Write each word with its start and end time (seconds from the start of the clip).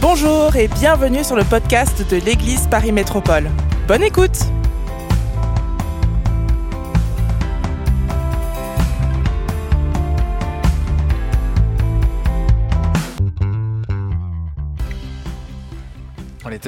Bonjour 0.00 0.56
et 0.56 0.66
bienvenue 0.66 1.22
sur 1.22 1.36
le 1.36 1.44
podcast 1.44 2.08
de 2.10 2.16
l'Église 2.16 2.66
Paris 2.68 2.90
Métropole. 2.90 3.50
Bonne 3.86 4.02
écoute 4.02 4.38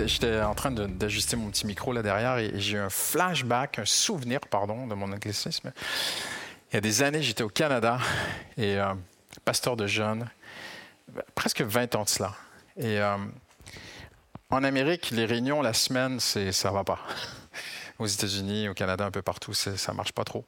J'étais 0.06 0.40
en 0.40 0.54
train 0.54 0.70
d'ajuster 0.70 1.36
mon 1.36 1.50
petit 1.50 1.66
micro 1.66 1.92
là 1.92 2.02
derrière 2.02 2.38
et 2.38 2.52
j'ai 2.56 2.76
eu 2.76 2.80
un 2.80 2.90
flashback, 2.90 3.78
un 3.78 3.84
souvenir, 3.84 4.40
pardon, 4.40 4.86
de 4.86 4.94
mon 4.94 5.12
anglicisme. 5.12 5.72
Il 6.70 6.74
y 6.74 6.76
a 6.76 6.80
des 6.80 7.02
années, 7.02 7.22
j'étais 7.22 7.42
au 7.42 7.48
Canada 7.48 7.98
et 8.56 8.78
euh, 8.78 8.94
pasteur 9.44 9.76
de 9.76 9.86
jeunes, 9.86 10.28
presque 11.34 11.62
20 11.62 11.94
ans 11.96 12.04
de 12.04 12.08
cela. 12.08 12.34
Et 12.76 13.00
euh, 13.00 13.16
en 14.50 14.64
Amérique, 14.64 15.10
les 15.10 15.24
réunions 15.24 15.62
la 15.62 15.72
semaine, 15.72 16.20
c'est 16.20 16.52
ça 16.52 16.70
va 16.70 16.84
pas. 16.84 16.98
Aux 17.98 18.06
États-Unis, 18.06 18.68
au 18.68 18.74
Canada, 18.74 19.04
un 19.04 19.10
peu 19.12 19.22
partout, 19.22 19.54
ça 19.54 19.92
marche 19.92 20.12
pas 20.12 20.24
trop. 20.24 20.44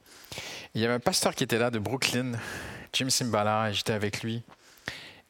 Il 0.74 0.80
y 0.80 0.84
avait 0.84 0.95
un 0.95 1.01
pasteur 1.01 1.34
qui 1.37 1.45
était 1.45 1.59
là 1.59 1.70
de 1.70 1.79
Brooklyn, 1.79 2.32
Jim 2.92 3.10
Simbala, 3.10 3.70
et 3.70 3.74
j'étais 3.74 3.92
avec 3.92 4.23
lui. 4.23 4.42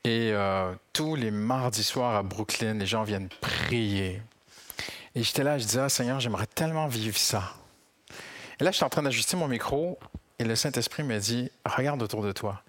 Et 0.04 0.30
euh, 0.32 0.72
tous 0.94 1.16
les 1.16 1.30
mardis 1.30 1.84
soirs 1.84 2.14
à 2.14 2.22
Brooklyn, 2.22 2.74
les 2.74 2.86
gens 2.86 3.02
viennent 3.02 3.28
prier. 3.40 4.22
Et 5.14 5.22
j'étais 5.22 5.44
là, 5.44 5.58
je 5.58 5.64
disais, 5.64 5.80
ah, 5.80 5.88
Seigneur, 5.90 6.20
j'aimerais 6.20 6.46
tellement 6.46 6.86
vivre 6.86 7.18
ça. 7.18 7.52
Et 8.58 8.64
là, 8.64 8.70
j'étais 8.70 8.84
en 8.84 8.90
train 8.90 9.02
d'ajuster 9.02 9.36
mon 9.36 9.48
micro 9.48 9.98
et 10.38 10.44
le 10.44 10.56
Saint-Esprit 10.56 11.02
m'a 11.02 11.18
dit, 11.18 11.50
regarde 11.64 12.02
autour 12.02 12.22
de 12.22 12.32
toi. 12.32 12.62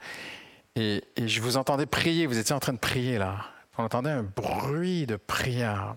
Et, 0.76 1.04
je 1.18 1.42
vous 1.42 1.58
entendais 1.58 1.86
prier, 1.86 2.28
vous 2.28 2.38
étiez 2.38 2.54
en 2.54 2.60
train 2.60 2.74
de 2.74 2.80
prier 2.80 3.18
là. 3.18 3.46
On 3.78 3.84
entendait 3.84 4.12
un 4.12 4.24
bruit 4.24 5.06
de 5.06 5.16
prière. 5.16 5.96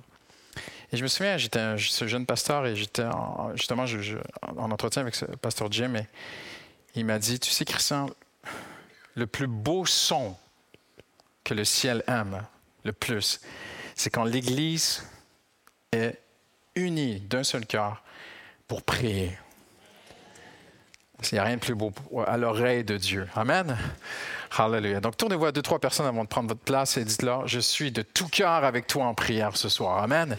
Et 0.91 0.97
je 0.97 1.03
me 1.03 1.09
souviens, 1.09 1.37
j'étais 1.37 1.77
ce 1.79 2.07
jeune 2.07 2.27
pasteur 2.27 2.67
et 2.67 2.75
j'étais 2.75 3.05
justement 3.55 3.85
en 4.57 4.71
entretien 4.71 5.03
avec 5.03 5.15
ce 5.15 5.27
pasteur 5.27 5.71
Jim 5.71 5.95
et 5.95 6.07
il 6.95 7.05
m'a 7.05 7.19
dit, 7.19 7.39
tu 7.39 7.51
sais 7.51 7.65
Christian, 7.65 8.09
le 9.15 9.27
plus 9.27 9.47
beau 9.47 9.85
son 9.85 10.37
que 11.45 11.55
le 11.55 11.65
ciel 11.65 12.03
aime 12.07 12.43
le 12.85 12.93
plus, 12.93 13.41
c'est 13.95 14.11
quand 14.11 14.25
l'Église 14.25 15.07
est 15.93 16.19
unie 16.75 17.21
d'un 17.21 17.45
seul 17.45 17.67
cœur 17.67 18.03
pour 18.67 18.83
prier. 18.83 19.37
Il 21.21 21.35
n'y 21.35 21.39
a 21.41 21.45
rien 21.45 21.57
de 21.57 21.61
plus 21.61 21.75
beau 21.75 21.93
à 22.27 22.37
l'oreille 22.37 22.85
de 22.85 22.97
Dieu. 22.97 23.27
Amen. 23.35 23.77
Hallelujah. 24.57 25.01
Donc, 25.01 25.17
tournez-vous 25.17 25.47
à 25.47 25.53
deux, 25.53 25.63
trois 25.63 25.81
personnes 25.81 26.07
avant 26.07 26.23
de 26.23 26.29
prendre 26.29 26.49
votre 26.49 26.61
place 26.61 26.97
et 26.97 27.05
dites-leur, 27.05 27.47
je 27.49 27.59
suis 27.59 27.91
de 27.91 28.03
tout 28.03 28.29
cœur 28.29 28.65
avec 28.65 28.87
toi 28.87 29.05
en 29.05 29.15
prière 29.15 29.57
ce 29.57 29.69
soir. 29.69 30.03
Amen. 30.03 30.37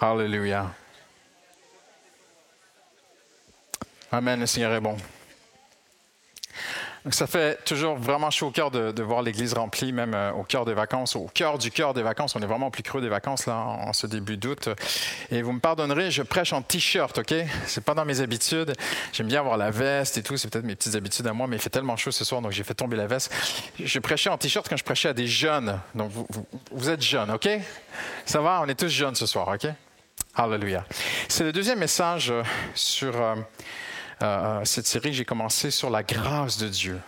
Hallelujah. 0.00 0.72
Amen, 4.10 4.40
le 4.40 4.46
Seigneur 4.46 4.72
est 4.72 4.80
bon 4.80 4.96
ça 7.10 7.26
fait 7.26 7.64
toujours 7.64 7.96
vraiment 7.96 8.30
chaud 8.30 8.48
au 8.48 8.50
cœur 8.50 8.70
de, 8.70 9.02
voir 9.02 9.22
l'église 9.22 9.54
remplie, 9.54 9.92
même 9.92 10.14
euh, 10.14 10.32
au 10.32 10.42
cœur 10.42 10.64
des 10.64 10.74
vacances, 10.74 11.16
au 11.16 11.28
cœur 11.32 11.58
du 11.58 11.70
cœur 11.70 11.94
des 11.94 12.02
vacances. 12.02 12.36
On 12.36 12.40
est 12.40 12.46
vraiment 12.46 12.70
plus 12.70 12.82
creux 12.82 13.00
des 13.00 13.08
vacances 13.08 13.46
là 13.46 13.56
en, 13.56 13.92
ce 13.92 14.06
début 14.06 14.36
d'août. 14.36 14.68
Et 15.30 15.42
vous 15.42 15.52
me 15.52 15.60
pardonnerez, 15.60 16.10
je 16.10 16.22
prêche 16.22 16.52
en 16.52 16.62
t-shirt, 16.62 17.18
ok? 17.18 17.34
C'est 17.66 17.84
pas 17.84 17.94
dans 17.94 18.04
mes 18.04 18.20
habitudes. 18.20 18.74
J'aime 19.12 19.28
bien 19.28 19.40
avoir 19.40 19.56
la 19.56 19.70
veste 19.70 20.18
et 20.18 20.22
tout. 20.22 20.36
C'est 20.36 20.50
peut-être 20.50 20.64
mes 20.64 20.76
petites 20.76 20.94
habitudes 20.94 21.26
à 21.26 21.32
moi, 21.32 21.46
mais 21.46 21.56
il 21.56 21.62
fait 21.62 21.70
tellement 21.70 21.96
chaud 21.96 22.10
ce 22.10 22.24
soir, 22.24 22.42
donc 22.42 22.52
j'ai 22.52 22.64
fait 22.64 22.74
tomber 22.74 22.96
la 22.96 23.06
veste. 23.06 23.32
Je 23.82 23.98
prêchais 23.98 24.30
en 24.30 24.38
t-shirt 24.38 24.68
quand 24.68 24.76
je 24.76 24.84
prêchais 24.84 25.08
à 25.08 25.14
des 25.14 25.26
jeunes. 25.26 25.78
Donc 25.94 26.10
vous, 26.70 26.90
êtes 26.90 27.02
jeunes, 27.02 27.30
ok? 27.30 27.48
Ça 28.26 28.40
va? 28.40 28.60
On 28.62 28.68
est 28.68 28.78
tous 28.78 28.88
jeunes 28.88 29.14
ce 29.14 29.26
soir, 29.26 29.48
ok? 29.48 29.70
Hallelujah. 30.34 30.84
C'est 31.28 31.44
le 31.44 31.52
deuxième 31.52 31.78
message 31.78 32.30
euh, 32.30 32.42
sur 32.74 33.20
euh, 33.20 33.34
euh, 34.22 34.64
cette 34.64 34.86
série, 34.86 35.12
j'ai 35.12 35.24
commencé 35.24 35.70
sur 35.70 35.90
la 35.90 36.02
grâce 36.02 36.58
de 36.58 36.68
Dieu. 36.68 37.00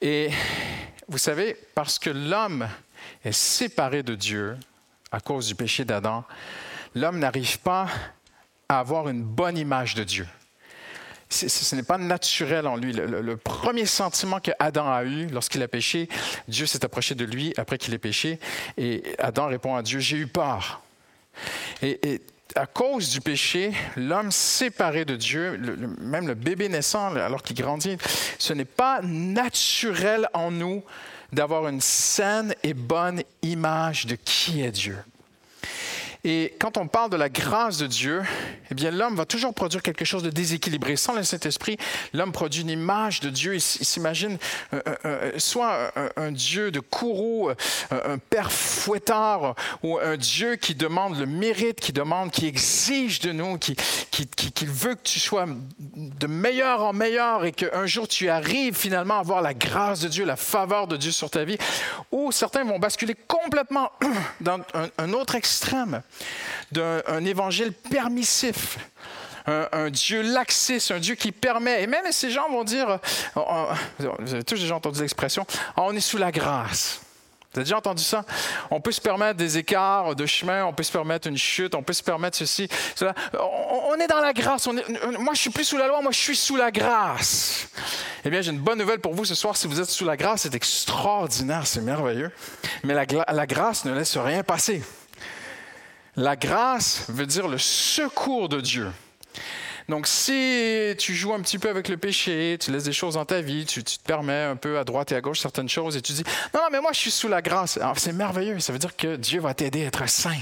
Et 0.00 0.30
vous 1.08 1.18
savez, 1.18 1.56
parce 1.74 1.98
que 1.98 2.10
l'homme 2.10 2.68
est 3.24 3.32
séparé 3.32 4.02
de 4.02 4.14
Dieu 4.14 4.56
à 5.12 5.20
cause 5.20 5.46
du 5.46 5.54
péché 5.54 5.84
d'Adam, 5.84 6.24
l'homme 6.94 7.18
n'arrive 7.18 7.60
pas 7.60 7.86
à 8.68 8.80
avoir 8.80 9.08
une 9.08 9.22
bonne 9.22 9.56
image 9.56 9.94
de 9.94 10.02
Dieu. 10.02 10.26
Ce 11.30 11.74
n'est 11.74 11.82
pas 11.82 11.98
naturel 11.98 12.66
en 12.66 12.76
lui. 12.76 12.92
Le, 12.92 13.36
premier 13.36 13.86
sentiment 13.86 14.40
que 14.40 14.52
Adam 14.58 14.90
a 14.90 15.04
eu 15.04 15.26
lorsqu'il 15.26 15.62
a 15.62 15.68
péché, 15.68 16.08
Dieu 16.46 16.66
s'est 16.66 16.84
approché 16.84 17.14
de 17.14 17.24
lui 17.24 17.52
après 17.56 17.78
qu'il 17.78 17.92
ait 17.94 17.98
péché, 17.98 18.38
et 18.76 19.02
Adam 19.18 19.46
répond 19.46 19.74
à 19.74 19.82
Dieu, 19.82 19.98
j'ai 19.98 20.16
eu 20.16 20.26
peur. 20.26 20.82
Et 21.82 22.20
à 22.54 22.66
cause 22.66 23.10
du 23.10 23.20
péché, 23.20 23.72
l'homme 23.96 24.30
séparé 24.30 25.04
de 25.04 25.16
Dieu, 25.16 25.58
même 26.00 26.28
le 26.28 26.34
bébé 26.34 26.68
naissant 26.68 27.14
alors 27.14 27.42
qu'il 27.42 27.56
grandit, 27.56 27.96
ce 28.38 28.52
n'est 28.52 28.64
pas 28.64 29.00
naturel 29.02 30.28
en 30.34 30.50
nous 30.50 30.82
d'avoir 31.32 31.66
une 31.68 31.80
saine 31.80 32.54
et 32.62 32.74
bonne 32.74 33.22
image 33.42 34.06
de 34.06 34.14
qui 34.14 34.62
est 34.62 34.70
Dieu. 34.70 34.96
Et 36.26 36.54
quand 36.58 36.78
on 36.78 36.88
parle 36.88 37.10
de 37.10 37.18
la 37.18 37.28
grâce 37.28 37.76
de 37.76 37.86
Dieu, 37.86 38.22
eh 38.70 38.74
bien, 38.74 38.90
l'homme 38.90 39.14
va 39.14 39.26
toujours 39.26 39.52
produire 39.52 39.82
quelque 39.82 40.06
chose 40.06 40.22
de 40.22 40.30
déséquilibré. 40.30 40.96
Sans 40.96 41.12
le 41.12 41.22
Saint-Esprit, 41.22 41.76
l'homme 42.14 42.32
produit 42.32 42.62
une 42.62 42.70
image 42.70 43.20
de 43.20 43.28
Dieu. 43.28 43.54
Il 43.54 43.60
s'imagine 43.60 44.38
euh, 44.72 44.80
euh, 44.86 44.96
euh, 45.04 45.32
soit 45.36 45.92
un, 46.16 46.32
Dieu 46.32 46.70
de 46.70 46.80
courroux, 46.80 47.50
un 47.90 48.16
père 48.16 48.50
fouettard, 48.50 49.54
ou 49.82 49.98
un 49.98 50.16
Dieu 50.16 50.56
qui 50.56 50.74
demande 50.74 51.18
le 51.18 51.26
mérite, 51.26 51.78
qui 51.78 51.92
demande, 51.92 52.30
qui 52.30 52.46
exige 52.46 53.20
de 53.20 53.32
nous, 53.32 53.58
qui, 53.58 53.76
qui, 54.10 54.26
qui 54.26 54.64
veut 54.64 54.94
que 54.94 55.02
tu 55.02 55.20
sois 55.20 55.44
de 55.78 56.26
meilleur 56.26 56.82
en 56.82 56.94
meilleur 56.94 57.44
et 57.44 57.52
qu'un 57.52 57.84
jour 57.84 58.08
tu 58.08 58.30
arrives 58.30 58.76
finalement 58.76 59.18
à 59.18 59.22
voir 59.22 59.42
la 59.42 59.52
grâce 59.52 60.00
de 60.00 60.08
Dieu, 60.08 60.24
la 60.24 60.36
faveur 60.36 60.86
de 60.86 60.96
Dieu 60.96 61.12
sur 61.12 61.28
ta 61.28 61.44
vie. 61.44 61.58
Ou 62.12 62.32
certains 62.32 62.64
vont 62.64 62.78
basculer 62.78 63.14
complètement 63.28 63.92
dans 64.40 64.60
un 64.96 65.12
autre 65.12 65.34
extrême 65.34 66.02
d'un 66.72 67.24
évangile 67.24 67.72
permissif. 67.72 68.78
Un, 69.46 69.90
Dieu 69.90 70.22
laxiste, 70.22 70.90
un 70.90 70.98
Dieu 70.98 71.16
qui 71.16 71.30
permet. 71.30 71.82
Et 71.82 71.86
même 71.86 72.10
ces 72.10 72.30
gens 72.30 72.48
vont 72.48 72.64
dire, 72.64 72.88
euh, 72.88 72.98
euh, 73.36 74.10
vous 74.18 74.34
avez 74.34 74.44
tous 74.44 74.58
déjà 74.58 74.74
entendu 74.74 75.00
l'expression, 75.00 75.46
ah, 75.76 75.82
on 75.82 75.94
est 75.94 76.00
sous 76.00 76.16
la 76.16 76.32
grâce. 76.32 77.02
Vous 77.54 77.60
avez 77.60 77.66
déjà 77.66 77.76
entendu 77.76 78.02
ça? 78.02 78.24
On 78.70 78.80
peut 78.80 78.90
se 78.90 79.00
permettre 79.00 79.36
des 79.36 79.58
écarts 79.58 80.16
de 80.16 80.26
chemin, 80.26 80.64
on 80.64 80.72
peut 80.72 80.82
se 80.82 80.90
permettre 80.90 81.28
une 81.28 81.36
chute, 81.36 81.76
on 81.76 81.84
peut 81.84 81.92
se 81.92 82.02
permettre 82.02 82.36
ceci, 82.36 82.68
cela. 82.96 83.14
On, 83.34 83.94
est 83.94 84.08
dans 84.08 84.18
la 84.18 84.32
grâce. 84.32 84.66
On 84.66 84.72
moi, 85.20 85.34
je 85.34 85.40
suis 85.40 85.50
plus 85.50 85.62
sous 85.62 85.76
la 85.76 85.86
loi, 85.86 86.00
moi, 86.02 86.10
je 86.10 86.18
suis 86.18 86.36
sous 86.36 86.56
la 86.56 86.72
grâce. 86.72 87.68
Eh 88.24 88.30
bien, 88.30 88.40
j'ai 88.40 88.50
une 88.50 88.58
bonne 88.58 88.78
nouvelle 88.78 88.98
pour 88.98 89.14
vous 89.14 89.24
ce 89.24 89.36
soir. 89.36 89.56
Si 89.56 89.68
vous 89.68 89.78
êtes 89.78 89.88
sous 89.88 90.04
la 90.04 90.16
grâce, 90.16 90.42
c'est 90.42 90.54
extraordinaire, 90.54 91.64
c'est 91.66 91.82
merveilleux. 91.82 92.32
Mais 92.82 92.94
la 92.94 93.46
grâce 93.46 93.84
ne 93.84 93.92
laisse 93.92 94.16
rien 94.16 94.42
passer. 94.42 94.82
La 96.16 96.36
grâce 96.36 97.06
veut 97.08 97.26
dire 97.26 97.48
le 97.48 97.58
secours 97.58 98.48
de 98.48 98.60
Dieu. 98.60 98.90
Donc, 99.88 100.06
si 100.06 100.94
tu 100.98 101.14
joues 101.14 101.34
un 101.34 101.40
petit 101.40 101.58
peu 101.58 101.68
avec 101.68 101.88
le 101.88 101.96
péché, 101.96 102.56
tu 102.58 102.70
laisses 102.70 102.84
des 102.84 102.92
choses 102.92 103.14
dans 103.14 103.24
ta 103.26 103.42
vie, 103.42 103.66
tu, 103.66 103.84
te 103.84 104.02
permets 104.02 104.44
un 104.44 104.56
peu 104.56 104.78
à 104.78 104.84
droite 104.84 105.12
et 105.12 105.16
à 105.16 105.20
gauche 105.20 105.40
certaines 105.40 105.68
choses 105.68 105.96
et 105.96 106.02
tu 106.02 106.12
dis 106.12 106.24
Non, 106.54 106.60
mais 106.72 106.80
moi, 106.80 106.92
je 106.92 107.00
suis 107.00 107.10
sous 107.10 107.28
la 107.28 107.42
grâce. 107.42 107.78
c'est 107.96 108.12
merveilleux. 108.12 108.60
Ça 108.60 108.72
veut 108.72 108.78
dire 108.78 108.96
que 108.96 109.16
Dieu 109.16 109.40
va 109.40 109.52
t'aider 109.52 109.84
à 109.84 109.88
être 109.88 110.08
saint. 110.08 110.38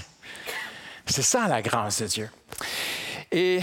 C'est 1.07 1.23
ça 1.23 1.49
la 1.49 1.63
grâce 1.63 2.03
de 2.03 2.07
Dieu. 2.07 2.31
Et 3.33 3.61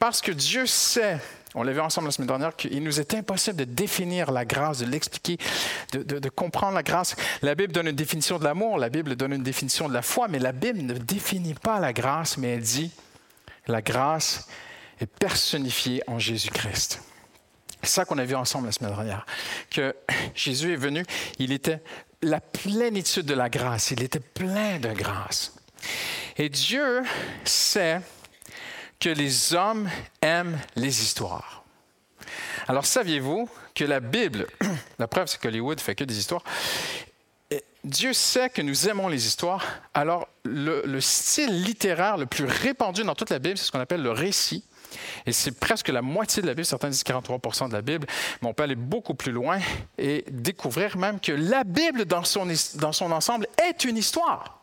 parce 0.00 0.20
que 0.20 0.32
Dieu 0.32 0.66
sait 0.66 1.18
on 1.56 1.62
l'a 1.62 1.72
vu 1.72 1.80
ensemble 1.80 2.08
la 2.08 2.12
semaine 2.12 2.28
dernière 2.28 2.54
qu'il 2.54 2.82
nous 2.82 3.00
est 3.00 3.14
impossible 3.14 3.56
de 3.56 3.64
définir 3.64 4.30
la 4.30 4.44
grâce, 4.44 4.78
de 4.78 4.86
l'expliquer, 4.86 5.38
de, 5.92 6.28
comprendre 6.28 6.74
la 6.74 6.82
grâce. 6.82 7.16
La 7.40 7.54
Bible 7.54 7.72
donne 7.72 7.88
une 7.88 7.96
définition 7.96 8.38
de 8.38 8.44
l'amour, 8.44 8.76
la 8.76 8.90
Bible 8.90 9.16
donne 9.16 9.32
une 9.32 9.42
définition 9.42 9.88
de 9.88 9.94
la 9.94 10.02
foi, 10.02 10.28
mais 10.28 10.38
la 10.38 10.52
Bible 10.52 10.82
ne 10.82 10.92
définit 10.92 11.54
pas 11.54 11.80
la 11.80 11.94
grâce, 11.94 12.36
mais 12.36 12.48
elle 12.48 12.60
dit 12.60 12.92
la 13.68 13.80
grâce 13.80 14.48
est 15.00 15.06
personnifiée 15.06 16.02
en 16.06 16.18
Jésus-Christ. 16.18 17.00
C'est 17.82 17.90
ça 17.90 18.04
qu'on 18.04 18.18
a 18.18 18.24
vu 18.24 18.34
ensemble 18.34 18.66
la 18.66 18.72
semaine 18.72 18.94
dernière, 18.94 19.24
que 19.70 19.96
Jésus 20.34 20.74
est 20.74 20.76
venu, 20.76 21.04
il 21.38 21.52
était 21.52 21.80
la 22.20 22.40
plénitude 22.40 23.24
de 23.24 23.34
la 23.34 23.48
grâce, 23.48 23.92
il 23.92 24.02
était 24.02 24.20
plein 24.20 24.78
de 24.78 24.92
grâce. 24.92 25.54
Et 26.36 26.50
Dieu 26.50 27.02
sait 27.44 28.00
que 29.00 29.08
les 29.08 29.54
hommes 29.54 29.88
aiment 30.22 30.58
les 30.74 31.02
histoires. 31.02 31.64
Alors, 32.68 32.86
saviez-vous 32.86 33.48
que 33.74 33.84
la 33.84 34.00
Bible, 34.00 34.46
la 34.98 35.06
preuve 35.06 35.28
c'est 35.28 35.40
qu'Hollywood 35.40 35.80
fait 35.80 35.94
que 35.94 36.04
des 36.04 36.18
histoires, 36.18 36.42
Dieu 37.84 38.12
sait 38.12 38.50
que 38.50 38.62
nous 38.62 38.88
aimons 38.88 39.06
les 39.06 39.26
histoires, 39.26 39.64
alors 39.94 40.26
le, 40.44 40.82
le 40.84 41.00
style 41.00 41.62
littéraire 41.62 42.16
le 42.16 42.26
plus 42.26 42.44
répandu 42.44 43.04
dans 43.04 43.14
toute 43.14 43.30
la 43.30 43.38
Bible, 43.38 43.56
c'est 43.56 43.66
ce 43.66 43.72
qu'on 43.72 43.80
appelle 43.80 44.02
le 44.02 44.10
récit. 44.10 44.64
Et 45.24 45.32
c'est 45.32 45.52
presque 45.52 45.88
la 45.88 46.02
moitié 46.02 46.42
de 46.42 46.46
la 46.46 46.54
Bible, 46.54 46.64
certains 46.64 46.88
disent 46.88 47.04
43% 47.04 47.68
de 47.68 47.72
la 47.72 47.82
Bible, 47.82 48.06
mais 48.42 48.48
on 48.48 48.54
peut 48.54 48.64
aller 48.64 48.74
beaucoup 48.74 49.14
plus 49.14 49.32
loin 49.32 49.58
et 49.98 50.24
découvrir 50.30 50.96
même 50.96 51.20
que 51.20 51.32
la 51.32 51.64
Bible 51.64 52.04
dans 52.04 52.24
son, 52.24 52.46
dans 52.74 52.92
son 52.92 53.12
ensemble 53.12 53.46
est 53.68 53.84
une 53.84 53.96
histoire. 53.96 54.55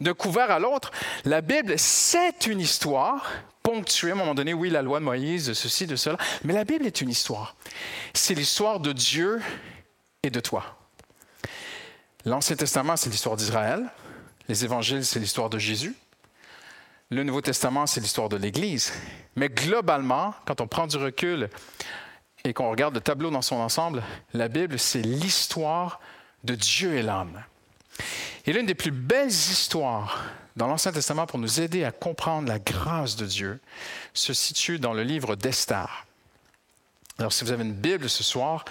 De 0.00 0.12
couvert 0.12 0.50
à 0.50 0.58
l'autre, 0.58 0.90
la 1.24 1.40
Bible, 1.40 1.78
c'est 1.78 2.46
une 2.46 2.60
histoire 2.60 3.26
ponctuée 3.62 4.10
à 4.10 4.14
un 4.14 4.16
moment 4.16 4.34
donné, 4.34 4.54
oui, 4.54 4.70
la 4.70 4.82
loi 4.82 4.98
de 4.98 5.04
Moïse, 5.04 5.46
de 5.46 5.54
ceci, 5.54 5.86
de 5.86 5.96
cela, 5.96 6.16
mais 6.44 6.54
la 6.54 6.64
Bible 6.64 6.86
est 6.86 7.00
une 7.00 7.10
histoire. 7.10 7.54
C'est 8.14 8.34
l'histoire 8.34 8.80
de 8.80 8.92
Dieu 8.92 9.40
et 10.22 10.30
de 10.30 10.40
toi. 10.40 10.64
L'Ancien 12.24 12.56
Testament, 12.56 12.96
c'est 12.96 13.10
l'histoire 13.10 13.36
d'Israël. 13.36 13.90
Les 14.48 14.64
évangiles, 14.64 15.04
c'est 15.04 15.20
l'histoire 15.20 15.50
de 15.50 15.58
Jésus. 15.58 15.94
Le 17.10 17.22
Nouveau 17.22 17.40
Testament, 17.40 17.86
c'est 17.86 18.00
l'histoire 18.00 18.28
de 18.28 18.36
l'Église. 18.36 18.92
Mais 19.36 19.48
globalement, 19.48 20.34
quand 20.46 20.60
on 20.60 20.66
prend 20.66 20.86
du 20.86 20.96
recul 20.96 21.48
et 22.44 22.54
qu'on 22.54 22.70
regarde 22.70 22.94
le 22.94 23.00
tableau 23.00 23.30
dans 23.30 23.42
son 23.42 23.56
ensemble, 23.56 24.02
la 24.32 24.48
Bible, 24.48 24.78
c'est 24.78 25.02
l'histoire 25.02 26.00
de 26.44 26.54
Dieu 26.54 26.94
et 26.94 27.02
l'homme. 27.02 27.42
Et 28.46 28.52
l'une 28.52 28.66
des 28.66 28.74
plus 28.74 28.90
belles 28.90 29.28
histoires 29.28 30.24
dans 30.56 30.66
l'Ancien 30.66 30.92
Testament 30.92 31.26
pour 31.26 31.38
nous 31.38 31.60
aider 31.60 31.84
à 31.84 31.92
comprendre 31.92 32.48
la 32.48 32.58
grâce 32.58 33.16
de 33.16 33.26
Dieu 33.26 33.60
se 34.14 34.32
situe 34.32 34.78
dans 34.78 34.92
le 34.92 35.02
livre 35.02 35.36
d'Esther. 35.36 36.06
Alors, 37.18 37.32
si 37.32 37.44
vous 37.44 37.52
avez 37.52 37.64
une 37.64 37.74
Bible 37.74 38.08
ce 38.08 38.22
soir, 38.22 38.64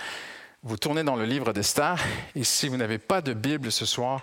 vous 0.63 0.77
tournez 0.77 1.03
dans 1.03 1.15
le 1.15 1.25
livre 1.25 1.53
d'Esther, 1.53 1.97
et 2.35 2.43
si 2.43 2.67
vous 2.67 2.77
n'avez 2.77 2.97
pas 2.97 3.21
de 3.21 3.33
Bible 3.33 3.71
ce 3.71 3.85
soir, 3.85 4.21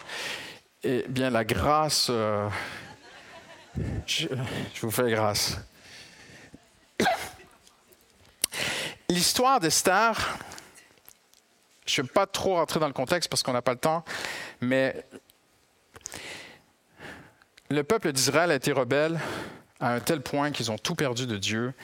eh 0.83 1.05
bien, 1.09 1.31
la 1.31 1.45
grâce 1.45 2.09
euh, 2.11 2.49
je, 4.07 4.29
vous 4.81 4.91
fais 4.91 5.11
grâce. 5.11 5.59
L'histoire 9.09 9.61
d'Esther, 9.61 10.39
je 11.87 12.01
ne 12.01 12.07
vais 12.07 12.13
pas 12.13 12.27
trop 12.27 12.55
rentrer 12.55 12.81
dans 12.81 12.87
le 12.87 12.93
contexte 12.93 13.31
parce 13.31 13.43
qu'on 13.43 13.53
n'a 13.53 13.63
pas 13.63 13.73
le 13.73 13.79
temps, 13.79 14.05
mais 14.61 15.05
le 17.71 17.83
peuple 17.83 18.13
d'Israël 18.13 18.51
a 18.51 18.55
été 18.55 18.73
rebelle 18.73 19.19
à 19.81 19.95
un 19.95 20.01
tel 20.01 20.21
point 20.21 20.51
qu'ils 20.51 20.71
ont 20.71 20.79
tout 20.79 20.95
perdu 20.95 21.27
de 21.27 21.37
Dieu. 21.37 21.75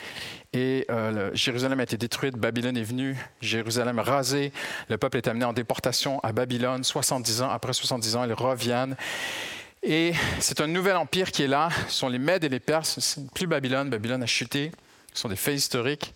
Et 0.52 0.86
euh, 0.90 1.30
Jérusalem 1.34 1.80
a 1.80 1.82
été 1.82 1.96
détruite, 1.96 2.36
Babylone 2.36 2.76
est 2.76 2.82
venue, 2.82 3.16
Jérusalem 3.40 3.98
rasée, 3.98 4.52
le 4.88 4.98
peuple 4.98 5.18
est 5.18 5.28
amené 5.28 5.44
en 5.44 5.52
déportation 5.52 6.20
à 6.20 6.32
Babylone, 6.32 6.84
70 6.84 7.42
ans, 7.42 7.50
après 7.50 7.72
70 7.72 8.16
ans, 8.16 8.24
ils 8.24 8.32
reviennent. 8.32 8.96
Et 9.82 10.12
c'est 10.38 10.60
un 10.60 10.68
nouvel 10.68 10.96
empire 10.96 11.32
qui 11.32 11.42
est 11.42 11.48
là. 11.48 11.68
Ce 11.88 11.94
sont 11.94 12.08
les 12.08 12.20
Mèdes 12.20 12.44
et 12.44 12.48
les 12.48 12.60
Perses. 12.60 13.18
Plus 13.34 13.48
Babylone. 13.48 13.90
Babylone 13.90 14.22
a 14.22 14.26
chuté. 14.26 14.70
Ce 15.14 15.22
sont 15.22 15.28
des 15.28 15.36
faits 15.36 15.56
historiques. 15.56 16.14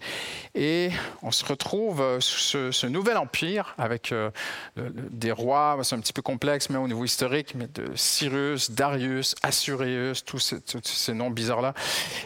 Et 0.54 0.90
on 1.22 1.30
se 1.30 1.44
retrouve 1.44 2.00
euh, 2.00 2.20
sous 2.20 2.72
ce, 2.72 2.86
nouvel 2.86 3.16
empire 3.16 3.74
avec 3.76 4.12
euh, 4.12 4.30
des 4.76 5.32
rois, 5.32 5.78
c'est 5.82 5.94
un 5.94 6.00
petit 6.00 6.12
peu 6.12 6.22
complexe, 6.22 6.70
mais 6.70 6.78
au 6.78 6.88
niveau 6.88 7.04
historique, 7.04 7.54
mais 7.54 7.66
de 7.66 7.90
Cyrus, 7.94 8.70
Darius, 8.70 9.34
Assuréus, 9.42 10.24
tous 10.24 10.38
ces, 10.38 10.60
tous 10.60 10.80
ces 10.84 11.12
noms 11.12 11.30
bizarres-là. 11.30 11.74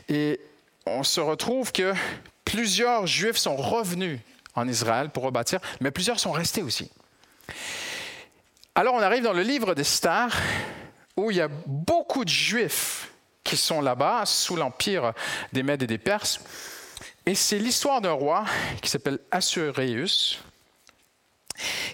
Et 0.08 0.40
on 0.86 1.02
se 1.02 1.20
retrouve 1.20 1.72
que 1.72 1.92
plusieurs 2.44 3.06
Juifs 3.06 3.36
sont 3.36 3.56
revenus 3.56 4.20
en 4.54 4.68
Israël 4.68 5.10
pour 5.10 5.24
rebâtir, 5.24 5.60
mais 5.80 5.90
plusieurs 5.90 6.20
sont 6.20 6.32
restés 6.32 6.62
aussi. 6.62 6.90
Alors 8.74 8.94
on 8.94 9.00
arrive 9.00 9.24
dans 9.24 9.32
le 9.32 9.42
livre 9.42 9.74
des 9.74 9.84
stars 9.84 10.36
où 11.16 11.30
il 11.30 11.36
y 11.36 11.40
a 11.40 11.48
beaucoup 11.66 12.24
de 12.24 12.30
Juifs 12.30 13.09
qui 13.44 13.56
sont 13.56 13.80
là-bas, 13.80 14.26
sous 14.26 14.56
l'empire 14.56 15.12
des 15.52 15.62
Mèdes 15.62 15.82
et 15.82 15.86
des 15.86 15.98
Perses. 15.98 16.40
Et 17.26 17.34
c'est 17.34 17.58
l'histoire 17.58 18.00
d'un 18.00 18.12
roi 18.12 18.44
qui 18.82 18.90
s'appelle 18.90 19.18
Assuréus, 19.30 20.40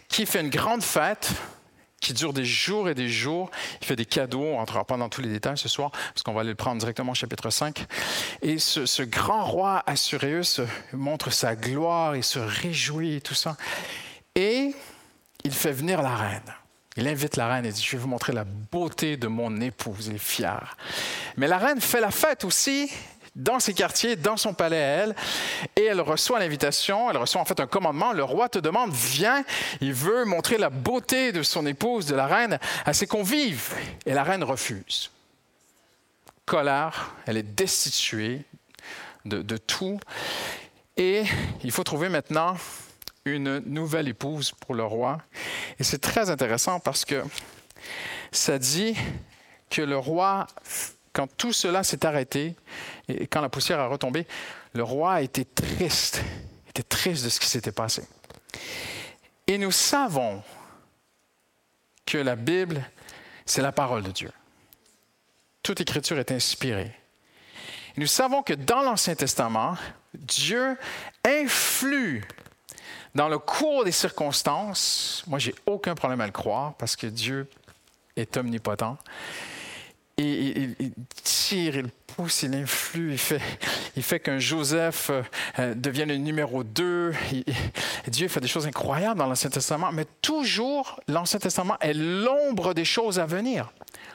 qui 0.08 0.26
fait 0.26 0.40
une 0.40 0.50
grande 0.50 0.82
fête 0.82 1.32
qui 2.00 2.12
dure 2.12 2.32
des 2.32 2.44
jours 2.44 2.88
et 2.88 2.94
des 2.94 3.08
jours. 3.08 3.50
Il 3.81 3.87
fait 3.87 3.96
des 3.96 4.04
cadeaux, 4.04 4.43
on 4.43 4.52
ne 4.52 4.56
rentrera 4.58 4.84
pas 4.84 4.96
dans 4.96 5.08
tous 5.08 5.22
les 5.22 5.28
détails 5.28 5.58
ce 5.58 5.69
soir, 5.69 5.90
parce 5.90 6.22
qu'on 6.22 6.32
va 6.32 6.43
aller 6.43 6.50
le 6.50 6.56
prendre 6.56 6.78
directement 6.78 7.12
au 7.12 7.14
chapitre 7.14 7.50
5. 7.50 7.84
Et 8.43 8.58
ce, 8.58 9.02
grand 9.02 9.44
roi 9.44 9.82
Assuréus 9.87 10.60
montre 10.93 11.31
sa 11.31 11.56
gloire, 11.56 12.14
il 12.16 12.25
se 12.25 12.38
réjouit 12.38 13.16
et 13.16 13.20
tout 13.20 13.34
ça. 13.34 13.56
Et 14.34 14.75
il 15.44 15.52
fait 15.52 15.72
venir 15.72 16.02
la 16.02 16.14
reine. 16.14 16.54
Il 16.96 17.06
invite 17.08 17.37
la 17.37 17.48
reine 17.48 17.66
et 17.66 17.72
dit, 17.72 17.82
je 17.82 17.93
vais 17.93 17.98
vous 17.98 18.08
montrer 18.08 18.32
la 18.32 18.44
beauté 18.44 19.16
de 19.16 19.26
mon 19.26 19.60
épouse. 19.60 20.06
Il 20.06 20.14
est 20.14 20.19
fier. 20.19 20.76
Mais 21.37 21.46
la 21.46 21.58
reine 21.58 21.81
fait 21.81 22.00
la 22.00 22.10
fête 22.10 22.44
aussi 22.44 22.90
dans 23.37 23.60
ses 23.60 23.75
quartiers, 23.75 24.16
dans 24.16 24.38
son 24.38 24.54
palais 24.54 24.82
à 24.82 24.87
elle, 24.87 25.14
et 25.76 25.84
elle 25.84 26.00
reçoit 26.00 26.38
l'invitation, 26.38 27.10
elle 27.10 27.19
reçoit 27.19 27.40
en 27.40 27.44
fait 27.44 27.60
un 27.60 27.66
commandement. 27.66 28.14
Le 28.14 28.25
roi 28.25 28.48
te 28.48 28.58
demande, 28.58 28.93
viens, 28.93 29.44
il 29.82 29.93
veut 29.93 30.25
montrer 30.25 30.56
la 30.56 30.70
beauté 30.70 31.32
de 31.32 31.43
son 31.43 31.66
épouse, 31.66 32.06
de 32.06 32.14
la 32.14 32.26
reine, 32.26 32.58
à 32.87 32.94
ses 32.94 33.06
convives. 33.06 33.75
Et 34.06 34.14
la 34.14 34.25
reine 34.25 34.43
refuse. 34.43 35.10
Colère, 36.46 37.14
elle 37.26 37.37
est 37.37 37.43
destituée 37.43 38.43
de, 39.26 39.43
de 39.43 39.56
tout. 39.58 40.00
Et 40.96 41.25
il 41.62 41.70
faut 41.72 41.84
trouver 41.84 42.08
maintenant 42.08 42.56
une 43.26 43.58
nouvelle 43.61 44.08
épouse 44.08 44.52
pour 44.52 44.75
le 44.75 44.84
roi. 44.84 45.19
Et 45.78 45.84
c'est 45.84 45.99
très 45.99 46.31
intéressant 46.31 46.81
parce 46.81 47.05
que 47.05 47.23
ça 48.32 48.58
dit 48.58 48.96
que 49.69 49.82
le 49.82 49.99
roi, 49.99 50.46
quand 51.12 51.26
tout 51.37 51.52
cela 51.52 51.82
s'est 51.82 52.06
arrêté 52.06 52.55
et 53.08 53.26
quand 53.26 53.40
la 53.40 53.49
poussière 53.49 53.81
a 53.81 53.88
retombé, 53.88 54.26
le 54.75 54.82
roi 54.82 55.23
était 55.23 55.44
triste, 55.44 56.23
était 56.69 56.82
triste 56.82 57.25
de 57.25 57.28
ce 57.28 57.40
qui 57.40 57.49
s'était 57.49 57.73
passé. 57.73 58.02
Et 59.46 59.58
nous 59.58 59.72
savons 59.72 60.43
que 62.05 62.19
la 62.19 62.37
Bible, 62.37 62.84
c'est 63.44 63.62
la 63.62 63.72
parole 63.72 64.02
de 64.02 64.12
Dieu. 64.12 64.31
Toute 65.62 65.81
écriture 65.81 66.19
est 66.19 66.31
inspirée. 66.31 66.94
nous 67.96 68.06
savons 68.06 68.43
que 68.43 68.52
dans 68.52 68.82
l'Ancien 68.82 69.17
Testament, 69.17 69.76
Dieu 70.14 70.76
influe 71.25 72.22
dans 73.17 73.29
le 73.29 73.39
cours 73.39 73.85
des 73.85 73.93
circonstances, 73.93 75.25
moi, 75.27 75.39
j'ai 75.39 75.55
aucun 75.65 75.94
problème 75.94 76.20
à 76.20 76.27
le 76.27 76.32
croire 76.32 76.75
parce 76.75 76.96
que 76.96 77.06
Dieu 77.06 77.49
est 78.15 78.37
omnipotent. 78.37 78.99
Il, 80.19 80.75
tire, 81.23 81.77
il 81.77 81.89
pousse, 82.06 82.43
il 82.43 82.55
influe, 82.55 83.13
il 83.13 83.19
fait, 83.19 83.41
il 83.96 84.03
fait 84.03 84.20
qu'un 84.20 84.39
Joseph 84.39 85.11
euh, 85.58 85.75
devienne 85.75 86.08
le 86.08 86.17
numéro 86.17 86.63
2. 86.63 87.13
Dieu 88.08 88.29
fait 88.29 88.41
des 88.41 88.49
choses 88.49 88.67
incroyables 88.67 89.19
dans 89.19 89.27
l'Ancien 89.27 89.51
Testament, 89.51 89.93
mais 89.93 90.06
toujours, 90.23 91.01
l'Ancien 91.08 91.39
Testament 91.39 91.77
est 91.81 91.94
l'ombre 91.94 92.75
des 92.75 92.87
choses 92.87 93.19
à 93.19 93.27
venir, 93.27 93.73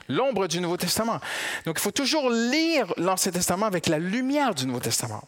l'ombre 0.10 0.48
du 0.48 0.60
Nouveau 0.60 0.77
Testament. 0.77 1.20
Donc, 1.65 1.77
il 1.79 1.81
faut 1.81 1.91
toujours 1.91 2.29
lire 2.29 2.91
l'Ancien 2.98 3.31
Testament 3.31 3.65
avec 3.65 3.88
la 3.88 4.00
lumière 4.00 4.55
du 4.55 4.65
Nouveau 4.65 4.79
Testament. 4.79 5.24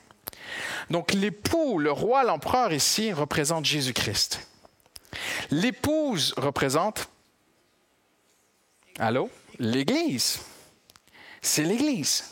Donc 0.89 1.13
l'époux, 1.13 1.79
le 1.79 1.91
roi, 1.91 2.23
l'empereur 2.23 2.73
ici, 2.73 3.13
représente 3.13 3.65
Jésus-Christ. 3.65 4.47
L'épouse 5.51 6.33
représente, 6.37 7.09
allô, 8.99 9.29
l'Église. 9.59 10.39
C'est 11.41 11.63
l'Église. 11.63 12.23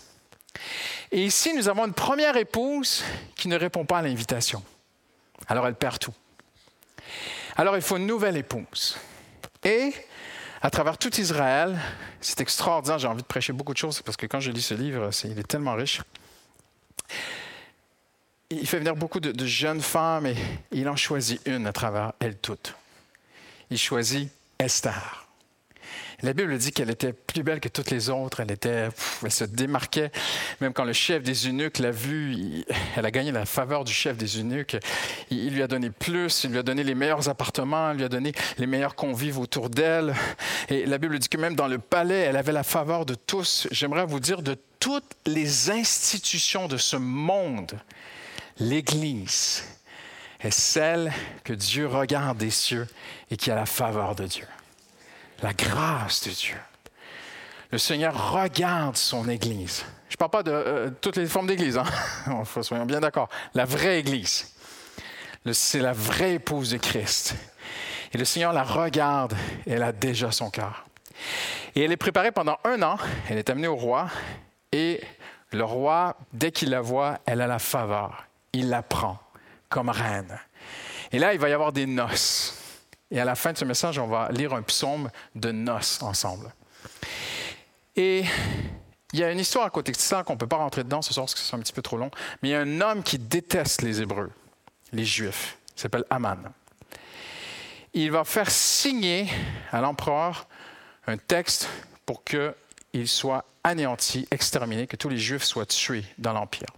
Et 1.11 1.25
ici, 1.25 1.53
nous 1.53 1.67
avons 1.67 1.85
une 1.85 1.93
première 1.93 2.37
épouse 2.37 3.03
qui 3.35 3.47
ne 3.47 3.57
répond 3.57 3.85
pas 3.85 3.99
à 3.99 4.01
l'invitation. 4.01 4.63
Alors 5.47 5.67
elle 5.67 5.75
perd 5.75 5.99
tout. 5.99 6.13
Alors 7.57 7.75
il 7.75 7.81
faut 7.81 7.97
une 7.97 8.07
nouvelle 8.07 8.37
épouse. 8.37 8.97
Et 9.63 9.93
à 10.61 10.69
travers 10.69 10.97
tout 10.97 11.19
Israël, 11.19 11.77
c'est 12.21 12.39
extraordinaire, 12.39 12.99
j'ai 12.99 13.07
envie 13.07 13.21
de 13.21 13.27
prêcher 13.27 13.51
beaucoup 13.51 13.73
de 13.73 13.77
choses 13.77 14.01
parce 14.01 14.15
que 14.15 14.25
quand 14.25 14.39
je 14.39 14.51
lis 14.51 14.61
ce 14.61 14.73
livre, 14.73 15.09
il 15.25 15.37
est 15.37 15.47
tellement 15.47 15.73
riche 15.73 16.01
il 18.51 18.67
fait 18.67 18.79
venir 18.79 18.95
beaucoup 18.95 19.19
de, 19.19 19.45
jeunes 19.45 19.81
femmes 19.81 20.27
et 20.27 20.35
il 20.71 20.87
en 20.89 20.95
choisit 20.95 21.41
une 21.45 21.67
à 21.67 21.73
travers 21.73 22.13
elles 22.19 22.37
toutes. 22.37 22.75
Il 23.69 23.77
choisit 23.77 24.29
Esther. 24.59 25.27
La 26.23 26.33
Bible 26.33 26.55
dit 26.57 26.71
qu'elle 26.71 26.91
était 26.91 27.13
plus 27.13 27.41
belle 27.41 27.59
que 27.59 27.69
toutes 27.69 27.89
les 27.89 28.09
autres. 28.09 28.41
Elle, 28.41 28.51
était, 28.51 28.89
elle 29.23 29.31
se 29.31 29.43
démarquait. 29.43 30.11
Même 30.59 30.71
quand 30.71 30.83
le 30.83 30.93
chef 30.93 31.23
des 31.23 31.47
eunuques 31.47 31.79
l'a 31.79 31.89
vue, 31.89 32.63
elle 32.95 33.05
a 33.05 33.11
gagné 33.11 33.31
la 33.31 33.45
faveur 33.45 33.83
du 33.83 33.91
chef 33.91 34.17
des 34.17 34.37
eunuques. 34.37 34.77
Il, 35.31 35.45
il, 35.45 35.53
lui 35.55 35.63
a 35.63 35.67
donné 35.67 35.89
plus, 35.89 36.43
il 36.43 36.51
lui 36.51 36.59
a 36.59 36.63
donné 36.63 36.83
les 36.83 36.93
meilleurs 36.93 37.27
appartements, 37.27 37.91
il 37.91 37.97
lui 37.97 38.03
a 38.03 38.09
donné 38.09 38.33
les 38.59 38.67
meilleurs 38.67 38.93
convives 38.93 39.39
autour 39.39 39.71
d'elle. 39.71 40.13
Et 40.69 40.85
la 40.85 40.99
Bible 40.99 41.17
dit 41.17 41.27
que 41.27 41.37
même 41.37 41.55
dans 41.55 41.67
le 41.67 41.79
palais, 41.79 42.19
elle 42.19 42.37
avait 42.37 42.51
la 42.51 42.63
faveur 42.63 43.07
de 43.07 43.15
tous. 43.15 43.67
J'aimerais 43.71 44.05
vous 44.05 44.19
dire 44.19 44.43
de 44.43 44.55
toutes 44.79 45.15
les 45.25 45.71
institutions 45.71 46.67
de 46.67 46.77
ce 46.77 46.97
monde 46.97 47.79
l'Église 48.61 49.63
est 50.39 50.51
celle 50.51 51.11
que 51.43 51.53
Dieu 51.53 51.87
regarde 51.87 52.37
des 52.37 52.51
cieux 52.51 52.87
et 53.29 53.37
qui 53.37 53.51
a 53.51 53.55
la 53.55 53.65
faveur 53.65 54.15
de 54.15 54.25
Dieu. 54.25 54.47
la 55.41 55.53
grâce 55.53 56.23
de 56.27 56.29
Dieu. 56.31 56.57
Le 57.71 57.79
Seigneur 57.79 58.33
regarde 58.33 58.95
son 58.95 59.27
Église. 59.27 59.83
Je 60.09 60.13
ne 60.13 60.17
parle 60.17 60.29
pas 60.29 60.43
de 60.43 60.51
euh, 60.51 60.91
toutes 61.01 61.15
les 61.15 61.25
formes 61.25 61.47
d'Église, 61.47 61.79
hein? 61.79 62.43
soyons 62.61 62.85
bien 62.85 62.99
d'accord. 62.99 63.29
La 63.55 63.65
vraie 63.65 63.99
Église. 63.99 64.53
C'est 65.51 65.79
la 65.79 65.93
vraie 65.93 66.35
épouse 66.35 66.69
de 66.71 66.77
Christ. 66.77 67.35
Et 68.13 68.19
le 68.19 68.25
Seigneur 68.25 68.53
la 68.53 68.63
regarde 68.63 69.33
et 69.65 69.71
elle 69.71 69.83
a 69.83 69.91
déjà 69.91 70.31
son 70.31 70.51
cœur. 70.51 70.85
Et 71.73 71.83
elle 71.83 71.91
est 71.91 71.97
préparée 71.97 72.31
pendant 72.31 72.59
un 72.63 72.83
an. 72.83 72.97
Elle 73.29 73.39
est 73.39 73.49
amenée 73.49 73.67
au 73.67 73.75
roi. 73.75 74.09
Et 74.71 75.01
le 75.51 75.63
roi, 75.63 76.17
dès 76.33 76.51
qu'il 76.51 76.69
la 76.69 76.81
voit, 76.81 77.17
elle 77.25 77.41
a 77.41 77.47
la 77.47 77.59
faveur. 77.59 78.25
Il 78.53 78.69
la 78.69 78.83
prend 78.83 79.19
comme 79.69 79.89
reine. 79.89 80.37
Et 81.11 81.19
là, 81.19 81.33
il 81.33 81.39
va 81.39 81.49
y 81.49 81.53
avoir 81.53 81.71
des 81.71 81.85
noces. 81.85 82.55
Et 83.09 83.19
à 83.19 83.25
la 83.25 83.35
fin 83.35 83.51
de 83.53 83.57
ce 83.57 83.65
message, 83.65 83.99
on 83.99 84.07
va 84.07 84.29
lire 84.31 84.53
un 84.53 84.61
psaume 84.61 85.09
de 85.35 85.51
noces 85.51 86.01
ensemble. 86.01 86.53
Et 87.95 88.23
il 89.13 89.19
y 89.19 89.23
a 89.23 89.31
une 89.31 89.39
histoire 89.39 89.65
à 89.65 89.69
côté 89.69 89.91
de 89.91 89.97
ça 89.97 90.23
qu'on 90.23 90.33
ne 90.33 90.37
peut 90.37 90.47
pas 90.47 90.57
rentrer 90.57 90.83
dedans 90.83 91.01
ce 91.01 91.13
soir 91.13 91.25
parce 91.25 91.33
que 91.33 91.41
c'est 91.41 91.55
un 91.55 91.59
petit 91.59 91.73
peu 91.73 91.81
trop 91.81 91.97
long. 91.97 92.09
Mais 92.41 92.49
il 92.49 92.51
y 92.51 92.55
a 92.55 92.61
un 92.61 92.81
homme 92.81 93.03
qui 93.03 93.17
déteste 93.19 93.81
les 93.81 94.01
Hébreux, 94.01 94.31
les 94.93 95.03
Juifs. 95.03 95.57
Il 95.75 95.81
s'appelle 95.81 96.05
Aman. 96.09 96.37
Il 97.93 98.11
va 98.11 98.23
faire 98.23 98.49
signer 98.49 99.27
à 99.71 99.81
l'empereur 99.81 100.47
un 101.07 101.17
texte 101.17 101.67
pour 102.05 102.23
qu'il 102.23 103.07
soit 103.07 103.43
anéanti, 103.65 104.27
exterminé, 104.31 104.87
que 104.87 104.95
tous 104.95 105.09
les 105.09 105.17
Juifs 105.17 105.43
soient 105.43 105.65
tués 105.65 106.05
dans 106.17 106.31
l'Empire. 106.31 106.69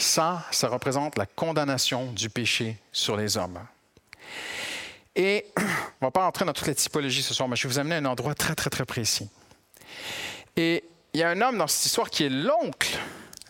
Ça, 0.00 0.44
ça 0.50 0.68
représente 0.68 1.18
la 1.18 1.26
condamnation 1.26 2.10
du 2.12 2.30
péché 2.30 2.78
sur 2.90 3.16
les 3.16 3.36
hommes. 3.36 3.60
Et 5.14 5.44
on 5.58 5.60
ne 5.60 6.06
va 6.06 6.10
pas 6.10 6.26
entrer 6.26 6.46
dans 6.46 6.54
toute 6.54 6.66
la 6.66 6.74
typologie 6.74 7.22
ce 7.22 7.34
soir, 7.34 7.48
mais 7.48 7.56
je 7.56 7.68
vais 7.68 7.74
vous 7.74 7.78
amener 7.78 7.96
à 7.96 7.98
un 7.98 8.06
endroit 8.06 8.34
très, 8.34 8.54
très, 8.54 8.70
très 8.70 8.86
précis. 8.86 9.28
Et 10.56 10.84
il 11.12 11.20
y 11.20 11.22
a 11.22 11.28
un 11.28 11.40
homme 11.42 11.58
dans 11.58 11.66
cette 11.66 11.84
histoire 11.84 12.08
qui 12.08 12.24
est 12.24 12.30
l'oncle 12.30 12.98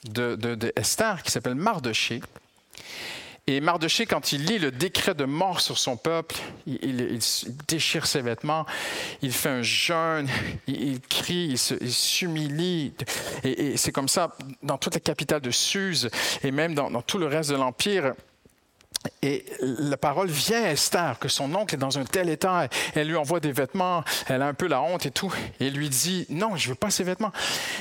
de, 0.04 0.36
qui 1.22 1.30
s'appelle 1.30 1.54
Mardoché. 1.54 2.20
Et 3.50 3.60
Mardoché, 3.60 4.06
quand 4.06 4.30
il 4.30 4.44
lit 4.44 4.60
le 4.60 4.70
décret 4.70 5.12
de 5.12 5.24
mort 5.24 5.60
sur 5.60 5.76
son 5.76 5.96
peuple, 5.96 6.36
il, 6.68 7.18
déchire 7.66 8.06
ses 8.06 8.20
vêtements, 8.20 8.64
il 9.22 9.32
fait 9.32 9.48
un 9.48 9.62
jeûne, 9.62 10.28
il, 10.68 11.00
crie, 11.00 11.58
il 11.80 11.90
s'humilie. 11.90 12.92
Et, 13.42 13.76
c'est 13.76 13.90
comme 13.90 14.06
ça 14.06 14.36
dans 14.62 14.78
toute 14.78 14.94
la 14.94 15.00
capitale 15.00 15.40
de 15.40 15.50
Suse 15.50 16.10
et 16.44 16.52
même 16.52 16.76
dans, 16.76 17.02
tout 17.02 17.18
le 17.18 17.26
reste 17.26 17.50
de 17.50 17.56
l'Empire. 17.56 18.12
Et 19.20 19.44
la 19.60 19.96
parole 19.96 20.28
vient 20.28 20.62
à 20.62 20.68
Esther, 20.68 21.18
que 21.18 21.28
son 21.28 21.52
oncle 21.52 21.74
est 21.74 21.78
dans 21.78 21.98
un 21.98 22.04
tel 22.04 22.28
état, 22.28 22.68
elle 22.94 23.08
lui 23.08 23.16
envoie 23.16 23.40
des 23.40 23.50
vêtements, 23.50 24.04
elle 24.28 24.42
a 24.42 24.46
un 24.46 24.54
peu 24.54 24.68
la 24.68 24.80
honte 24.80 25.06
et 25.06 25.10
tout, 25.10 25.34
et 25.58 25.70
lui 25.70 25.88
dit, 25.88 26.24
non, 26.28 26.54
je 26.54 26.68
ne 26.68 26.74
veux 26.74 26.76
pas 26.76 26.90
ces 26.90 27.02
vêtements. 27.02 27.32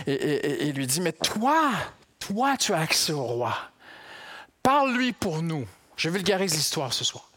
Et, 0.08 0.68
il 0.68 0.74
lui 0.74 0.88
dit, 0.88 1.00
mais 1.00 1.12
toi, 1.12 1.70
toi, 2.18 2.58
tu 2.58 2.74
as 2.74 2.80
accès 2.80 3.14
au 3.14 3.22
roi. 3.24 3.56
Parle-lui 4.70 5.14
pour 5.14 5.42
nous. 5.42 5.68
Je 5.98 6.12
vulgarise 6.12 6.54
l'histoire 6.54 6.94
ce 6.94 7.04
soir. 7.04 7.32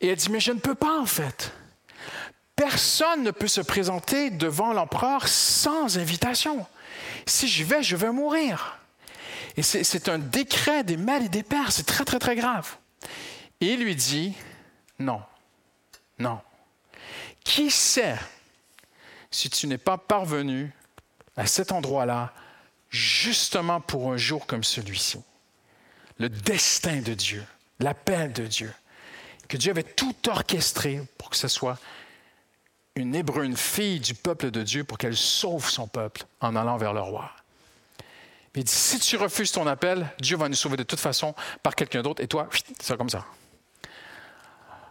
Et 0.00 0.06
elle 0.06 0.16
dit, 0.16 0.30
mais 0.30 0.38
je 0.38 0.52
ne 0.52 0.60
peux 0.60 0.76
pas 0.76 1.00
en 1.00 1.04
fait. 1.04 1.52
Personne 2.54 3.24
ne 3.24 3.32
peut 3.32 3.48
se 3.48 3.60
présenter 3.60 4.30
devant 4.30 4.72
l'empereur 4.72 5.26
sans 5.26 5.98
invitation. 5.98 6.64
Si 7.26 7.48
je 7.48 7.64
vais, 7.64 7.82
je 7.82 7.96
vais 7.96 8.12
mourir. 8.12 8.78
Et 9.56 9.62
c'est 9.64 10.08
un 10.08 10.20
décret 10.20 10.84
des 10.84 10.96
mères 10.96 11.20
et 11.20 11.28
des 11.28 11.42
pères, 11.42 11.72
c'est 11.72 11.82
très, 11.82 12.04
très, 12.04 12.20
très 12.20 12.36
grave. 12.36 12.76
Et 13.60 13.72
il 13.72 13.82
lui 13.82 13.96
dit, 13.96 14.32
non, 15.00 15.22
non. 16.20 16.38
Qui 17.42 17.72
sait 17.72 18.20
si 19.32 19.50
tu 19.50 19.66
n'es 19.66 19.78
pas 19.78 19.98
parvenu 19.98 20.72
à 21.36 21.46
cet 21.46 21.72
endroit-là 21.72 22.32
justement 22.88 23.80
pour 23.80 24.12
un 24.12 24.16
jour 24.16 24.46
comme 24.46 24.62
celui-ci? 24.62 25.18
Le 26.20 26.28
destin 26.28 27.00
de 27.00 27.14
Dieu, 27.14 27.42
l'appel 27.78 28.34
de 28.34 28.46
Dieu, 28.46 28.70
que 29.48 29.56
Dieu 29.56 29.70
avait 29.70 29.82
tout 29.82 30.14
orchestré 30.28 31.00
pour 31.16 31.30
que 31.30 31.36
ce 31.36 31.48
soit 31.48 31.78
une 32.94 33.14
Hébreu, 33.14 33.42
une 33.42 33.56
fille 33.56 34.00
du 34.00 34.12
peuple 34.12 34.50
de 34.50 34.62
Dieu, 34.62 34.84
pour 34.84 34.98
qu'elle 34.98 35.16
sauve 35.16 35.66
son 35.70 35.88
peuple 35.88 36.24
en 36.42 36.56
allant 36.56 36.76
vers 36.76 36.92
le 36.92 37.00
roi. 37.00 37.30
Il 38.54 38.64
dit, 38.64 38.70
si 38.70 38.98
tu 38.98 39.16
refuses 39.16 39.50
ton 39.50 39.66
appel, 39.66 40.06
Dieu 40.20 40.36
va 40.36 40.50
nous 40.50 40.54
sauver 40.54 40.76
de 40.76 40.82
toute 40.82 41.00
façon 41.00 41.34
par 41.62 41.74
quelqu'un 41.74 42.02
d'autre, 42.02 42.22
et 42.22 42.28
toi, 42.28 42.50
c'est 42.78 42.98
comme 42.98 43.08
ça. 43.08 43.24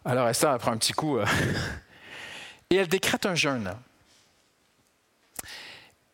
Alors 0.04 0.28
Esther 0.30 0.58
prend 0.58 0.72
un 0.72 0.78
petit 0.78 0.94
coup, 0.94 1.20
euh, 1.20 1.28
et 2.72 2.78
elle 2.78 2.88
décrète 2.88 3.28
un 3.28 3.36
jeûne. 3.36 3.76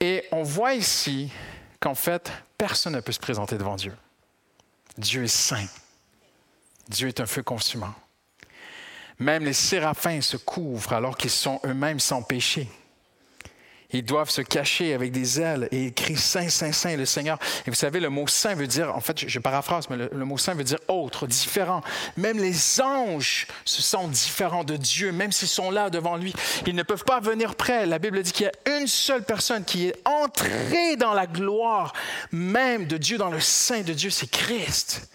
Et 0.02 0.26
on 0.34 0.44
voit 0.44 0.74
ici 0.74 1.32
qu'en 1.80 1.96
fait, 1.96 2.30
personne 2.58 2.96
ne 2.96 3.00
peut 3.00 3.14
se 3.14 3.20
présenter 3.20 3.58
devant 3.58 3.78
Dieu. 3.78 3.94
Dieu 4.98 5.24
est 5.24 5.28
saint. 5.28 5.68
Dieu 6.90 7.08
est 7.08 7.20
un 7.20 7.26
feu 7.26 7.44
consumant. 7.44 7.94
Même 9.20 9.46
les 9.46 9.54
séraphins 9.54 10.22
se 10.22 10.38
couvrent 10.38 10.94
alors 10.94 11.18
qu'ils 11.18 11.30
sont 11.30 11.60
eux-mêmes 11.66 12.00
sans 12.00 12.22
péché. 12.22 12.70
Ils 13.96 14.04
doivent 14.04 14.30
se 14.30 14.42
cacher 14.42 14.94
avec 14.94 15.14
des 15.14 15.40
ailes 15.40 15.70
et 15.72 15.86
ils 15.86 15.94
crient 15.94 16.18
Saint, 16.18 16.50
Saint, 16.50 16.74
Saint, 16.74 16.98
le 16.98 17.06
Seigneur. 17.06 17.40
Et 17.66 17.70
vous 17.70 17.78
savez, 17.78 18.02
le 18.02 18.10
mot 18.10 18.28
Saint 18.28 18.54
veut 18.54 18.68
dire, 18.68 18.94
en 18.94 19.00
fait, 19.00 19.26
je 19.26 19.40
paraphrase, 19.40 19.90
mais 19.90 19.96
le, 19.96 20.26
mot 20.26 20.38
Saint 20.38 20.54
veut 20.54 20.66
dire 20.66 20.80
autre, 20.90 21.28
différent. 21.28 21.82
Même 22.18 22.38
les 22.38 22.82
anges 22.82 23.48
se 23.64 23.82
sentent 23.82 24.12
différents 24.12 24.66
de 24.66 24.76
Dieu, 24.76 25.14
même 25.14 25.32
s'ils 25.32 25.48
sont 25.48 25.72
là 25.72 25.90
devant 25.90 26.18
lui. 26.18 26.34
Ils 26.68 26.76
ne 26.76 26.84
peuvent 26.84 27.06
pas 27.06 27.22
venir 27.22 27.56
près. 27.56 27.86
La 27.86 27.98
Bible 27.98 28.22
dit 28.22 28.34
qu'il 28.34 28.48
y 28.48 28.50
a 28.50 28.78
une 28.80 28.88
seule 28.88 29.24
personne 29.24 29.64
qui 29.64 29.88
est 29.88 29.96
entrée 30.06 30.98
dans 30.98 31.14
la 31.14 31.26
gloire 31.26 31.94
même 32.34 32.88
de 32.88 32.98
Dieu, 32.98 33.18
dans 33.18 33.30
le 33.30 33.40
Saint 33.40 33.82
de 33.82 33.94
Dieu, 33.94 34.10
c'est 34.10 34.30
Christ. 34.30 35.10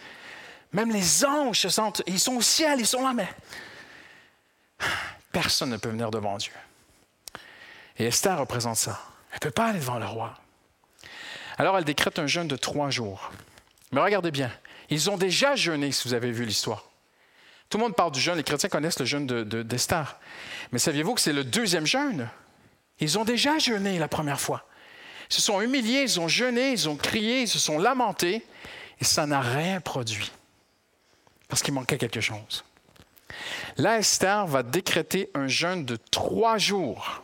Même 0.73 0.91
les 0.91 1.27
anges 1.27 1.61
se 1.61 1.69
sentent, 1.69 2.01
ils 2.07 2.19
sont 2.19 2.37
au 2.37 2.43
ciel, 2.43 2.81
ils 2.81 2.87
sont 2.87 3.05
là, 3.05 3.13
mais 3.13 3.29
personne 5.33 5.69
ne 5.69 5.77
peut 5.77 5.91
venir 5.91 6.11
devant 6.11 6.39
Dieu. 6.39 6.53
Et 8.01 8.07
Esther 8.07 8.39
représente 8.39 8.77
ça. 8.77 8.99
Elle 9.31 9.37
ne 9.37 9.41
peut 9.41 9.51
pas 9.51 9.67
aller 9.67 9.79
devant 9.79 9.99
le 9.99 10.07
roi. 10.07 10.35
Alors 11.59 11.77
elle 11.77 11.85
décrète 11.85 12.19
un 12.19 12.27
jeûne 12.27 12.49
de 12.49 12.57
trois 12.57 12.89
jours. 12.89 13.31
Mais 13.93 14.01
regardez 14.01 14.31
bien, 14.31 14.51
ils 14.89 15.11
ont 15.11 15.19
déjà 15.19 15.55
jeûné, 15.55 15.93
si 15.93 16.09
vous 16.09 16.15
avez 16.15 16.33
vu 16.33 16.47
l'histoire. 16.47 16.89
Tout 17.69 17.77
le 17.77 17.85
monde 17.85 17.95
parle 17.95 18.13
du 18.13 18.19
jeûne, 18.19 18.37
les 18.37 18.43
chrétiens 18.43 18.71
connaissent 18.71 18.99
le 18.99 19.05
jeûne 19.05 19.27
d'Esther. 19.27 20.03
De, 20.05 20.69
Mais 20.73 20.79
saviez-vous 20.79 21.15
que 21.15 21.21
c'est 21.21 21.35
le 21.35 21.45
deuxième 21.45 21.87
jeûne? 21.87 22.31
Ils 23.01 23.19
ont 23.19 23.25
déjà 23.25 23.59
jeûné 23.59 23.99
la 23.99 24.09
première 24.09 24.41
fois. 24.41 24.65
Ils 25.29 25.35
se 25.35 25.43
sont 25.43 25.61
humiliés, 25.61 26.03
ils 26.03 26.19
ont 26.21 26.29
jeûné, 26.29 26.73
ils 26.73 26.89
ont 26.89 26.97
crié, 26.97 27.43
ils 27.43 27.49
se 27.49 27.59
sont 27.59 27.79
lamentés, 27.79 28.47
et 28.99 29.05
ça 29.05 29.27
n'a 29.27 29.43
rien 29.43 29.79
produit. 29.83 30.33
Parce 31.49 31.63
qu'il 31.63 31.75
manquait 31.75 31.99
quelque 31.99 32.23
chose. 32.23 32.65
Là, 33.77 33.99
Esther 33.99 34.47
va 34.47 34.63
décréter 34.63 35.31
un 35.35 35.49
jeûne 35.49 35.85
de 35.85 35.97
trois 36.11 36.57
jours. 36.57 37.23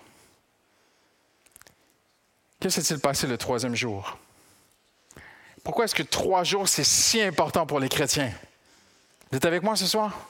Que 2.67 2.71
s'est-il 2.71 2.99
passé 2.99 3.29
le 3.29 3.39
troisième 3.39 3.77
jour? 3.77 4.19
Pourquoi 5.63 5.85
est-ce 5.85 5.95
que 5.95 6.03
trois 6.03 6.43
jours, 6.43 6.67
c'est 6.67 6.83
si 6.83 7.23
important 7.23 7.65
pour 7.65 7.79
les 7.79 7.89
chrétiens? 7.89 8.33
Vous 9.31 9.37
êtes 9.37 9.45
avec 9.45 9.63
moi 9.63 9.77
ce 9.77 9.87
soir? 9.87 10.29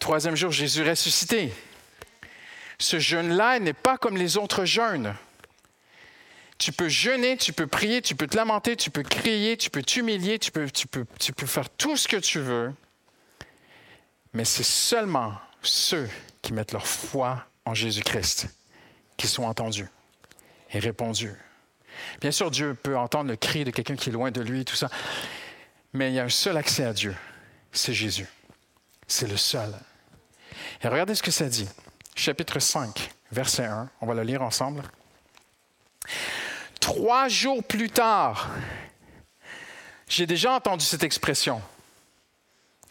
Troisième 0.00 0.34
jour, 0.34 0.50
Jésus 0.50 0.82
ressuscité. 0.82 1.52
Ce 2.80 2.98
jeûne-là 2.98 3.60
n'est 3.60 3.72
pas 3.72 3.98
comme 3.98 4.16
les 4.16 4.36
autres 4.36 4.64
jeûnes. 4.64 5.14
Tu 6.58 6.72
peux 6.72 6.88
jeûner, 6.88 7.36
tu 7.36 7.52
peux 7.52 7.68
prier, 7.68 8.02
tu 8.02 8.16
peux 8.16 8.26
te 8.26 8.36
lamenter, 8.36 8.74
tu 8.74 8.90
peux 8.90 9.04
crier, 9.04 9.56
tu 9.56 9.70
peux 9.70 9.84
t'humilier, 9.84 10.40
tu 10.40 10.50
peux, 10.50 10.68
tu, 10.68 10.88
peux, 10.88 11.06
tu 11.20 11.32
peux 11.32 11.46
faire 11.46 11.70
tout 11.70 11.96
ce 11.96 12.08
que 12.08 12.16
tu 12.16 12.40
veux. 12.40 12.74
Mais 14.32 14.44
c'est 14.44 14.64
seulement 14.64 15.34
ceux 15.62 16.10
qui 16.42 16.52
mettent 16.52 16.72
leur 16.72 16.88
foi 16.88 17.46
en 17.64 17.74
Jésus-Christ 17.74 18.48
qui 19.16 19.28
sont 19.28 19.44
entendus 19.44 19.86
et 20.72 20.78
répondu. 20.78 21.32
Bien 22.20 22.30
sûr, 22.30 22.50
Dieu 22.50 22.74
peut 22.74 22.96
entendre 22.96 23.30
le 23.30 23.36
cri 23.36 23.64
de 23.64 23.70
quelqu'un 23.70 23.96
qui 23.96 24.08
est 24.08 24.12
loin 24.12 24.30
de 24.30 24.40
lui, 24.40 24.64
tout 24.64 24.76
ça. 24.76 24.88
Mais 25.92 26.10
il 26.10 26.14
y 26.14 26.20
a 26.20 26.24
un 26.24 26.28
seul 26.28 26.56
accès 26.56 26.84
à 26.84 26.92
Dieu, 26.92 27.14
c'est 27.70 27.92
Jésus. 27.92 28.26
C'est 29.06 29.28
le 29.28 29.36
seul. 29.36 29.74
Et 30.82 30.88
regardez 30.88 31.14
ce 31.14 31.22
que 31.22 31.30
ça 31.30 31.48
dit. 31.48 31.68
Chapitre 32.14 32.58
5, 32.58 33.10
verset 33.30 33.64
1. 33.64 33.90
On 34.00 34.06
va 34.06 34.14
le 34.14 34.22
lire 34.22 34.42
ensemble. 34.42 34.82
Trois 36.80 37.28
jours 37.28 37.62
plus 37.62 37.90
tard, 37.90 38.50
j'ai 40.08 40.26
déjà 40.26 40.52
entendu 40.52 40.84
cette 40.84 41.04
expression. 41.04 41.62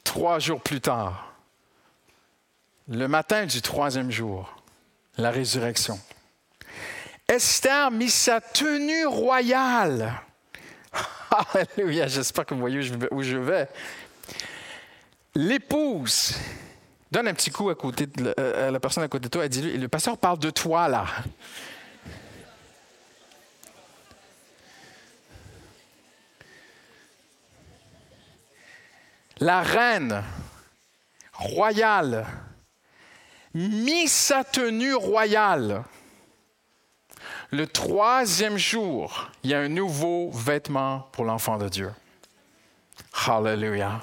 Trois 0.04 0.40
jours 0.40 0.62
plus 0.62 0.82
tard. 0.82 1.34
Le 2.88 3.08
matin 3.08 3.46
du 3.46 3.62
troisième 3.62 4.12
jour, 4.12 4.56
la 5.18 5.32
résurrection. 5.32 6.00
Esther 7.32 7.92
mit 7.92 8.10
sa 8.10 8.42
tenue 8.42 9.06
royale. 9.06 10.12
Alléluia, 11.54 12.06
j'espère 12.08 12.46
que 12.46 12.54
vous 12.54 12.60
voyez 12.60 12.82
où 13.10 13.24
je 13.24 13.38
vais. 13.38 13.70
L'épouse 15.34 16.36
Donne 17.10 17.30
un 17.30 17.34
petit 17.34 17.50
coup 17.50 17.70
à, 17.70 17.74
de 17.74 18.24
la, 18.24 18.68
à 18.68 18.72
la 18.72 18.80
personne 18.82 19.04
à 19.04 19.08
côté 19.08 19.24
de 19.24 19.30
toi 19.30 19.46
et 19.46 19.50
dis-lui, 19.50 19.78
le 19.78 19.88
pasteur 19.88 20.18
parle 20.18 20.40
de 20.40 20.50
toi 20.50 20.90
là. 20.90 21.06
La 29.40 29.62
reine 29.62 30.22
royale 31.34 32.26
mit 33.54 34.10
sa 34.10 34.44
tenue 34.44 34.96
royale. 34.96 35.84
Le 37.52 37.68
troisième 37.68 38.58
jour, 38.58 39.30
il 39.44 39.50
y 39.50 39.54
a 39.54 39.60
un 39.60 39.68
nouveau 39.68 40.32
vêtement 40.32 41.10
pour 41.12 41.26
l'enfant 41.26 41.58
de 41.58 41.68
Dieu. 41.68 41.92
Hallelujah. 43.28 44.00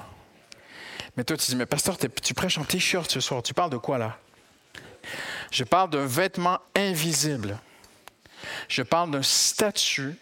Mais 1.17 1.23
toi, 1.23 1.35
tu 1.35 1.47
dis, 1.47 1.55
mais 1.55 1.65
pasteur, 1.65 1.97
tu 1.97 2.33
prêches 2.35 2.59
en 2.59 2.63
t-shirt 2.63 3.09
ce 3.09 3.19
soir. 3.19 3.41
Tu 3.41 3.55
parles 3.55 3.71
de 3.71 3.77
quoi 3.77 3.97
là? 3.97 4.17
Je 5.51 5.63
parle 5.63 5.89
d'un 5.89 6.05
vêtement 6.05 6.59
invisible. 6.75 7.57
Je 8.67 8.83
parle 8.83 9.11
d'un 9.11 9.23
statut 9.23 10.15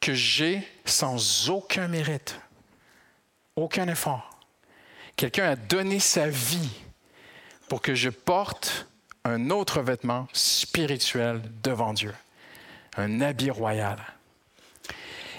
que 0.00 0.12
j'ai 0.12 0.66
sans 0.84 1.48
aucun 1.48 1.88
mérite, 1.88 2.38
aucun 3.56 3.88
effort. 3.88 4.28
Quelqu'un 5.16 5.50
a 5.50 5.56
donné 5.56 6.00
sa 6.00 6.28
vie 6.28 6.70
pour 7.68 7.80
que 7.80 7.94
je 7.94 8.10
porte 8.10 8.86
un 9.24 9.50
autre 9.50 9.80
vêtement 9.80 10.28
spirituel 10.32 11.40
devant 11.62 11.94
Dieu, 11.94 12.12
un 12.96 13.20
habit 13.20 13.50
royal. 13.50 13.98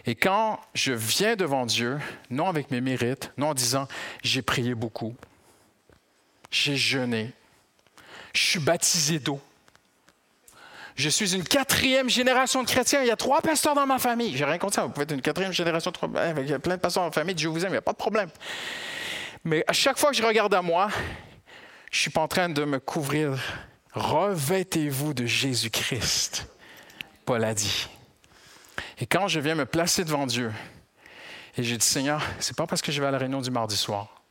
Et 0.06 0.16
quand 0.16 0.60
je 0.74 0.94
viens 0.94 1.36
devant 1.36 1.66
Dieu, 1.66 2.00
non 2.30 2.48
avec 2.48 2.70
mes 2.70 2.82
mérites, 2.82 3.32
non 3.38 3.50
en 3.50 3.54
disant 3.54 3.88
j'ai 4.24 4.42
prié 4.42 4.76
beaucoup, 4.76 5.16
j'ai 6.52 6.76
jeûné, 6.76 7.34
je 8.34 8.42
suis 8.42 8.60
baptisé 8.60 9.20
d'eau, 9.20 9.42
je 10.96 11.10
suis 11.10 11.36
une 11.36 11.44
quatrième 11.44 12.10
génération 12.10 12.64
de 12.64 12.68
chrétiens. 12.68 13.02
Il 13.02 13.08
y 13.08 13.12
a 13.12 13.18
trois 13.18 13.42
pasteurs 13.42 13.76
dans 13.76 13.86
ma 13.86 14.00
famille. 14.00 14.36
J'ai 14.38 14.46
rien 14.46 14.58
contre 14.58 14.76
ça. 14.76 14.84
Vous 14.84 14.92
pouvez 14.92 15.04
être 15.04 15.12
une 15.12 15.22
quatrième 15.22 15.52
génération 15.52 15.92
de 15.92 16.18
avec 16.18 16.58
plein 16.60 16.76
de 16.76 16.82
pasteurs 16.82 17.04
dans 17.04 17.10
ma 17.10 17.14
famille. 17.14 17.36
Dieu 17.36 17.50
vous 17.50 17.64
aime, 17.66 17.70
il 17.70 17.74
n'y 17.74 17.78
a 17.78 17.82
pas 17.82 17.92
de 17.92 17.98
problème. 17.98 18.30
Mais 19.44 19.64
à 19.68 19.74
chaque 19.74 19.98
fois 19.98 20.12
que 20.12 20.16
je 20.16 20.24
regarde 20.24 20.54
à 20.54 20.62
moi, 20.62 20.88
je 21.92 21.98
ne 21.98 22.02
suis 22.02 22.12
pas 22.12 22.22
en 22.22 22.30
train 22.30 22.48
de 22.48 22.64
me 22.64 22.80
couvrir. 22.80 23.38
Revêtez-vous 23.94 25.14
de 25.14 25.26
Jésus-Christ. 25.26 26.48
Paul 27.26 27.44
a 27.44 27.54
dit. 27.54 27.88
Et 29.00 29.06
quand 29.06 29.28
je 29.28 29.40
viens 29.40 29.56
me 29.56 29.66
placer 29.66 30.06
devant 30.06 30.28
Dieu, 30.28 30.52
et 31.58 31.64
j'ai 31.64 31.78
dit, 31.78 31.86
Seigneur, 31.86 32.22
c'est 32.40 32.56
pas 32.56 32.68
parce 32.68 32.82
que 32.82 32.92
je 32.92 33.02
vais 33.02 33.08
à 33.08 33.12
la 33.12 33.18
réunion 33.18 33.42
du 33.42 33.50
mardi 33.50 33.76
soir, 33.76 34.22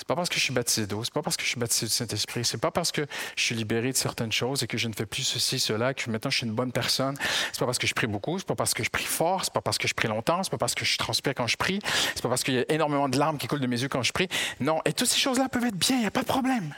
c'est 0.00 0.06
pas 0.06 0.16
parce 0.16 0.30
que 0.30 0.36
je 0.36 0.40
suis 0.40 0.54
baptisé 0.54 0.86
d'eau, 0.86 1.04
c'est 1.04 1.12
pas 1.12 1.20
parce 1.20 1.36
que 1.36 1.42
je 1.42 1.48
suis 1.48 1.60
baptisé 1.60 1.84
du 1.84 1.92
Saint-Esprit, 1.92 2.42
c'est 2.42 2.56
pas 2.56 2.70
parce 2.70 2.90
que 2.90 3.06
je 3.36 3.42
suis 3.42 3.54
libéré 3.54 3.92
de 3.92 3.96
certaines 3.96 4.32
choses 4.32 4.62
et 4.62 4.66
que 4.66 4.78
je 4.78 4.88
ne 4.88 4.94
fais 4.94 5.04
plus 5.04 5.24
ceci, 5.24 5.58
cela, 5.58 5.92
que 5.92 6.08
maintenant 6.08 6.30
je 6.30 6.38
suis 6.38 6.46
une 6.46 6.54
bonne 6.54 6.72
personne. 6.72 7.18
C'est 7.52 7.58
pas 7.58 7.66
parce 7.66 7.78
que 7.78 7.86
je 7.86 7.92
prie 7.92 8.06
beaucoup, 8.06 8.38
c'est 8.38 8.46
pas 8.46 8.54
parce 8.54 8.72
que 8.72 8.82
je 8.82 8.88
prie 8.88 9.04
fort, 9.04 9.44
c'est 9.44 9.52
pas 9.52 9.60
parce 9.60 9.76
que 9.76 9.86
je 9.86 9.92
prie 9.92 10.08
longtemps, 10.08 10.42
c'est 10.42 10.50
pas 10.50 10.56
parce 10.56 10.74
que 10.74 10.86
je 10.86 10.96
transpire 10.96 11.34
quand 11.34 11.46
je 11.46 11.58
prie, 11.58 11.80
c'est 12.14 12.22
pas 12.22 12.30
parce 12.30 12.42
qu'il 12.42 12.54
y 12.54 12.58
a 12.58 12.64
énormément 12.72 13.10
de 13.10 13.18
larmes 13.18 13.36
qui 13.36 13.46
coulent 13.46 13.60
de 13.60 13.66
mes 13.66 13.82
yeux 13.82 13.88
quand 13.88 14.02
je 14.02 14.12
prie. 14.12 14.28
Non, 14.58 14.80
et 14.86 14.94
toutes 14.94 15.08
ces 15.08 15.18
choses-là 15.18 15.50
peuvent 15.50 15.66
être 15.66 15.76
bien, 15.76 15.96
il 15.96 16.00
n'y 16.00 16.06
a 16.06 16.10
pas 16.10 16.22
de 16.22 16.28
problème. 16.28 16.74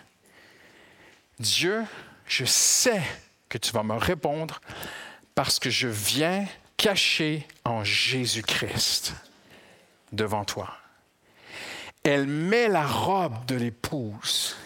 Dieu, 1.38 1.85
je 2.26 2.45
sais 2.45 3.02
que 3.49 3.59
tu 3.59 3.71
vas 3.71 3.85
me 3.85 3.95
répondre 3.95 4.61
parce 5.35 5.59
que 5.59 5.71
je 5.71 5.89
viens 5.89 6.47
caché 6.77 7.47
en 7.65 7.85
Jésus-Christ 7.85 9.15
devant 10.12 10.45
toi. 10.45 10.71
Elle 12.05 12.27
met 12.27 12.69
la 12.69 12.87
robe 12.87 13.47
de 13.47 13.55
l'épouse, 13.55 14.57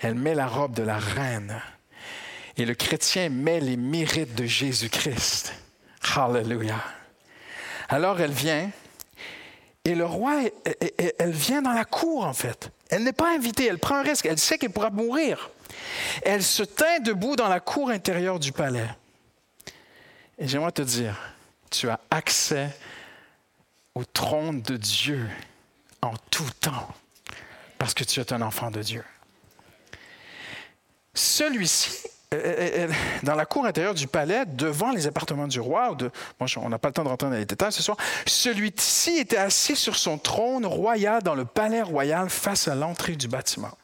elle 0.00 0.16
met 0.16 0.34
la 0.34 0.46
robe 0.46 0.74
de 0.74 0.82
la 0.82 0.98
reine. 0.98 1.62
Et 2.56 2.64
le 2.64 2.74
chrétien 2.74 3.28
met 3.28 3.60
les 3.60 3.76
mérites 3.76 4.34
de 4.34 4.44
Jésus-Christ. 4.44 5.54
Hallelujah. 6.14 6.82
Alors 7.88 8.20
elle 8.20 8.32
vient, 8.32 8.70
et 9.84 9.94
le 9.94 10.04
roi, 10.04 10.42
elle 11.18 11.32
vient 11.32 11.62
dans 11.62 11.72
la 11.72 11.84
cour 11.84 12.24
en 12.24 12.34
fait. 12.34 12.70
Elle 12.90 13.04
n'est 13.04 13.12
pas 13.12 13.34
invitée, 13.34 13.66
elle 13.66 13.78
prend 13.78 13.96
un 13.96 14.02
risque, 14.02 14.26
elle 14.26 14.38
sait 14.38 14.58
qu'elle 14.58 14.70
pourra 14.70 14.90
mourir. 14.90 15.50
Elle 16.22 16.42
se 16.42 16.62
tint 16.62 16.98
debout 17.00 17.36
dans 17.36 17.48
la 17.48 17.60
cour 17.60 17.90
intérieure 17.90 18.40
du 18.40 18.52
palais. 18.52 18.88
Et 20.40 20.48
j'aimerais 20.48 20.72
te 20.72 20.80
dire, 20.80 21.14
tu 21.70 21.90
as 21.90 22.00
accès 22.10 22.70
au 23.94 24.04
trône 24.06 24.62
de 24.62 24.78
Dieu 24.78 25.28
en 26.00 26.14
tout 26.30 26.48
temps 26.60 26.88
parce 27.78 27.92
que 27.92 28.04
tu 28.04 28.20
es 28.20 28.32
un 28.32 28.40
enfant 28.40 28.70
de 28.70 28.80
Dieu. 28.80 29.04
Celui-ci, 31.12 32.06
euh, 32.32 32.38
euh, 32.38 32.88
euh, 32.88 32.92
dans 33.22 33.34
la 33.34 33.44
cour 33.44 33.66
intérieure 33.66 33.92
du 33.92 34.06
palais, 34.06 34.46
devant 34.46 34.92
les 34.92 35.06
appartements 35.06 35.46
du 35.46 35.60
roi, 35.60 35.94
de, 35.94 36.10
on 36.56 36.68
n'a 36.70 36.78
pas 36.78 36.88
le 36.88 36.94
temps 36.94 37.04
de 37.04 37.08
rentrer 37.08 37.28
dans 37.28 37.36
les 37.36 37.44
détails 37.44 37.72
ce 37.72 37.82
soir, 37.82 37.98
celui-ci 38.24 39.18
était 39.18 39.36
assis 39.36 39.76
sur 39.76 39.96
son 39.96 40.16
trône 40.16 40.64
royal 40.64 41.22
dans 41.22 41.34
le 41.34 41.44
palais 41.44 41.82
royal 41.82 42.30
face 42.30 42.66
à 42.66 42.74
l'entrée 42.74 43.16
du 43.16 43.28
bâtiment. 43.28 43.76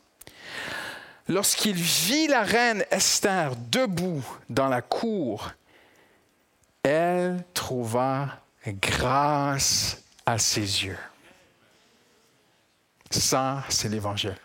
Lorsqu'il 1.29 1.75
vit 1.75 2.29
la 2.29 2.45
reine 2.45 2.85
Esther 2.90 3.53
debout 3.71 4.25
dans 4.49 4.69
la 4.69 4.81
cour 4.81 5.51
elle 6.87 7.44
trouva 7.53 8.40
grâce 8.66 10.03
à 10.25 10.38
ses 10.38 10.85
yeux. 10.85 10.99
Ça, 13.11 13.64
c'est 13.68 13.88
l'Évangile. 13.88 14.37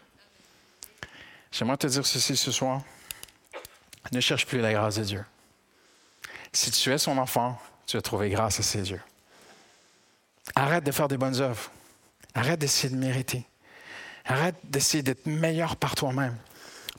J'aimerais 1.52 1.78
te 1.78 1.88
dire 1.88 2.06
ceci 2.06 2.36
ce 2.36 2.52
soir. 2.52 2.82
Ne 4.12 4.20
cherche 4.20 4.48
plus 4.48 4.60
la 4.60 4.74
grâce 4.74 4.96
de 4.96 5.04
Dieu. 5.04 5.26
Si 6.52 6.72
tu 6.72 6.92
es 6.92 6.98
son 6.98 7.18
enfant, 7.18 7.60
tu 7.86 7.98
vas 7.98 8.02
trouver 8.02 8.30
grâce 8.30 8.60
à 8.60 8.64
ses 8.64 8.90
yeux. 8.90 9.02
Arrête 10.56 10.84
de 10.84 10.92
faire 10.92 11.08
des 11.08 11.18
bonnes 11.18 11.40
œuvres. 11.42 11.70
Arrête 12.34 12.60
d'essayer 12.60 12.94
de 12.94 12.98
mériter. 12.98 13.46
Arrête 14.26 14.56
d'essayer 14.64 15.04
d'être 15.04 15.28
meilleur 15.28 15.76
par 15.76 15.94
toi-même. 15.96 16.36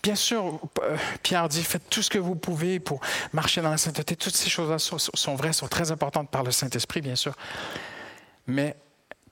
Bien 0.02 0.16
sûr, 0.16 0.58
euh, 0.82 0.96
Pierre 1.22 1.48
dit, 1.48 1.62
faites 1.62 1.88
tout 1.88 2.02
ce 2.02 2.10
que 2.10 2.18
vous 2.18 2.34
pouvez 2.34 2.80
pour 2.80 3.00
marcher 3.32 3.60
dans 3.60 3.70
la 3.70 3.78
sainteté. 3.78 4.16
Toutes 4.16 4.34
ces 4.34 4.50
choses-là 4.50 4.78
sont, 4.78 5.34
vraies, 5.36 5.52
sont 5.52 5.68
très 5.68 5.92
importantes 5.92 6.28
par 6.28 6.42
le 6.42 6.50
Saint-Esprit, 6.50 7.00
bien 7.00 7.14
sûr. 7.14 7.34
Mais 8.48 8.74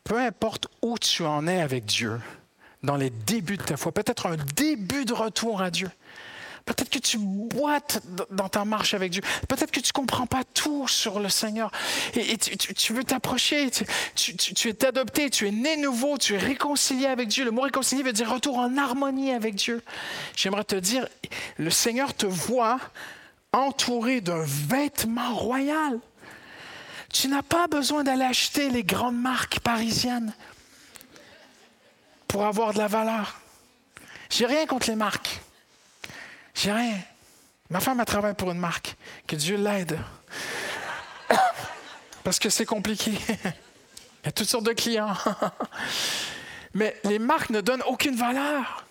peu 0.05 0.17
importe 0.19 0.69
où 0.81 0.97
tu 0.97 1.25
en 1.25 1.49
es 1.49 1.61
avec 1.61 1.87
Dieu, 1.87 2.21
dans 2.85 2.97
les 2.97 3.11
débuts 3.11 3.57
de 3.57 3.65
ta 3.65 3.77
foi, 3.77 3.91
peut-être 3.91 4.27
un 4.27 4.37
début 4.55 5.05
de 5.05 5.13
retour 5.13 5.61
à 5.61 5.71
Dieu, 5.71 5.91
Peut-être 6.65 6.91
que 6.91 6.99
tu 6.99 7.19
boites 7.19 8.03
dans 8.31 8.49
ta 8.49 8.65
marche 8.65 8.95
avec 8.95 9.13
Dieu. 9.13 9.23
Peut-être 9.49 9.71
que 9.71 9.81
tu 9.81 9.89
ne 9.89 9.93
comprends 9.93 10.27
pas 10.27 10.45
tout 10.55 10.87
sur 10.89 11.21
le 11.21 11.29
Seigneur. 11.29 11.71
Et, 12.15 12.37
tu, 12.37 12.93
veux 12.93 13.05
t'approcher. 13.05 13.71
Tu, 14.15 14.69
es 14.69 14.85
adopté, 14.85 15.31
tu 15.31 15.49
es 15.49 15.51
né 15.51 15.77
nouveau, 15.77 16.19
tu 16.19 16.35
es 16.35 16.39
réconcilié 16.39 17.07
avec 17.07 17.29
Dieu. 17.29 17.45
Le 17.45 17.51
mot 17.51 17.63
réconcilié 17.63 18.03
veut 18.03 18.13
dire 18.13 18.31
retour 18.31 18.59
en 18.59 18.77
harmonie 18.77 19.33
avec 19.33 19.55
Dieu. 19.55 19.83
J'aimerais 20.37 20.65
te 20.65 20.77
dire, 20.77 21.07
le 21.57 21.71
Seigneur 21.71 22.15
te 22.15 22.27
voit 22.27 22.79
entouré 23.53 24.21
d'un 24.21 24.45
vêtement 24.45 25.35
royal. 25.35 25.99
Tu 27.13 27.29
n'as 27.29 27.43
pas 27.43 27.67
besoin 27.67 28.05
d'aller 28.05 28.25
acheter 28.25 28.71
les 28.71 28.85
grandes 28.85 29.21
marques 29.21 29.61
parisiennes 29.61 30.33
pour 32.29 32.47
avoir 32.47 32.73
de 32.73 32.79
la 32.79 32.87
valeur. 32.87 33.41
J'ai 34.31 34.47
rien 34.47 34.67
contre 34.67 34.89
les 34.89 34.97
marques. 34.97 35.41
J'ai 36.63 36.73
rien. 36.73 36.99
Ma 37.71 37.81
femme 37.81 38.01
a 38.01 38.05
travaillé 38.05 38.35
pour 38.35 38.51
une 38.51 38.59
marque. 38.59 38.95
Que 39.27 39.35
Dieu 39.35 39.57
l'aide. 39.57 39.99
Parce 42.23 42.39
que 42.39 42.51
c'est 42.51 42.67
compliqué. 42.67 43.13
Il 43.29 44.27
y 44.27 44.29
a 44.29 44.33
toutes 44.33 44.49
sortes 44.49 44.67
de 44.67 44.75
clients. 44.75 45.15
Mais 46.75 47.01
les 47.05 47.19
marques 47.19 47.49
ne 47.49 47.63
donnent 47.63 47.83
aucune 47.87 48.15
valeur. 48.15 48.85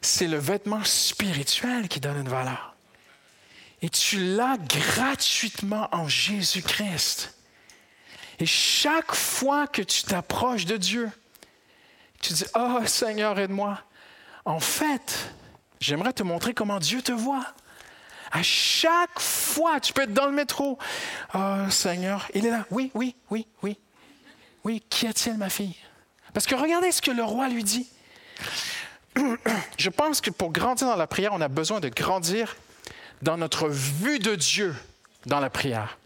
C'est 0.00 0.28
le 0.28 0.38
vêtement 0.38 0.84
spirituel 0.84 1.88
qui 1.88 1.98
donne 1.98 2.18
une 2.18 2.28
valeur. 2.28 2.76
Et 3.82 3.88
tu 3.88 4.36
l'as 4.36 4.56
gratuitement 4.56 5.88
en 5.90 6.06
Jésus-Christ. 6.06 7.36
Et 8.38 8.46
chaque 8.46 9.12
fois 9.12 9.66
que 9.66 9.82
tu 9.82 10.04
t'approches 10.04 10.66
de 10.66 10.76
Dieu, 10.76 11.10
tu 12.20 12.32
dis, 12.32 12.44
oh 12.54 12.78
Seigneur, 12.86 13.36
aide-moi. 13.40 13.80
En 14.44 14.60
fait, 14.60 15.33
J'aimerais 15.84 16.14
te 16.14 16.22
montrer 16.22 16.54
comment 16.54 16.78
Dieu 16.78 17.02
te 17.02 17.12
voit. 17.12 17.44
À 18.32 18.42
chaque 18.42 19.20
fois, 19.20 19.80
tu 19.80 19.92
peux 19.92 20.04
être 20.04 20.14
dans 20.14 20.24
le 20.24 20.32
métro. 20.32 20.78
Oh 21.34 21.68
Seigneur, 21.68 22.26
il 22.32 22.46
est 22.46 22.50
là. 22.50 22.64
Oui, 22.70 22.90
oui, 22.94 23.14
oui, 23.28 23.46
oui. 23.62 23.78
Oui, 24.64 24.82
qu'y 24.88 25.06
a-t-il, 25.06 25.36
ma 25.36 25.50
fille? 25.50 25.76
Parce 26.32 26.46
que 26.46 26.54
regardez 26.54 26.90
ce 26.90 27.02
que 27.02 27.10
le 27.10 27.22
roi 27.22 27.50
lui 27.50 27.62
dit. 27.64 27.86
Je 29.76 29.90
pense 29.90 30.22
que 30.22 30.30
pour 30.30 30.52
grandir 30.52 30.88
dans 30.88 30.96
la 30.96 31.06
prière, 31.06 31.34
on 31.34 31.40
a 31.42 31.48
besoin 31.48 31.80
de 31.80 31.90
grandir 31.90 32.56
dans 33.20 33.36
notre 33.36 33.68
vue 33.68 34.18
de 34.18 34.36
Dieu 34.36 34.74
dans 35.26 35.38
la 35.38 35.50
prière. 35.50 35.98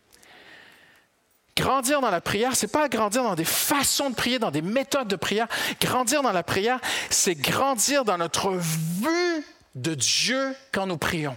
Grandir 1.56 2.00
dans 2.00 2.10
la 2.10 2.20
prière, 2.20 2.56
c'est 2.56 2.72
pas 2.72 2.88
grandir 2.88 3.22
dans 3.22 3.36
des 3.36 3.44
façons 3.44 4.10
de 4.10 4.16
prier, 4.16 4.40
dans 4.40 4.50
des 4.50 4.62
méthodes 4.62 5.06
de 5.06 5.14
prière. 5.14 5.46
Grandir 5.80 6.22
dans 6.22 6.32
la 6.32 6.42
prière, 6.42 6.80
c'est 7.10 7.36
grandir 7.36 8.04
dans 8.04 8.18
notre 8.18 8.50
vue 8.50 9.44
de 9.82 9.94
Dieu 9.94 10.54
quand 10.72 10.86
nous 10.86 10.98
prions. 10.98 11.36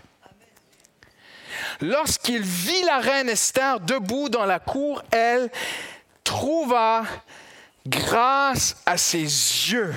Lorsqu'il 1.79 2.41
vit 2.41 2.83
la 2.85 2.99
reine 2.99 3.29
Esther 3.29 3.79
debout 3.79 4.29
dans 4.29 4.45
la 4.45 4.59
cour, 4.59 5.03
elle 5.11 5.49
trouva 6.23 7.03
grâce 7.87 8.77
à 8.85 8.97
ses 8.97 9.23
yeux. 9.23 9.93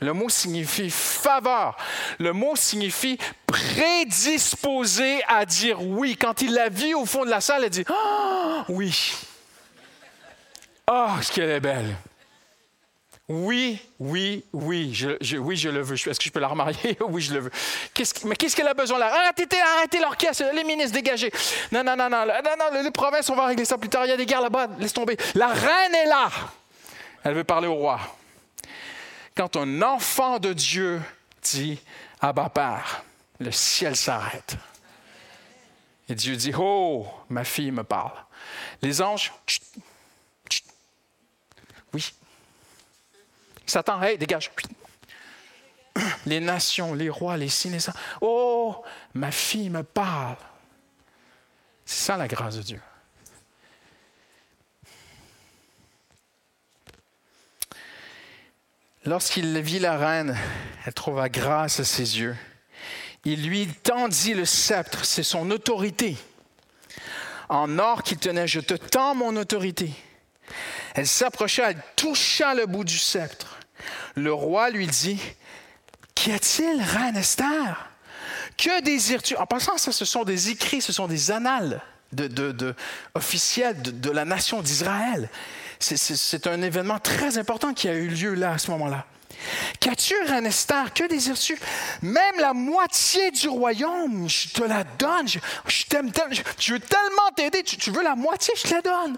Le 0.00 0.12
mot 0.12 0.28
signifie 0.28 0.90
faveur. 0.90 1.76
Le 2.18 2.32
mot 2.32 2.54
signifie 2.54 3.18
prédisposé 3.46 5.20
à 5.26 5.44
dire 5.44 5.82
oui. 5.82 6.16
Quand 6.16 6.40
il 6.40 6.54
la 6.54 6.68
vit 6.68 6.94
au 6.94 7.04
fond 7.04 7.24
de 7.24 7.30
la 7.30 7.40
salle, 7.40 7.64
elle 7.64 7.70
dit 7.70 7.84
Ah, 7.88 8.64
oui. 8.68 9.14
Ah, 10.86 11.16
ce 11.20 11.32
qu'elle 11.32 11.50
est 11.50 11.60
belle. 11.60 11.96
Oui, 13.28 13.78
oui, 13.98 14.42
oui, 14.54 14.94
je, 14.94 15.36
oui, 15.36 15.56
je 15.56 15.68
le 15.68 15.82
veux. 15.82 15.94
Est-ce 15.96 16.18
que 16.18 16.24
je 16.24 16.30
peux 16.30 16.40
la 16.40 16.48
remarier? 16.48 16.96
oui, 17.08 17.20
je 17.20 17.34
le 17.34 17.40
veux. 17.40 17.50
mais 18.24 18.36
qu'est-ce 18.36 18.56
qu'elle 18.56 18.68
a 18.68 18.72
besoin 18.72 18.98
là? 18.98 19.12
Arrêtez, 19.14 19.46
arrêtez 19.60 20.00
l'orchestre, 20.00 20.44
les 20.54 20.64
ministres 20.64 20.94
dégagés. 20.94 21.30
Non, 21.70 21.84
non, 21.84 21.94
non, 21.94 22.08
non, 22.08 22.24
non, 22.24 22.32
non, 22.58 22.82
les 22.82 22.90
provinces, 22.90 23.28
on 23.28 23.36
va 23.36 23.46
régler 23.46 23.66
ça 23.66 23.76
plus 23.76 23.90
tard. 23.90 24.06
Il 24.06 24.08
y 24.08 24.12
a 24.12 24.16
des 24.16 24.24
guerres 24.24 24.40
là-bas, 24.40 24.68
laisse 24.78 24.94
tomber. 24.94 25.18
La 25.34 25.48
reine 25.48 25.94
est 25.94 26.06
là. 26.06 26.30
Elle 27.22 27.34
veut 27.34 27.44
parler 27.44 27.68
au 27.68 27.74
roi. 27.74 28.00
Quand 29.36 29.56
un 29.56 29.82
enfant 29.82 30.38
de 30.38 30.54
Dieu 30.54 31.00
dit 31.42 31.78
Abba 32.20 32.48
Père, 32.48 33.04
le 33.40 33.52
ciel 33.52 33.94
s'arrête. 33.94 34.56
Et 36.08 36.14
Dieu 36.14 36.34
dit 36.34 36.52
Oh, 36.58 37.06
ma 37.28 37.44
fille 37.44 37.72
me 37.72 37.84
parle. 37.84 38.12
Les 38.80 39.02
anges, 39.02 39.32
oui. 41.92 42.12
Satan, 43.68 44.02
hey, 44.02 44.16
dégage. 44.16 44.50
Les 46.26 46.40
nations, 46.40 46.94
les 46.94 47.10
rois, 47.10 47.36
les 47.36 47.50
signes. 47.50 47.78
Oh, 48.20 48.82
ma 49.14 49.30
fille 49.30 49.68
me 49.68 49.82
parle. 49.82 50.36
C'est 51.84 52.06
ça 52.06 52.16
la 52.16 52.28
grâce 52.28 52.56
de 52.56 52.62
Dieu. 52.62 52.80
Lorsqu'il 59.04 59.58
vit 59.60 59.78
la 59.78 59.98
reine, 59.98 60.36
elle 60.86 60.94
trouva 60.94 61.28
grâce 61.28 61.80
à 61.80 61.84
ses 61.84 62.20
yeux. 62.20 62.36
Il 63.24 63.46
lui 63.46 63.66
tendit 63.66 64.34
le 64.34 64.44
sceptre, 64.44 65.04
c'est 65.04 65.22
son 65.22 65.50
autorité. 65.50 66.16
En 67.48 67.78
or 67.78 68.02
qu'il 68.02 68.18
tenait, 68.18 68.48
je 68.48 68.60
te 68.60 68.74
tends 68.74 69.14
mon 69.14 69.36
autorité. 69.36 69.92
Elle 70.98 71.06
s'approcha, 71.06 71.70
elle 71.70 71.80
toucha 71.94 72.54
le 72.54 72.66
bout 72.66 72.82
du 72.82 72.98
sceptre. 72.98 73.60
Le 74.16 74.32
roi 74.32 74.68
lui 74.70 74.88
dit, 74.88 75.20
Qu'y 76.16 76.32
a-t-il, 76.32 76.82
reine 76.82 77.16
Esther? 77.16 77.88
Que 78.56 78.82
désires-tu? 78.82 79.36
En 79.36 79.46
passant, 79.46 79.78
ça, 79.78 79.92
ce 79.92 80.04
sont 80.04 80.24
des 80.24 80.50
écrits, 80.50 80.80
ce 80.80 80.92
sont 80.92 81.06
des 81.06 81.30
annales 81.30 81.80
de, 82.10 82.74
officiels 83.14 83.80
de 83.80 84.10
la 84.10 84.24
nation 84.24 84.60
d'Israël. 84.60 85.30
C'est 85.78 86.48
un 86.48 86.62
événement 86.62 86.98
très 86.98 87.38
important 87.38 87.74
qui 87.74 87.88
a 87.88 87.94
eu 87.94 88.08
lieu 88.08 88.34
là, 88.34 88.54
à 88.54 88.58
ce 88.58 88.68
moment-là. 88.72 89.06
Qu'as-tu, 89.78 90.14
Esther? 90.44 90.92
Que 90.94 91.06
désires-tu? 91.06 91.56
Même 92.02 92.40
la 92.40 92.54
moitié 92.54 93.30
du 93.30 93.46
royaume, 93.46 94.28
je 94.28 94.48
te 94.48 94.64
la 94.64 94.82
donne. 94.82 95.28
Je, 95.28 95.38
t'aime 95.84 96.10
je, 96.58 96.72
veux 96.72 96.80
tellement 96.80 97.30
t'aider. 97.36 97.62
Tu 97.62 97.92
veux 97.92 98.02
la 98.02 98.16
moitié, 98.16 98.52
je 98.56 98.62
te 98.64 98.74
la 98.74 98.80
donne. 98.80 99.16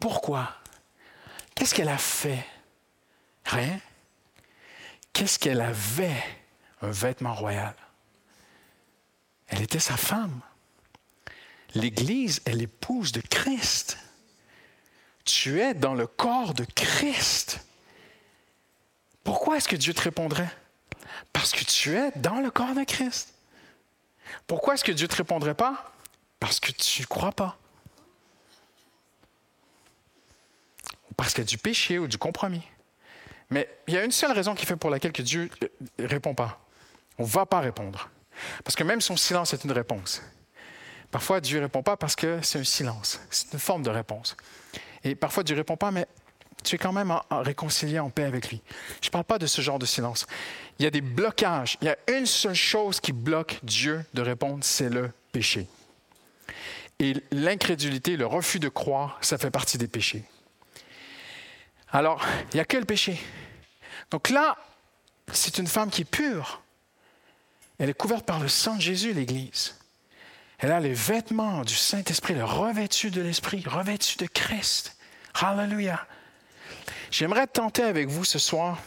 Pourquoi? 0.00 0.54
Qu'est-ce 1.54 1.74
qu'elle 1.74 1.88
a 1.88 1.98
fait? 1.98 2.44
Rien. 3.44 3.80
Qu'est-ce 5.12 5.38
qu'elle 5.38 5.60
avait? 5.60 6.22
Un 6.82 6.90
vêtement 6.90 7.34
royal. 7.34 7.74
Elle 9.48 9.62
était 9.62 9.78
sa 9.78 9.96
femme. 9.96 10.40
L'Église 11.74 12.42
est 12.44 12.52
l'épouse 12.52 13.12
de 13.12 13.20
Christ. 13.20 13.98
Tu 15.24 15.60
es 15.60 15.74
dans 15.74 15.94
le 15.94 16.06
corps 16.06 16.54
de 16.54 16.64
Christ. 16.64 17.60
Pourquoi 19.24 19.56
est-ce 19.56 19.68
que 19.68 19.76
Dieu 19.76 19.92
te 19.94 20.02
répondrait? 20.02 20.50
Parce 21.32 21.52
que 21.52 21.64
tu 21.64 21.96
es 21.96 22.12
dans 22.16 22.40
le 22.40 22.50
corps 22.50 22.74
de 22.74 22.84
Christ. 22.84 23.34
Pourquoi 24.46 24.74
est-ce 24.74 24.84
que 24.84 24.92
Dieu 24.92 25.06
ne 25.06 25.12
te 25.12 25.16
répondrait 25.16 25.54
pas? 25.54 25.92
Parce 26.38 26.60
que 26.60 26.72
tu 26.72 27.02
ne 27.02 27.06
crois 27.06 27.32
pas. 27.32 27.58
Parce 31.16 31.32
qu'il 31.32 31.44
y 31.44 31.46
a 31.46 31.48
du 31.48 31.58
péché 31.58 31.98
ou 31.98 32.06
du 32.06 32.18
compromis. 32.18 32.62
Mais 33.50 33.68
il 33.86 33.94
y 33.94 33.96
a 33.96 34.04
une 34.04 34.12
seule 34.12 34.32
raison 34.32 34.54
qui 34.54 34.66
fait 34.66 34.76
pour 34.76 34.90
laquelle 34.90 35.12
que 35.12 35.22
Dieu 35.22 35.48
ne 35.98 36.06
répond 36.06 36.34
pas. 36.34 36.60
On 37.18 37.22
ne 37.22 37.28
va 37.28 37.46
pas 37.46 37.60
répondre. 37.60 38.10
Parce 38.64 38.76
que 38.76 38.84
même 38.84 39.00
son 39.00 39.16
silence 39.16 39.54
est 39.54 39.64
une 39.64 39.72
réponse. 39.72 40.22
Parfois, 41.10 41.40
Dieu 41.40 41.58
ne 41.58 41.64
répond 41.64 41.82
pas 41.82 41.96
parce 41.96 42.16
que 42.16 42.40
c'est 42.42 42.58
un 42.58 42.64
silence. 42.64 43.20
C'est 43.30 43.52
une 43.52 43.58
forme 43.58 43.82
de 43.82 43.90
réponse. 43.90 44.36
Et 45.04 45.14
parfois, 45.14 45.42
Dieu 45.42 45.54
ne 45.54 45.60
répond 45.60 45.76
pas, 45.76 45.90
mais 45.90 46.06
tu 46.64 46.74
es 46.74 46.78
quand 46.78 46.92
même 46.92 47.14
réconcilié 47.30 47.98
en 47.98 48.10
paix 48.10 48.24
avec 48.24 48.50
lui. 48.50 48.60
Je 49.00 49.08
ne 49.08 49.12
parle 49.12 49.24
pas 49.24 49.38
de 49.38 49.46
ce 49.46 49.62
genre 49.62 49.78
de 49.78 49.86
silence. 49.86 50.26
Il 50.78 50.82
y 50.82 50.86
a 50.86 50.90
des 50.90 51.00
blocages. 51.00 51.78
Il 51.80 51.86
y 51.86 51.90
a 51.90 51.96
une 52.08 52.26
seule 52.26 52.54
chose 52.54 53.00
qui 53.00 53.12
bloque 53.12 53.60
Dieu 53.62 54.04
de 54.14 54.22
répondre, 54.22 54.58
c'est 54.62 54.90
le 54.90 55.10
péché. 55.32 55.68
Et 56.98 57.14
l'incrédulité, 57.30 58.16
le 58.16 58.26
refus 58.26 58.58
de 58.58 58.68
croire, 58.68 59.18
ça 59.20 59.38
fait 59.38 59.50
partie 59.50 59.78
des 59.78 59.88
péchés. 59.88 60.24
Alors, 61.96 62.22
il 62.52 62.56
n'y 62.56 62.60
a 62.60 62.66
que 62.66 62.76
le 62.76 62.84
péché? 62.84 63.18
Donc 64.10 64.28
là, 64.28 64.58
c'est 65.32 65.56
une 65.56 65.66
femme 65.66 65.88
qui 65.88 66.02
est 66.02 66.04
pure. 66.04 66.60
Elle 67.78 67.88
est 67.88 67.94
couverte 67.94 68.26
par 68.26 68.38
le 68.38 68.48
sang 68.48 68.76
de 68.76 68.82
Jésus, 68.82 69.14
l'Église. 69.14 69.78
Elle 70.58 70.72
a 70.72 70.80
les 70.80 70.92
vêtements 70.92 71.62
du 71.62 71.74
Saint-Esprit, 71.74 72.34
le 72.34 72.44
revêtu 72.44 73.10
de 73.10 73.22
l'Esprit, 73.22 73.64
revêtu 73.66 74.18
de 74.18 74.26
Christ. 74.26 74.98
Hallelujah. 75.40 76.06
J'aimerais 77.10 77.46
tenter 77.46 77.84
avec 77.84 78.08
vous 78.08 78.26
ce 78.26 78.38
soir 78.38 78.78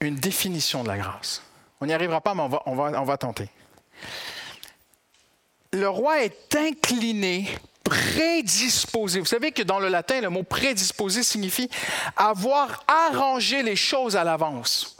une 0.00 0.16
définition 0.16 0.82
de 0.82 0.88
la 0.88 0.98
grâce. 0.98 1.42
On 1.80 1.86
n'y 1.86 1.94
arrivera 1.94 2.20
pas, 2.20 2.34
mais 2.34 2.42
on 2.42 2.48
va, 2.48 2.62
on, 2.66 2.74
va, 2.74 3.00
on 3.00 3.04
va 3.04 3.16
tenter. 3.16 3.48
Le 5.72 5.88
roi 5.88 6.24
est 6.24 6.54
incliné, 6.56 7.48
prédisposé. 7.90 9.18
Vous 9.18 9.26
savez 9.26 9.50
que 9.50 9.62
dans 9.62 9.80
le 9.80 9.88
latin, 9.88 10.20
le 10.20 10.30
mot 10.30 10.44
prédisposé 10.44 11.24
signifie 11.24 11.68
avoir 12.16 12.84
arrangé 12.86 13.64
les 13.64 13.74
choses 13.74 14.16
à 14.16 14.22
l'avance. 14.22 14.96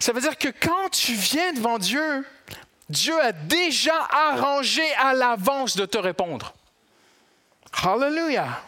Ça 0.00 0.12
veut 0.12 0.22
dire 0.22 0.38
que 0.38 0.48
quand 0.48 0.88
tu 0.90 1.12
viens 1.12 1.52
devant 1.52 1.78
Dieu, 1.78 2.26
Dieu 2.88 3.20
a 3.20 3.32
déjà 3.32 4.08
arrangé 4.10 4.82
à 4.94 5.12
l'avance 5.12 5.76
de 5.76 5.84
te 5.84 5.98
répondre. 5.98 6.54
Hallelujah. 7.82 8.62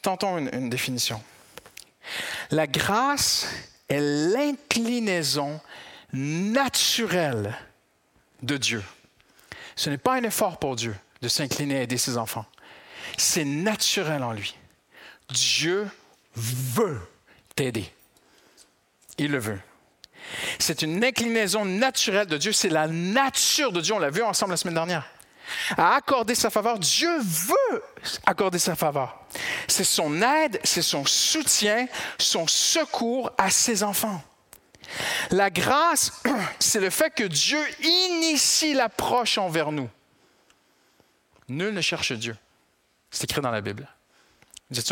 Tentons 0.00 0.38
une, 0.38 0.48
une 0.54 0.70
définition. 0.70 1.22
La 2.50 2.66
grâce 2.66 3.46
est 3.90 4.00
l'inclinaison 4.00 5.60
naturelle 6.14 7.54
de 8.42 8.56
Dieu. 8.56 8.82
Ce 9.76 9.90
n'est 9.90 9.98
pas 9.98 10.14
un 10.14 10.22
effort 10.22 10.58
pour 10.58 10.76
Dieu 10.76 10.96
de 11.22 11.28
s'incliner 11.28 11.78
à 11.78 11.82
aider 11.82 11.98
ses 11.98 12.16
enfants. 12.16 12.46
C'est 13.16 13.44
naturel 13.44 14.22
en 14.22 14.32
lui. 14.32 14.56
Dieu 15.30 15.88
veut 16.34 17.00
t'aider. 17.54 17.90
Il 19.18 19.30
le 19.30 19.38
veut. 19.38 19.60
C'est 20.58 20.82
une 20.82 21.04
inclinaison 21.04 21.64
naturelle 21.64 22.26
de 22.26 22.36
Dieu. 22.36 22.52
C'est 22.52 22.68
la 22.68 22.86
nature 22.86 23.72
de 23.72 23.80
Dieu. 23.80 23.94
On 23.94 23.98
l'a 23.98 24.10
vu 24.10 24.22
ensemble 24.22 24.52
la 24.52 24.56
semaine 24.56 24.74
dernière. 24.74 25.06
À 25.76 25.96
accorder 25.96 26.34
sa 26.34 26.48
faveur, 26.50 26.78
Dieu 26.78 27.10
veut 27.18 27.82
accorder 28.24 28.58
sa 28.58 28.76
faveur. 28.76 29.18
C'est 29.66 29.84
son 29.84 30.22
aide, 30.22 30.60
c'est 30.62 30.82
son 30.82 31.04
soutien, 31.04 31.86
son 32.18 32.46
secours 32.46 33.32
à 33.36 33.50
ses 33.50 33.82
enfants. 33.82 34.22
La 35.30 35.50
grâce, 35.50 36.22
c'est 36.58 36.80
le 36.80 36.90
fait 36.90 37.10
que 37.10 37.24
Dieu 37.24 37.60
initie 37.82 38.74
l'approche 38.74 39.38
envers 39.38 39.72
nous. 39.72 39.88
Nul 41.48 41.74
ne 41.74 41.80
cherche 41.80 42.12
Dieu. 42.12 42.36
C'est 43.10 43.24
écrit 43.24 43.40
dans 43.40 43.50
la 43.50 43.60
Bible. 43.60 43.88
Dit 44.70 44.84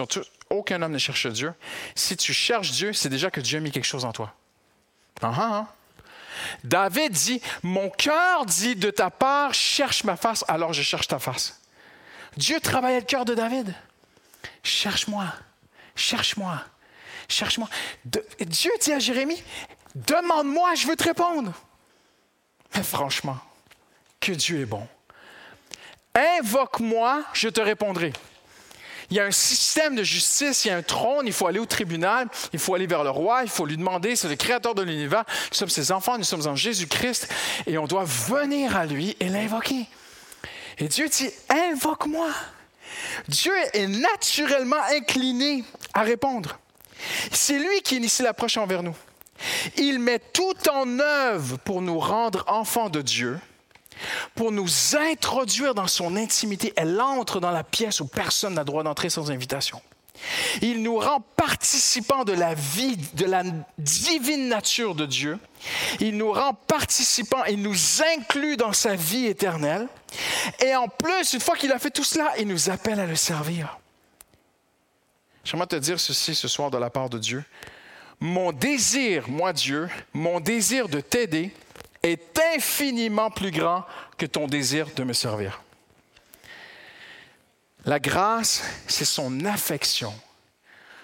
aucun 0.50 0.82
homme 0.82 0.92
ne 0.92 0.98
cherche 0.98 1.26
Dieu. 1.28 1.54
Si 1.94 2.16
tu 2.16 2.32
cherches 2.32 2.72
Dieu, 2.72 2.92
c'est 2.92 3.08
déjà 3.08 3.30
que 3.30 3.40
Dieu 3.40 3.58
a 3.58 3.60
mis 3.60 3.70
quelque 3.70 3.84
chose 3.84 4.04
en 4.04 4.12
toi. 4.12 4.34
Ah, 5.22 5.32
ah, 5.36 5.50
ah. 5.52 5.74
David 6.64 7.12
dit, 7.12 7.40
mon 7.62 7.90
cœur 7.90 8.46
dit 8.46 8.76
de 8.76 8.90
ta 8.90 9.10
part, 9.10 9.54
cherche 9.54 10.04
ma 10.04 10.16
face, 10.16 10.44
alors 10.48 10.72
je 10.72 10.82
cherche 10.82 11.08
ta 11.08 11.18
face. 11.18 11.60
Dieu 12.36 12.60
travaillait 12.60 13.00
le 13.00 13.06
cœur 13.06 13.24
de 13.24 13.34
David. 13.34 13.74
Cherche-moi, 14.62 15.26
cherche-moi, 15.96 16.62
cherche-moi. 17.28 17.68
Dieu 18.04 18.70
dit 18.80 18.92
à 18.92 18.98
Jérémie, 18.98 19.42
demande-moi, 20.06 20.74
je 20.74 20.86
veux 20.86 20.96
te 20.96 21.04
répondre. 21.04 21.52
Mais 22.74 22.82
franchement, 22.82 23.38
que 24.20 24.32
Dieu 24.32 24.60
est 24.60 24.66
bon. 24.66 24.86
Invoque-moi, 26.14 27.22
je 27.32 27.48
te 27.48 27.60
répondrai. 27.60 28.12
Il 29.10 29.16
y 29.16 29.20
a 29.20 29.24
un 29.24 29.30
système 29.30 29.94
de 29.94 30.02
justice, 30.02 30.64
il 30.64 30.68
y 30.68 30.70
a 30.70 30.76
un 30.76 30.82
trône, 30.82 31.26
il 31.26 31.32
faut 31.32 31.46
aller 31.46 31.58
au 31.58 31.66
tribunal, 31.66 32.28
il 32.52 32.58
faut 32.58 32.74
aller 32.74 32.86
vers 32.86 33.04
le 33.04 33.10
roi, 33.10 33.42
il 33.42 33.48
faut 33.48 33.64
lui 33.64 33.78
demander, 33.78 34.16
c'est 34.16 34.28
le 34.28 34.36
créateur 34.36 34.74
de 34.74 34.82
l'univers, 34.82 35.24
nous 35.50 35.56
sommes 35.56 35.70
ses 35.70 35.92
enfants, 35.92 36.18
nous 36.18 36.24
sommes 36.24 36.46
en 36.46 36.56
Jésus-Christ, 36.56 37.28
et 37.66 37.78
on 37.78 37.86
doit 37.86 38.04
venir 38.04 38.76
à 38.76 38.84
lui 38.84 39.16
et 39.18 39.30
l'invoquer. 39.30 39.86
Et 40.76 40.88
Dieu 40.88 41.08
dit, 41.08 41.30
invoque-moi. 41.48 42.28
Dieu 43.28 43.52
est 43.72 43.86
naturellement 43.86 44.82
incliné 44.90 45.64
à 45.94 46.02
répondre. 46.02 46.58
C'est 47.32 47.58
lui 47.58 47.80
qui 47.82 47.96
initie 47.96 48.22
l'approche 48.22 48.58
envers 48.58 48.82
nous. 48.82 48.96
Il 49.76 49.98
met 49.98 50.18
tout 50.18 50.68
en 50.70 50.98
œuvre 50.98 51.58
pour 51.58 51.82
nous 51.82 51.98
rendre 51.98 52.44
enfants 52.48 52.90
de 52.90 53.02
Dieu, 53.02 53.38
pour 54.34 54.52
nous 54.52 54.68
introduire 54.96 55.74
dans 55.74 55.86
son 55.86 56.16
intimité. 56.16 56.72
Elle 56.76 57.00
entre 57.00 57.40
dans 57.40 57.50
la 57.50 57.64
pièce 57.64 58.00
où 58.00 58.06
personne 58.06 58.54
n'a 58.54 58.64
droit 58.64 58.82
d'entrer 58.82 59.10
sans 59.10 59.30
invitation. 59.30 59.80
Il 60.62 60.82
nous 60.82 60.98
rend 60.98 61.20
participants 61.36 62.24
de 62.24 62.32
la 62.32 62.54
vie, 62.54 62.96
de 63.14 63.24
la 63.24 63.44
divine 63.78 64.48
nature 64.48 64.94
de 64.94 65.06
Dieu. 65.06 65.38
Il 66.00 66.16
nous 66.16 66.32
rend 66.32 66.54
participants 66.54 67.44
et 67.44 67.56
nous 67.56 68.02
inclut 68.16 68.56
dans 68.56 68.72
sa 68.72 68.96
vie 68.96 69.26
éternelle. 69.26 69.86
Et 70.64 70.74
en 70.74 70.88
plus, 70.88 71.34
une 71.34 71.40
fois 71.40 71.56
qu'il 71.56 71.72
a 71.72 71.78
fait 71.78 71.90
tout 71.90 72.04
cela, 72.04 72.32
il 72.38 72.48
nous 72.48 72.70
appelle 72.70 72.98
à 73.00 73.06
le 73.06 73.16
servir. 73.16 73.78
J'aimerais 75.44 75.66
te 75.66 75.76
dire 75.76 75.98
ceci 76.00 76.34
ce 76.34 76.48
soir 76.48 76.70
de 76.70 76.78
la 76.78 76.90
part 76.90 77.08
de 77.08 77.18
Dieu. 77.18 77.44
Mon 78.20 78.52
désir, 78.52 79.28
moi 79.28 79.52
Dieu, 79.52 79.88
mon 80.12 80.40
désir 80.40 80.88
de 80.88 81.00
t'aider 81.00 81.52
est 82.02 82.38
infiniment 82.54 83.30
plus 83.30 83.50
grand 83.50 83.84
que 84.16 84.26
ton 84.26 84.46
désir 84.46 84.88
de 84.94 85.04
me 85.04 85.12
servir. 85.12 85.62
La 87.84 88.00
grâce, 88.00 88.62
c'est 88.88 89.04
son 89.04 89.44
affection, 89.44 90.12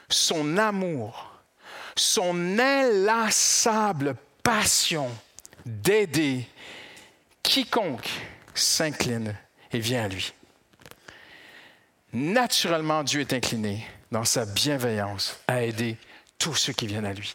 son 0.09 0.59
amour, 0.59 1.40
son 1.96 2.59
inlassable 2.59 4.16
passion 4.42 5.09
d'aider 5.64 6.46
quiconque 7.42 8.11
s'incline 8.55 9.37
et 9.72 9.79
vient 9.79 10.05
à 10.05 10.09
lui. 10.09 10.33
Naturellement, 12.12 13.03
Dieu 13.03 13.20
est 13.20 13.33
incliné 13.33 13.87
dans 14.11 14.24
sa 14.24 14.46
bienveillance 14.46 15.38
à 15.48 15.62
aider 15.62 15.96
tous 16.38 16.55
ceux 16.55 16.73
qui 16.73 16.87
viennent 16.87 17.07
à 17.07 17.12
lui. 17.12 17.35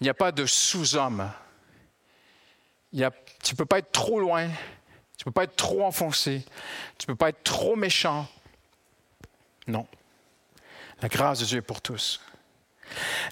Il 0.00 0.04
n'y 0.04 0.10
a 0.10 0.14
pas 0.14 0.32
de 0.32 0.46
sous-homme. 0.46 1.30
tu 2.92 2.98
ne 3.00 3.56
peux 3.56 3.66
pas 3.66 3.78
être 3.78 3.92
trop 3.92 4.20
loin, 4.20 4.48
tu 4.48 5.22
ne 5.22 5.24
peux 5.26 5.30
pas 5.32 5.44
être 5.44 5.56
trop 5.56 5.84
enfoncé, 5.84 6.44
tu 6.98 7.04
ne 7.04 7.12
peux 7.12 7.16
pas 7.16 7.28
être 7.28 7.42
trop 7.44 7.76
méchant. 7.76 8.26
Non. 9.66 9.86
La 11.00 11.08
grâce 11.08 11.40
de 11.40 11.44
Dieu 11.44 11.58
est 11.58 11.62
pour 11.62 11.80
tous. 11.80 12.20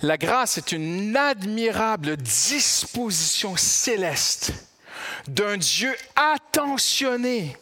La 0.02 0.16
grâce 0.16 0.58
est 0.58 0.72
une 0.72 1.16
admirable 1.16 2.16
disposition 2.16 3.56
céleste 3.56 4.52
d'un 5.28 5.56
Dieu 5.56 5.94
attentionné, 6.16 7.56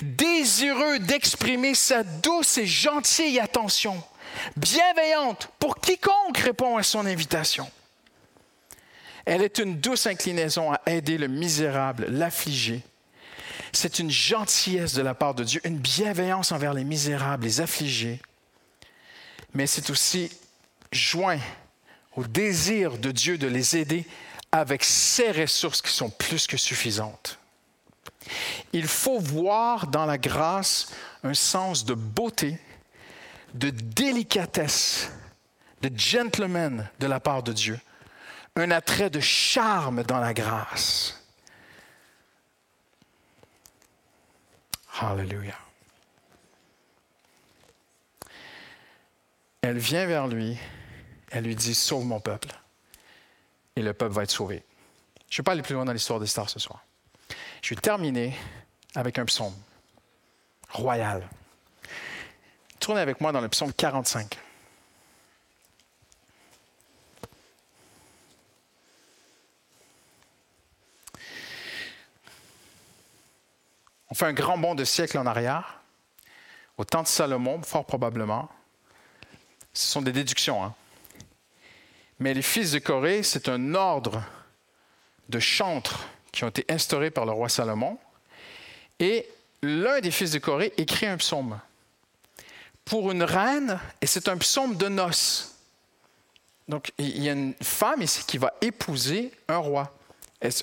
désireux 0.00 0.98
d'exprimer 0.98 1.74
sa 1.74 2.02
douce 2.02 2.58
et 2.58 2.66
gentille 2.66 3.40
attention, 3.40 4.02
bienveillante 4.56 5.48
pour 5.58 5.80
quiconque 5.80 6.38
répond 6.38 6.76
à 6.76 6.82
son 6.82 7.06
invitation. 7.06 7.70
Elle 9.24 9.42
est 9.42 9.58
une 9.58 9.80
douce 9.80 10.06
inclinaison 10.06 10.72
à 10.72 10.80
aider 10.86 11.18
le 11.18 11.28
misérable, 11.28 12.06
l'affligé. 12.08 12.82
C'est 13.72 13.98
une 13.98 14.10
gentillesse 14.10 14.94
de 14.94 15.02
la 15.02 15.14
part 15.14 15.34
de 15.34 15.44
Dieu, 15.44 15.60
une 15.64 15.78
bienveillance 15.78 16.52
envers 16.52 16.74
les 16.74 16.84
misérables, 16.84 17.44
les 17.44 17.60
affligés. 17.60 18.20
Mais 19.54 19.66
c'est 19.66 19.90
aussi 19.90 20.30
joint 20.92 21.40
au 22.16 22.24
désir 22.24 22.98
de 22.98 23.10
Dieu 23.10 23.38
de 23.38 23.46
les 23.46 23.76
aider 23.76 24.04
avec 24.52 24.84
ses 24.84 25.32
ressources 25.32 25.82
qui 25.82 25.92
sont 25.92 26.10
plus 26.10 26.46
que 26.46 26.56
suffisantes. 26.56 27.38
Il 28.72 28.86
faut 28.86 29.18
voir 29.18 29.88
dans 29.88 30.06
la 30.06 30.18
grâce 30.18 30.92
un 31.22 31.34
sens 31.34 31.84
de 31.84 31.94
beauté, 31.94 32.58
de 33.54 33.70
délicatesse, 33.70 35.10
de 35.80 35.90
gentleman 35.96 36.88
de 36.98 37.06
la 37.06 37.20
part 37.20 37.42
de 37.42 37.52
Dieu, 37.52 37.80
un 38.56 38.70
attrait 38.70 39.10
de 39.10 39.20
charme 39.20 40.02
dans 40.02 40.18
la 40.18 40.34
grâce. 40.34 41.20
Hallelujah. 45.00 45.58
Elle 49.62 49.78
vient 49.78 50.06
vers 50.06 50.26
lui, 50.28 50.58
elle 51.30 51.44
lui 51.44 51.56
dit, 51.56 51.74
sauve 51.74 52.04
mon 52.04 52.20
peuple 52.20 52.48
et 53.76 53.82
le 53.82 53.92
peuple 53.92 54.14
va 54.14 54.22
être 54.22 54.30
sauvé. 54.30 54.62
Je 55.30 55.36
ne 55.36 55.42
vais 55.42 55.44
pas 55.44 55.52
aller 55.52 55.62
plus 55.62 55.74
loin 55.74 55.84
dans 55.84 55.92
l'histoire 55.92 56.20
des 56.20 56.26
stars 56.26 56.50
ce 56.50 56.60
soir. 56.60 56.84
Je 57.62 57.74
vais 57.74 57.80
terminer 57.80 58.36
avec 58.94 59.18
un 59.18 59.24
psaume 59.24 59.54
royal. 60.70 61.28
Tournez 62.84 63.00
avec 63.00 63.18
moi 63.22 63.32
dans 63.32 63.40
le 63.40 63.48
psaume 63.48 63.72
45. 63.72 64.38
On 74.10 74.14
fait 74.14 74.26
un 74.26 74.34
grand 74.34 74.58
bond 74.58 74.74
de 74.74 74.84
siècle 74.84 75.16
en 75.16 75.24
arrière, 75.24 75.80
au 76.76 76.84
temps 76.84 77.02
de 77.02 77.08
Salomon, 77.08 77.62
fort 77.62 77.86
probablement. 77.86 78.50
Ce 79.72 79.88
sont 79.88 80.02
des 80.02 80.12
déductions. 80.12 80.62
Hein? 80.62 80.74
Mais 82.18 82.34
les 82.34 82.42
fils 82.42 82.72
de 82.72 82.80
Corée, 82.80 83.22
c'est 83.22 83.48
un 83.48 83.74
ordre 83.74 84.22
de 85.30 85.38
chantres 85.38 86.06
qui 86.32 86.44
ont 86.44 86.48
été 86.48 86.66
instaurés 86.68 87.10
par 87.10 87.24
le 87.24 87.32
roi 87.32 87.48
Salomon. 87.48 87.98
Et 89.00 89.26
l'un 89.62 90.00
des 90.00 90.10
fils 90.10 90.32
de 90.32 90.38
Corée 90.38 90.74
écrit 90.76 91.06
un 91.06 91.16
psaume 91.16 91.58
pour 92.84 93.10
une 93.10 93.22
reine, 93.22 93.78
et 94.00 94.06
c'est 94.06 94.28
un 94.28 94.36
psaume 94.36 94.76
de 94.76 94.88
noces. 94.88 95.54
Donc, 96.68 96.92
il 96.98 97.22
y 97.22 97.28
a 97.28 97.32
une 97.32 97.54
femme 97.62 98.02
ici 98.02 98.24
qui 98.26 98.38
va 98.38 98.52
épouser 98.60 99.32
un 99.48 99.58
roi. 99.58 99.92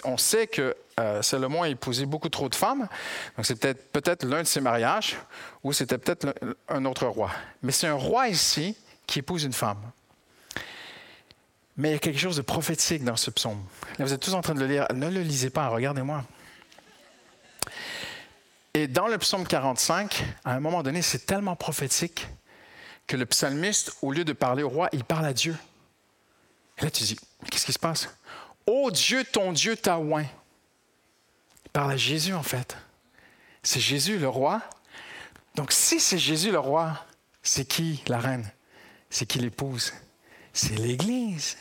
on 0.03 0.17
sait 0.17 0.47
que 0.47 0.75
euh, 0.99 1.21
Salomon 1.21 1.63
a 1.63 1.69
épousé 1.69 2.05
beaucoup 2.05 2.29
trop 2.29 2.49
de 2.49 2.55
femmes, 2.55 2.87
donc 3.35 3.45
c'est 3.45 3.55
peut-être 3.55 4.21
peut 4.21 4.27
l'un 4.27 4.41
de 4.41 4.47
ses 4.47 4.61
mariages, 4.61 5.17
ou 5.63 5.73
c'était 5.73 5.97
peut-être 5.97 6.35
un 6.67 6.85
autre 6.85 7.07
roi. 7.07 7.31
Mais 7.61 7.71
c'est 7.71 7.87
un 7.87 7.95
roi 7.95 8.27
ici 8.27 8.75
qui 9.07 9.19
épouse 9.19 9.43
une 9.43 9.53
femme. 9.53 9.81
Mais 11.77 11.89
il 11.89 11.91
y 11.93 11.95
a 11.95 11.99
quelque 11.99 12.19
chose 12.19 12.37
de 12.37 12.41
prophétique 12.41 13.03
dans 13.03 13.15
ce 13.15 13.31
psaume. 13.31 13.63
Là, 13.97 14.05
vous 14.05 14.13
êtes 14.13 14.19
tous 14.19 14.33
en 14.33 14.41
train 14.41 14.53
de 14.53 14.59
le 14.59 14.67
lire. 14.67 14.85
Ne 14.93 15.09
le 15.09 15.21
lisez 15.21 15.49
pas, 15.49 15.67
regardez-moi. 15.69 16.23
Et 18.73 18.87
dans 18.87 19.07
le 19.07 19.17
psaume 19.17 19.45
45, 19.45 20.23
à 20.45 20.53
un 20.53 20.59
moment 20.61 20.81
donné, 20.81 21.01
c'est 21.01 21.25
tellement 21.25 21.57
prophétique 21.57 22.27
que 23.05 23.17
le 23.17 23.25
psalmiste, 23.25 23.97
au 24.01 24.11
lieu 24.11 24.23
de 24.23 24.31
parler 24.31 24.63
au 24.63 24.69
roi, 24.69 24.87
il 24.93 25.03
parle 25.03 25.25
à 25.25 25.33
Dieu. 25.33 25.57
Et 26.77 26.83
là, 26.83 26.91
tu 26.91 27.03
dis, 27.03 27.19
qu'est-ce 27.49 27.65
qui 27.65 27.73
se 27.73 27.79
passe? 27.79 28.07
Ô 28.65 28.83
oh 28.85 28.91
Dieu, 28.91 29.25
ton 29.25 29.51
Dieu 29.51 29.75
t'a 29.75 29.99
oint. 29.99 30.25
Il 31.65 31.71
parle 31.71 31.91
à 31.91 31.97
Jésus, 31.97 32.33
en 32.33 32.43
fait. 32.43 32.77
C'est 33.63 33.81
Jésus, 33.81 34.17
le 34.17 34.29
roi. 34.29 34.61
Donc, 35.55 35.73
si 35.73 35.99
c'est 35.99 36.17
Jésus, 36.17 36.51
le 36.51 36.59
roi, 36.59 37.05
c'est 37.43 37.65
qui 37.65 38.01
la 38.07 38.19
reine? 38.19 38.49
C'est 39.09 39.25
qui 39.25 39.39
l'épouse? 39.39 39.93
C'est 40.53 40.75
l'Église. 40.75 41.57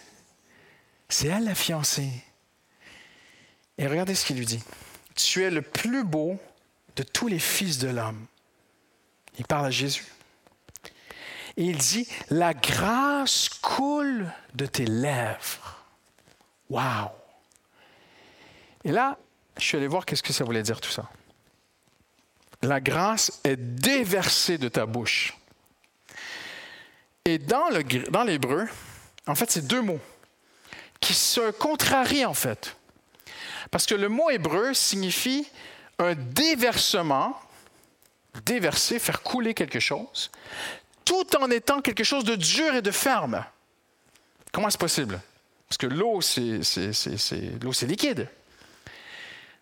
C'est 1.09 1.27
elle 1.27 1.45
la 1.45 1.57
fiancée. 1.57 2.13
Et 3.79 3.89
regardez 3.89 4.15
ce 4.15 4.25
qu'il 4.25 4.37
lui 4.37 4.47
dit. 4.47 4.63
Tu 5.17 5.43
es 5.43 5.51
le 5.51 5.63
plus 5.63 6.05
beau 6.05 6.39
de 7.01 7.03
tous 7.03 7.29
les 7.29 7.39
fils 7.39 7.79
de 7.79 7.89
l'homme. 7.89 8.27
Il 9.39 9.47
parle 9.47 9.65
à 9.65 9.71
Jésus. 9.71 10.05
Et 11.57 11.65
il 11.65 11.79
dit, 11.79 12.07
la 12.29 12.53
grâce 12.53 13.49
coule 13.49 14.31
de 14.55 14.67
tes 14.67 14.85
lèvres. 14.85 15.83
Wow! 16.69 17.09
Et 18.85 18.93
là, 18.93 19.17
je 19.57 19.65
suis 19.65 19.79
allé 19.79 19.87
voir 19.87 20.05
qu'est-ce 20.05 20.23
que 20.23 20.35
ça 20.35 20.45
voulait 20.45 20.63
dire 20.63 20.79
tout 20.79 20.91
ça. 20.91 21.09
La 22.61 22.83
grâce 22.83 23.41
est 23.45 23.57
déversée 23.57 24.59
de 24.59 24.69
ta 24.69 24.85
bouche. 24.85 25.39
Et 27.25 27.39
dans 27.39 28.25
l'hébreu, 28.25 28.69
en 29.27 29.35
fait, 29.35 29.51
c'est 29.51 29.67
deux 29.67 29.81
mots 29.81 30.01
qui 31.01 31.15
se 31.15 31.51
contrarient 31.53 32.27
en 32.27 32.35
fait. 32.35 32.77
Parce 33.71 33.87
que 33.87 33.95
le 33.95 34.11
mot 34.11 34.29
hébreu 34.29 34.75
signifie 34.75 35.49
un 36.01 36.15
déversement, 36.15 37.39
déverser, 38.45 38.99
faire 38.99 39.23
couler 39.23 39.55
quelque 39.55 39.81
chose, 39.81 40.31
tout 41.05 41.37
en 41.37 41.51
étant 41.51 41.81
quelque 41.81 42.05
chose 42.05 42.25
de 42.25 42.37
dur 42.37 42.75
et 42.75 42.83
de 42.83 42.91
ferme. 42.91 43.45
Comment 44.53 44.69
est-ce 44.69 44.79
possible? 44.79 45.21
Parce 45.69 45.79
que 45.79 45.87
l'eau, 45.87 46.21
c'est, 46.21 46.61
l'eau, 47.63 47.73
c'est 47.73 47.87
liquide. 47.87 48.29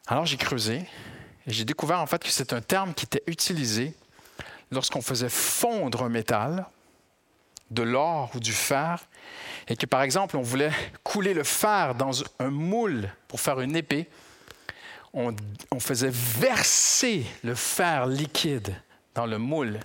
Alors 0.07 0.25
j'ai 0.25 0.39
creusé 0.39 0.87
et 1.47 1.53
j'ai 1.53 1.65
découvert 1.65 2.01
en 2.01 2.07
fait 2.07 2.23
que 2.23 2.31
c'est 2.31 2.53
un 2.55 2.63
terme 2.63 2.95
qui 2.95 3.05
était 3.05 3.23
utilisé 3.27 3.95
lorsqu'on 4.71 5.03
faisait 5.03 5.29
fondre 5.29 6.03
un 6.03 6.09
métal, 6.09 6.67
de 7.71 7.83
l'or 7.83 8.31
ou 8.35 8.41
du 8.41 8.53
fer, 8.53 9.05
et 9.69 9.77
que 9.77 9.87
par 9.87 10.03
exemple 10.03 10.37
on 10.37 10.43
voulait 10.43 10.73
couler 11.03 11.35
le 11.35 11.45
fer 11.45 11.95
dans 11.95 12.23
un 12.39 12.51
moule 12.51 13.11
pour 13.29 13.41
faire 13.41 13.61
une 13.61 13.77
épée, 13.77 14.09
on, 15.13 15.35
faisait 15.81 16.11
verser 16.11 17.25
le 17.43 17.55
fer 17.55 18.07
liquide 18.07 18.75
dans 19.15 19.27
le 19.27 19.39
moule. 19.39 19.81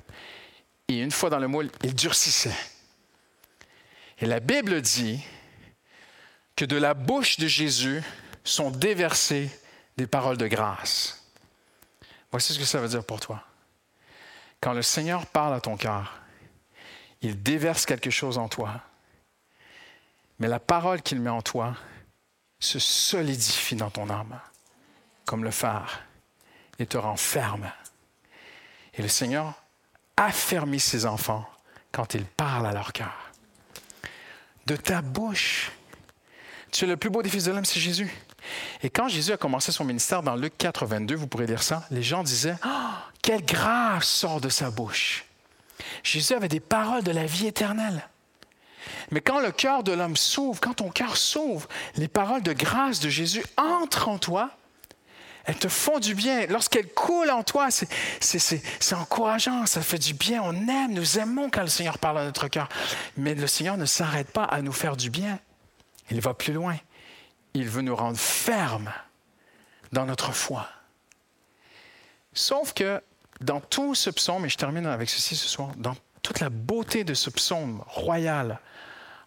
Et 0.87 0.99
une 0.99 1.11
fois 1.11 1.29
dans 1.29 1.39
le 1.39 1.47
moule, 1.47 1.71
il 1.83 1.95
durcissait. 1.95 2.55
Et 4.19 4.25
la 4.25 4.39
Bible 4.39 4.81
dit 4.81 5.23
que 6.55 6.65
de 6.65 6.75
la 6.75 6.93
bouche 6.93 7.37
de 7.37 7.47
Jésus 7.47 8.03
sont 8.43 8.69
déversées 8.69 9.49
des 9.97 10.07
paroles 10.07 10.37
de 10.37 10.47
grâce. 10.47 11.25
Voici 12.31 12.53
ce 12.53 12.59
que 12.59 12.65
ça 12.65 12.79
veut 12.79 12.87
dire 12.87 13.05
pour 13.05 13.19
toi. 13.19 13.43
Quand 14.59 14.73
le 14.73 14.81
Seigneur 14.81 15.25
parle 15.25 15.53
à 15.53 15.61
ton 15.61 15.77
cœur, 15.77 16.21
il 17.21 17.41
déverse 17.41 17.85
quelque 17.85 18.09
chose 18.09 18.37
en 18.37 18.49
toi, 18.49 18.81
mais 20.39 20.47
la 20.47 20.59
parole 20.59 21.01
qu'il 21.01 21.21
met 21.21 21.29
en 21.29 21.41
toi 21.41 21.75
se 22.59 22.79
solidifie 22.79 23.75
dans 23.75 23.89
ton 23.89 24.09
âme, 24.09 24.39
comme 25.25 25.43
le 25.43 25.51
phare, 25.51 26.01
et 26.79 26.85
te 26.85 26.97
rend 26.97 27.15
ferme. 27.15 27.71
Et 28.95 29.01
le 29.01 29.07
Seigneur 29.07 29.53
affermit 30.17 30.79
ses 30.79 31.05
enfants 31.05 31.49
quand 31.91 32.13
il 32.13 32.25
parle 32.25 32.65
à 32.65 32.71
leur 32.71 32.93
cœur. 32.93 33.31
De 34.65 34.75
ta 34.75 35.01
bouche, 35.01 35.71
tu 36.71 36.85
es 36.85 36.87
le 36.87 36.97
plus 36.97 37.09
beau 37.09 37.21
des 37.21 37.29
fils 37.29 37.45
de 37.45 37.51
l'homme, 37.51 37.65
c'est 37.65 37.79
Jésus. 37.79 38.11
Et 38.81 38.89
quand 38.89 39.07
Jésus 39.07 39.31
a 39.31 39.37
commencé 39.37 39.71
son 39.71 39.85
ministère 39.85 40.23
dans 40.23 40.35
Luc 40.35 40.57
4, 40.57 40.85
22, 40.85 41.15
vous 41.15 41.27
pourrez 41.27 41.47
lire 41.47 41.63
ça, 41.63 41.85
les 41.91 42.03
gens 42.03 42.23
disaient 42.23 42.55
oh, 42.65 42.69
Quelle 43.21 43.45
grâce 43.45 44.07
sort 44.07 44.41
de 44.41 44.49
sa 44.49 44.71
bouche 44.71 45.25
Jésus 46.03 46.33
avait 46.33 46.49
des 46.49 46.59
paroles 46.59 47.03
de 47.03 47.11
la 47.11 47.25
vie 47.25 47.47
éternelle. 47.47 48.07
Mais 49.11 49.21
quand 49.21 49.39
le 49.39 49.51
cœur 49.51 49.83
de 49.83 49.91
l'homme 49.91 50.17
s'ouvre, 50.17 50.59
quand 50.59 50.75
ton 50.75 50.89
cœur 50.89 51.17
s'ouvre, 51.17 51.67
les 51.95 52.07
paroles 52.07 52.43
de 52.43 52.53
grâce 52.53 52.99
de 52.99 53.09
Jésus 53.09 53.43
entrent 53.57 54.09
en 54.09 54.17
toi, 54.17 54.51
elles 55.45 55.57
te 55.57 55.67
font 55.67 55.99
du 55.99 56.15
bien. 56.15 56.47
Lorsqu'elles 56.47 56.89
coulent 56.89 57.31
en 57.31 57.43
toi, 57.43 57.69
c'est 57.71 58.93
encourageant, 58.93 59.65
ça 59.65 59.81
fait 59.81 59.99
du 59.99 60.13
bien. 60.13 60.41
On 60.43 60.53
aime, 60.67 60.93
nous 60.93 61.19
aimons 61.19 61.49
quand 61.49 61.61
le 61.61 61.67
Seigneur 61.67 61.97
parle 61.97 62.19
à 62.19 62.25
notre 62.25 62.47
cœur. 62.47 62.69
Mais 63.17 63.35
le 63.35 63.47
Seigneur 63.47 63.77
ne 63.77 63.85
s'arrête 63.85 64.31
pas 64.31 64.45
à 64.45 64.61
nous 64.61 64.73
faire 64.73 64.95
du 64.95 65.09
bien. 65.09 65.39
Il 66.11 66.21
va 66.21 66.33
plus 66.33 66.53
loin 66.53 66.75
il 67.53 67.69
veut 67.69 67.81
nous 67.81 67.95
rendre 67.95 68.17
fermes 68.17 68.91
dans 69.91 70.05
notre 70.05 70.33
foi. 70.33 70.67
Sauf 72.33 72.73
que 72.73 73.01
dans 73.41 73.61
tout 73.61 73.95
ce 73.95 74.09
psaume, 74.09 74.45
et 74.45 74.49
je 74.49 74.57
termine 74.57 74.85
avec 74.85 75.09
ceci 75.09 75.35
ce 75.35 75.47
soir, 75.47 75.71
dans 75.77 75.95
toute 76.21 76.39
la 76.39 76.49
beauté 76.49 77.03
de 77.03 77.13
ce 77.13 77.29
psaume 77.29 77.83
royal, 77.87 78.59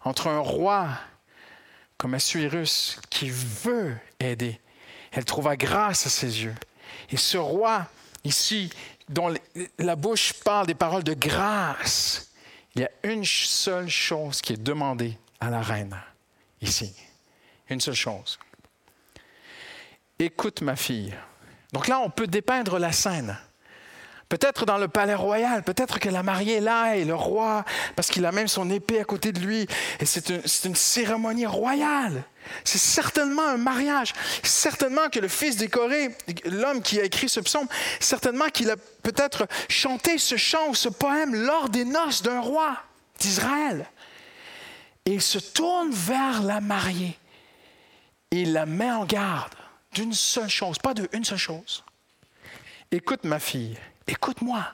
entre 0.03 0.27
un 0.27 0.39
roi 0.39 0.89
comme 1.97 2.13
Assuérus 2.13 2.99
qui 3.09 3.29
veut 3.29 3.95
aider, 4.19 4.59
elle 5.17 5.25
trouva 5.25 5.57
grâce 5.57 6.05
à 6.05 6.09
ses 6.09 6.43
yeux. 6.43 6.55
Et 7.09 7.17
ce 7.17 7.37
roi 7.37 7.87
ici, 8.23 8.69
dont 9.09 9.33
la 9.77 9.95
bouche 9.95 10.33
parle 10.45 10.67
des 10.67 10.75
paroles 10.75 11.03
de 11.03 11.13
grâce, 11.13 12.31
il 12.75 12.81
y 12.81 12.85
a 12.85 12.91
une 13.03 13.25
seule 13.25 13.89
chose 13.89 14.41
qui 14.41 14.53
est 14.53 14.63
demandée 14.63 15.17
à 15.39 15.49
la 15.49 15.61
reine 15.61 15.99
ici 16.61 16.93
une 17.69 17.81
seule 17.81 17.95
chose. 17.95 18.39
Écoute 20.19 20.61
ma 20.61 20.75
fille. 20.75 21.13
Donc 21.73 21.87
là, 21.87 21.99
on 21.99 22.09
peut 22.09 22.27
dépeindre 22.27 22.79
la 22.79 22.91
scène. 22.91 23.37
Peut-être 24.29 24.65
dans 24.65 24.77
le 24.77 24.87
palais 24.87 25.15
royal, 25.15 25.63
peut-être 25.63 25.99
que 25.99 26.09
la 26.09 26.21
mariée 26.21 26.55
est 26.55 26.61
là 26.61 26.95
et 26.95 27.05
le 27.05 27.15
roi, 27.15 27.63
parce 27.95 28.09
qu'il 28.09 28.25
a 28.25 28.31
même 28.31 28.47
son 28.47 28.69
épée 28.69 28.99
à 28.99 29.05
côté 29.05 29.31
de 29.31 29.39
lui, 29.39 29.67
et 29.99 30.05
c'est 30.05 30.29
une, 30.29 30.75
cérémonie 30.75 31.45
royale. 31.45 32.23
C'est 32.63 32.77
certainement 32.77 33.47
un 33.47 33.57
mariage. 33.57 34.13
Certainement 34.43 35.09
que 35.09 35.19
le 35.19 35.27
fils 35.27 35.55
décoré, 35.57 36.15
l'homme 36.45 36.81
qui 36.81 36.99
a 36.99 37.03
écrit 37.03 37.29
ce 37.29 37.39
psaume, 37.39 37.67
certainement 37.99 38.47
qu'il 38.49 38.69
a 38.69 38.75
peut-être 39.03 39.47
chanté 39.69 40.17
ce 40.17 40.35
chant 40.35 40.69
ou 40.69 40.75
ce 40.75 40.89
poème 40.89 41.33
lors 41.33 41.69
des 41.69 41.85
noces 41.85 42.21
d'un 42.21 42.41
roi 42.41 42.77
d'Israël. 43.19 43.85
Et 45.05 45.13
il 45.13 45.21
se 45.21 45.39
tourne 45.39 45.91
vers 45.91 46.43
la 46.43 46.59
mariée 46.59 47.17
il 48.31 48.53
la 48.53 48.65
met 48.65 48.91
en 48.91 49.05
garde 49.05 49.53
d'une 49.93 50.13
seule 50.13 50.49
chose, 50.49 50.77
pas 50.77 50.93
d'une 50.93 51.23
seule 51.23 51.37
chose. 51.37 51.83
Écoute 52.91 53.23
ma 53.23 53.39
fille, 53.39 53.77
écoute-moi. 54.07 54.65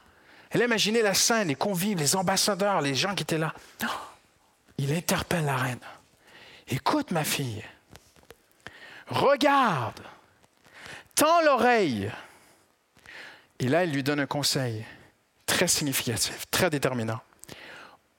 Elle 0.50 0.62
imaginait 0.62 1.02
la 1.02 1.14
scène, 1.14 1.48
les 1.48 1.56
convives, 1.56 1.98
les 1.98 2.16
ambassadeurs, 2.16 2.82
les 2.82 2.94
gens 2.94 3.16
qui 3.16 3.24
étaient 3.24 3.40
là. 3.40 3.54
il 4.78 4.94
interpelle 4.94 5.46
la 5.46 5.58
reine. 5.58 5.80
Écoute 6.68 7.12
ma 7.12 7.24
fille, 7.24 7.64
regarde, 9.08 10.00
tends 11.16 11.42
l'oreille. 11.42 12.12
Et 13.60 13.68
là, 13.68 13.84
il 13.84 13.92
lui 13.92 14.04
donne 14.04 14.20
un 14.20 14.26
conseil 14.26 14.86
très 15.46 15.68
significatif, 15.68 16.46
très 16.50 16.70
déterminant. 16.70 17.20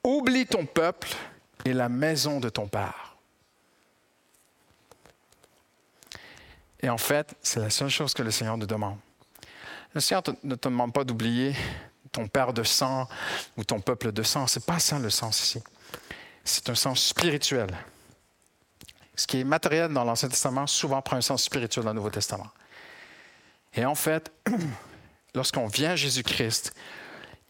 Oublie 0.03 0.46
ton 0.46 0.66
peuple 0.66 1.09
et 1.64 1.72
la 1.72 1.88
maison 1.88 2.40
de 2.40 2.48
ton 2.48 2.66
père. 2.68 3.16
Et 6.81 6.88
en 6.90 6.98
fait, 6.98 7.35
c'est 7.40 7.61
la 7.61 7.70
seule 7.70 7.88
chose 7.88 8.12
que 8.12 8.22
le 8.22 8.31
Seigneur 8.31 8.59
nous 8.59 8.66
demande. 8.66 8.98
Le 9.95 10.01
Seigneur 10.01 10.23
ne 10.43 10.55
te 10.55 10.69
demande 10.69 10.93
pas 10.93 11.05
d'oublier 11.05 11.55
ton 12.13 12.29
père 12.29 12.53
de 12.53 12.63
sang 12.63 13.09
ou 13.57 13.65
ton 13.65 13.81
peuple 13.81 14.13
de 14.13 14.23
sang. 14.23 14.47
Ce 14.47 14.59
n'est 14.59 14.65
pas 14.65 14.79
ça 14.79 14.99
le 14.99 15.11
sens 15.11 15.41
ici. 15.43 15.63
C'est 16.45 16.69
un 16.69 16.75
sens 16.75 17.03
spirituel. 17.03 17.69
Ce 19.15 19.27
qui 19.27 19.41
est 19.41 19.45
matériel 19.45 19.93
dans 19.93 20.05
l'Ancien 20.05 20.29
Testament 20.29 20.67
souvent 20.67 21.01
prend 21.01 21.17
un 21.17 21.21
sens 21.21 21.45
spirituel 21.45 21.85
dans 21.85 21.91
le 21.91 21.97
Nouveau 21.97 22.11
Testament. 22.11 22.49
Et 23.75 23.85
en 23.85 23.95
fait, 23.95 24.33
lorsqu'on 25.35 25.69
vient 25.69 25.93
à 25.93 25.97
Jésus-Christ, 25.97 26.75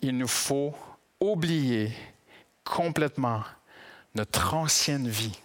il 0.00 0.16
nous 0.16 0.28
faut 0.28 0.74
oublier 1.20 1.92
complètement 2.62 3.42
notre 4.14 4.54
ancienne 4.54 5.08
vie 5.08 5.38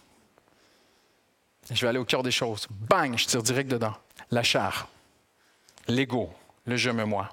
je 1.74 1.82
vais 1.82 1.88
aller 1.88 1.98
au 1.98 2.04
cœur 2.04 2.22
des 2.22 2.30
choses. 2.30 2.66
Bang, 2.70 3.16
je 3.16 3.26
tire 3.26 3.42
direct 3.42 3.70
dedans. 3.70 3.94
La 4.30 4.42
chair, 4.42 4.88
l'ego, 5.88 6.32
le 6.70 6.76
je 6.76 6.90
me 6.90 7.04
moi. 7.04 7.28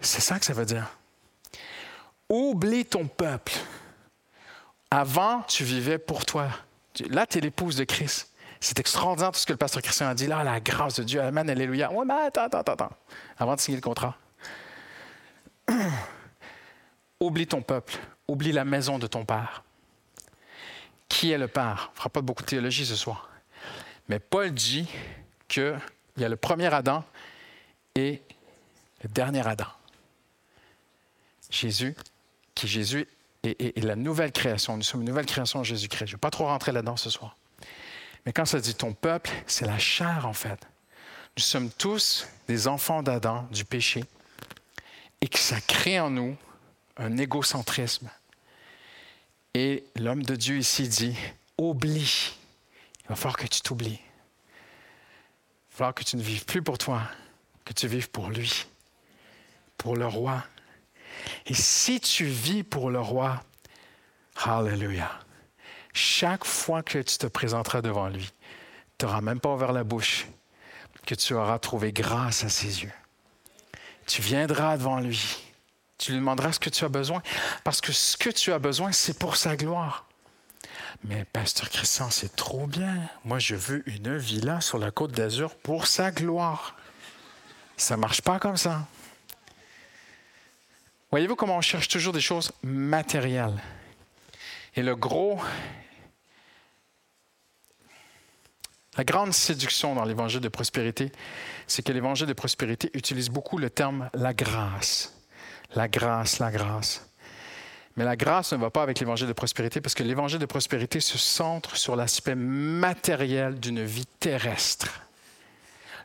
C'est 0.00 0.20
ça 0.20 0.38
que 0.38 0.44
ça 0.44 0.52
veut 0.52 0.66
dire. 0.66 0.86
Oublie 2.28 2.84
ton 2.84 3.06
peuple. 3.06 3.52
Avant, 4.90 5.42
tu 5.42 5.64
vivais 5.64 5.98
pour 5.98 6.26
toi. 6.26 6.48
Là, 7.08 7.26
tu 7.26 7.38
es 7.38 7.40
l'épouse 7.40 7.76
de 7.76 7.84
Christ. 7.84 8.32
C'est 8.60 8.78
extraordinaire 8.78 9.32
tout 9.32 9.38
ce 9.38 9.46
que 9.46 9.52
le 9.52 9.58
pasteur 9.58 9.82
Christian 9.82 10.08
a 10.08 10.14
dit. 10.14 10.26
Là, 10.26 10.44
la 10.44 10.60
grâce 10.60 10.96
de 10.96 11.04
Dieu. 11.04 11.20
Amen, 11.20 11.48
alléluia. 11.48 11.90
Ouais, 11.92 12.04
mais 12.04 12.14
attends, 12.26 12.44
attends, 12.44 12.72
attends. 12.72 12.92
Avant 13.38 13.54
de 13.54 13.60
signer 13.60 13.76
le 13.76 13.82
contrat. 13.82 14.16
Oublie 17.20 17.46
ton 17.46 17.62
peuple. 17.62 17.94
Oublie 18.28 18.52
la 18.52 18.64
maison 18.64 18.98
de 18.98 19.06
ton 19.06 19.24
père 19.24 19.62
qui 21.12 21.30
est 21.30 21.38
le 21.38 21.48
Père? 21.48 21.90
On 21.90 21.92
ne 21.92 21.96
fera 21.96 22.08
pas 22.08 22.22
beaucoup 22.22 22.42
de 22.42 22.48
théologie 22.48 22.86
ce 22.86 22.96
soir. 22.96 23.28
Mais 24.08 24.18
Paul 24.18 24.50
dit 24.50 24.88
qu'il 25.46 25.78
y 26.16 26.24
a 26.24 26.28
le 26.28 26.36
premier 26.36 26.72
Adam 26.72 27.04
et 27.94 28.22
le 29.02 29.08
dernier 29.08 29.46
Adam. 29.46 29.66
Jésus, 31.50 31.94
qui 32.54 32.68
Jésus 32.68 33.06
est, 33.42 33.78
la 33.84 33.96
nouvelle 33.96 34.32
création. 34.32 34.76
Nous 34.76 34.82
sommes 34.82 35.02
une 35.02 35.08
nouvelle 35.08 35.26
création 35.26 35.60
en 35.60 35.64
Jésus-Christ. 35.64 36.06
Je 36.06 36.12
ne 36.12 36.16
vais 36.16 36.20
pas 36.20 36.30
trop 36.30 36.46
rentrer 36.46 36.72
là-dedans 36.72 36.96
ce 36.96 37.10
soir. 37.10 37.36
Mais 38.24 38.32
quand 38.32 38.44
ça 38.44 38.60
dit 38.60 38.74
ton 38.74 38.94
peuple, 38.94 39.30
c'est 39.46 39.66
la 39.66 39.78
chair 39.78 40.26
en 40.26 40.32
fait. 40.32 40.66
Nous 41.36 41.42
sommes 41.42 41.70
tous 41.70 42.26
des 42.46 42.68
enfants 42.68 43.02
d'Adam, 43.02 43.48
du 43.50 43.64
péché, 43.64 44.04
et 45.20 45.28
que 45.28 45.38
ça 45.38 45.60
crée 45.60 45.98
en 45.98 46.10
nous 46.10 46.36
un 46.96 47.16
égocentrisme, 47.16 48.10
et 49.54 49.84
l'homme 49.96 50.22
de 50.22 50.34
Dieu 50.34 50.56
ici 50.56 50.88
dit, 50.88 51.16
oublie. 51.58 52.34
Il 53.04 53.08
va 53.08 53.16
falloir 53.16 53.36
que 53.36 53.46
tu 53.46 53.60
t'oublies. 53.60 54.00
Il 54.00 55.72
va 55.72 55.76
falloir 55.76 55.94
que 55.94 56.04
tu 56.04 56.16
ne 56.16 56.22
vives 56.22 56.46
plus 56.46 56.62
pour 56.62 56.78
toi, 56.78 57.02
que 57.64 57.72
tu 57.72 57.86
vives 57.86 58.10
pour 58.10 58.30
lui, 58.30 58.66
pour 59.78 59.96
le 59.96 60.06
roi. 60.06 60.44
Et 61.46 61.54
si 61.54 62.00
tu 62.00 62.24
vis 62.24 62.62
pour 62.62 62.90
le 62.90 63.00
roi, 63.00 63.42
Hallelujah, 64.44 65.20
chaque 65.92 66.44
fois 66.44 66.82
que 66.82 66.98
tu 66.98 67.18
te 67.18 67.26
présenteras 67.26 67.82
devant 67.82 68.08
lui, 68.08 68.30
tu 68.98 69.04
n'auras 69.04 69.20
même 69.20 69.40
pas 69.40 69.54
ouvert 69.54 69.72
la 69.72 69.84
bouche, 69.84 70.26
que 71.06 71.14
tu 71.14 71.34
auras 71.34 71.58
trouvé 71.58 71.92
grâce 71.92 72.44
à 72.44 72.48
ses 72.48 72.82
yeux. 72.82 72.92
Tu 74.06 74.22
viendras 74.22 74.76
devant 74.78 75.00
lui 75.00 75.38
tu 76.02 76.10
lui 76.10 76.18
demanderas 76.18 76.52
ce 76.52 76.58
que 76.58 76.68
tu 76.68 76.84
as 76.84 76.88
besoin, 76.88 77.22
parce 77.62 77.80
que 77.80 77.92
ce 77.92 78.16
que 78.16 78.28
tu 78.28 78.52
as 78.52 78.58
besoin, 78.58 78.90
c'est 78.90 79.16
pour 79.16 79.36
sa 79.36 79.56
gloire. 79.56 80.06
Mais 81.04 81.24
Pasteur 81.24 81.70
Christian, 81.70 82.10
c'est 82.10 82.34
trop 82.34 82.66
bien. 82.66 83.08
Moi, 83.24 83.38
je 83.38 83.54
veux 83.54 83.88
une 83.88 84.16
villa 84.16 84.60
sur 84.60 84.78
la 84.78 84.90
côte 84.90 85.12
d'Azur 85.12 85.54
pour 85.54 85.86
sa 85.86 86.10
gloire. 86.10 86.76
Ça 87.76 87.96
ne 87.96 88.00
marche 88.00 88.22
pas 88.22 88.38
comme 88.38 88.56
ça. 88.56 88.86
Voyez-vous 91.10 91.36
comment 91.36 91.58
on 91.58 91.60
cherche 91.60 91.88
toujours 91.88 92.12
des 92.12 92.20
choses 92.20 92.52
matérielles? 92.62 93.60
Et 94.74 94.82
le 94.82 94.96
gros, 94.96 95.38
la 98.96 99.04
grande 99.04 99.32
séduction 99.32 99.94
dans 99.94 100.04
l'évangile 100.04 100.40
de 100.40 100.48
prospérité, 100.48 101.12
c'est 101.66 101.82
que 101.82 101.92
l'évangile 101.92 102.26
de 102.26 102.32
prospérité 102.32 102.90
utilise 102.94 103.28
beaucoup 103.28 103.58
le 103.58 103.68
terme 103.68 104.08
la 104.14 104.32
grâce. 104.32 105.14
La 105.74 105.88
grâce, 105.88 106.38
la 106.38 106.50
grâce. 106.50 107.06
Mais 107.96 108.04
la 108.04 108.16
grâce 108.16 108.52
ne 108.52 108.58
va 108.58 108.70
pas 108.70 108.82
avec 108.82 108.98
l'évangile 109.00 109.26
de 109.26 109.32
prospérité 109.34 109.80
parce 109.82 109.94
que 109.94 110.02
l'évangile 110.02 110.38
de 110.38 110.46
prospérité 110.46 111.00
se 111.00 111.18
centre 111.18 111.76
sur 111.76 111.94
l'aspect 111.94 112.34
matériel 112.34 113.60
d'une 113.60 113.84
vie 113.84 114.06
terrestre. 114.18 115.02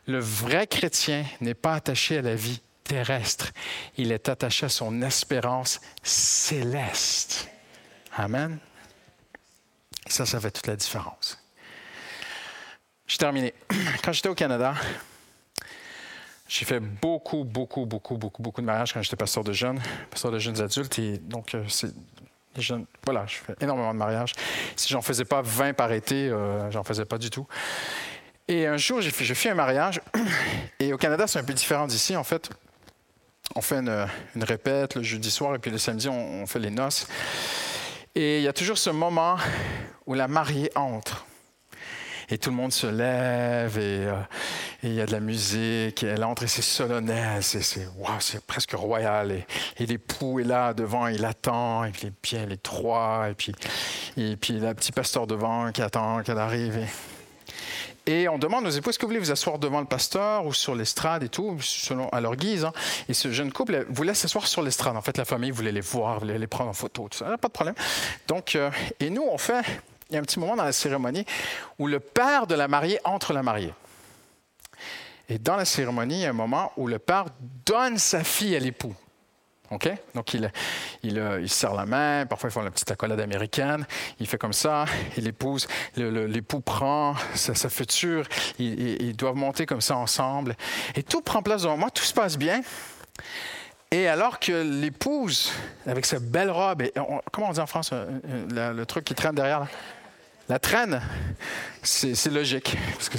Le 0.08 0.18
vrai 0.20 0.66
chrétien 0.66 1.26
n'est 1.42 1.52
pas 1.52 1.74
attaché 1.74 2.16
à 2.16 2.22
la 2.22 2.34
vie 2.34 2.62
terrestre, 2.82 3.52
il 3.98 4.10
est 4.10 4.30
attaché 4.30 4.64
à 4.64 4.70
son 4.70 5.02
espérance 5.02 5.82
céleste. 6.02 7.50
Amen. 8.16 8.58
Ça, 10.06 10.24
ça 10.24 10.40
fait 10.40 10.50
toute 10.50 10.66
la 10.66 10.76
différence. 10.76 11.38
J'ai 13.06 13.18
terminé. 13.18 13.52
Quand 14.02 14.12
j'étais 14.12 14.30
au 14.30 14.34
Canada, 14.34 14.74
j'ai 16.48 16.64
fait 16.64 16.80
beaucoup, 16.80 17.44
beaucoup, 17.44 17.84
beaucoup, 17.84 18.16
beaucoup, 18.16 18.42
beaucoup 18.42 18.60
de 18.62 18.66
mariages 18.66 18.94
quand 18.94 19.02
j'étais 19.02 19.16
pasteur 19.16 19.44
de 19.44 19.52
jeunes, 19.52 19.82
pasteur 20.10 20.32
de 20.32 20.38
jeunes 20.38 20.62
adultes. 20.62 20.98
Et 20.98 21.18
donc, 21.18 21.54
euh. 21.54 21.62
Voilà, 23.04 23.26
je 23.26 23.36
fais 23.36 23.54
énormément 23.60 23.92
de 23.92 23.98
mariages. 23.98 24.32
Si 24.74 24.88
j'en 24.88 25.02
faisais 25.02 25.26
pas 25.26 25.42
20 25.42 25.74
par 25.74 25.92
été, 25.92 26.28
euh, 26.28 26.70
j'en 26.70 26.82
faisais 26.82 27.04
pas 27.04 27.18
du 27.18 27.30
tout. 27.30 27.46
Et 28.48 28.66
un 28.66 28.78
jour, 28.78 29.02
j'ai 29.02 29.10
fait, 29.10 29.24
fait 29.34 29.50
un 29.50 29.54
mariage. 29.54 30.00
Et 30.80 30.92
au 30.92 30.96
Canada, 30.96 31.26
c'est 31.26 31.38
un 31.38 31.44
peu 31.44 31.52
différent 31.52 31.86
d'ici, 31.86 32.16
en 32.16 32.24
fait. 32.24 32.48
On 33.54 33.60
fait 33.60 33.76
une, 33.76 34.06
répète 34.42 34.94
le 34.94 35.02
jeudi 35.02 35.30
soir 35.30 35.54
et 35.54 35.58
puis 35.58 35.70
le 35.70 35.78
samedi, 35.78 36.08
on, 36.08 36.46
fait 36.46 36.58
les 36.58 36.70
noces. 36.70 37.06
Et 38.14 38.38
il 38.38 38.42
y 38.42 38.48
a 38.48 38.52
toujours 38.52 38.76
ce 38.76 38.90
moment 38.90 39.36
où 40.06 40.14
la 40.14 40.28
mariée 40.28 40.70
entre 40.74 41.26
et 42.30 42.36
tout 42.36 42.50
le 42.50 42.56
monde 42.56 42.72
se 42.72 42.86
lève 42.86 43.78
euh, 43.78 44.20
et 44.82 44.88
il 44.88 44.94
y 44.94 45.00
a 45.00 45.06
de 45.06 45.12
la 45.12 45.20
musique, 45.20 46.02
et 46.02 46.08
elle 46.08 46.24
entre 46.24 46.42
et 46.42 46.46
c'est 46.46 46.60
solennel, 46.60 47.42
c'est, 47.42 47.62
c'est 47.62 48.46
presque 48.46 48.72
royal. 48.72 49.32
Et, 49.78 49.86
l'époux 49.86 50.38
est 50.38 50.44
là 50.44 50.74
devant, 50.74 51.06
il 51.06 51.24
attend, 51.24 51.84
et 51.84 51.90
puis 51.90 52.12
bien 52.22 52.44
les 52.44 52.58
trois, 52.58 53.28
et 53.30 53.34
puis, 53.34 53.54
et 54.18 54.36
puis 54.36 54.52
le 54.52 54.74
petit 54.74 54.92
pasteur 54.92 55.26
devant 55.26 55.72
qui 55.72 55.80
attend 55.80 56.22
qu'elle 56.22 56.38
arrive. 56.38 56.76
Et, 56.76 56.86
on 58.28 58.38
demande 58.38 58.66
aux 58.66 58.70
époux, 58.70 58.90
est-ce 58.90 58.98
que 58.98 59.04
vous 59.04 59.10
voulez 59.10 59.20
vous 59.20 59.30
asseoir 59.30 59.58
devant 59.58 59.80
le 59.80 59.86
pasteur 59.86 60.46
ou 60.46 60.54
sur 60.54 60.74
l'estrade 60.74 61.22
et 61.22 61.28
tout, 61.28 61.58
selon 61.60 62.08
à 62.08 62.20
leur 62.20 62.36
guise. 62.36 62.64
Hein? 62.64 62.72
Et 63.08 63.14
ce 63.14 63.30
jeune 63.30 63.52
couple 63.52 63.86
voulait 63.90 64.14
s'asseoir 64.14 64.46
sur 64.46 64.62
l'estrade. 64.62 64.96
En 64.96 65.02
fait, 65.02 65.18
la 65.18 65.24
famille 65.24 65.50
voulait 65.50 65.72
les 65.72 65.80
voir, 65.80 66.20
voulait 66.20 66.38
les 66.38 66.46
prendre 66.46 66.70
en 66.70 66.74
photo, 66.74 67.08
tout 67.10 67.18
ça. 67.18 67.36
Pas 67.36 67.48
de 67.48 67.52
problème. 67.52 67.74
Donc, 68.26 68.56
euh, 68.56 68.70
et 69.00 69.10
nous, 69.10 69.24
on 69.30 69.38
fait 69.38 69.62
il 70.10 70.14
y 70.14 70.16
a 70.16 70.20
un 70.20 70.22
petit 70.22 70.40
moment 70.40 70.56
dans 70.56 70.64
la 70.64 70.72
cérémonie 70.72 71.26
où 71.78 71.86
le 71.86 72.00
père 72.00 72.46
de 72.46 72.54
la 72.54 72.66
mariée 72.66 72.98
entre 73.04 73.32
la 73.32 73.42
mariée. 73.42 73.74
Et 75.28 75.38
dans 75.38 75.56
la 75.56 75.66
cérémonie, 75.66 76.14
il 76.14 76.22
y 76.22 76.26
a 76.26 76.30
un 76.30 76.32
moment 76.32 76.72
où 76.78 76.86
le 76.86 76.98
père 76.98 77.26
donne 77.66 77.98
sa 77.98 78.24
fille 78.24 78.56
à 78.56 78.58
l'époux. 78.58 78.94
OK? 79.70 79.90
Donc, 80.14 80.32
il, 80.34 80.50
il, 81.02 81.18
euh, 81.18 81.46
serre 81.46 81.74
la 81.74 81.84
main, 81.84 82.24
parfois 82.26 82.48
ils 82.48 82.52
font 82.52 82.62
la 82.62 82.70
petite 82.70 82.90
accolade 82.90 83.20
américaine, 83.20 83.86
il 84.18 84.26
fait 84.26 84.38
comme 84.38 84.52
ça, 84.52 84.86
l'épouse, 85.16 85.66
l'époux 85.96 86.60
prend 86.60 87.14
sa, 87.34 87.68
future, 87.68 88.26
ils, 88.58 89.16
doivent 89.16 89.36
monter 89.36 89.66
comme 89.66 89.80
ça 89.80 89.96
ensemble. 89.96 90.56
Et 90.94 91.02
tout 91.02 91.20
prend 91.20 91.42
place 91.42 91.62
devant 91.62 91.76
moi, 91.76 91.90
tout 91.90 92.04
se 92.04 92.14
passe 92.14 92.38
bien. 92.38 92.62
Et 93.90 94.06
alors 94.06 94.38
que 94.38 94.52
l'épouse, 94.52 95.52
avec 95.86 96.04
sa 96.06 96.18
belle 96.18 96.50
robe, 96.50 96.84
comment 97.32 97.48
on 97.48 97.52
dit 97.52 97.60
en 97.60 97.66
France, 97.66 97.90
euh, 97.92 98.06
euh, 98.52 98.72
le, 98.72 98.86
truc 98.86 99.04
qui 99.04 99.14
traîne 99.14 99.34
derrière, 99.34 99.60
là? 99.60 99.68
La 100.48 100.58
traîne, 100.58 101.02
c'est 101.82 102.30
logique, 102.30 102.74
parce 102.94 103.10
que 103.10 103.18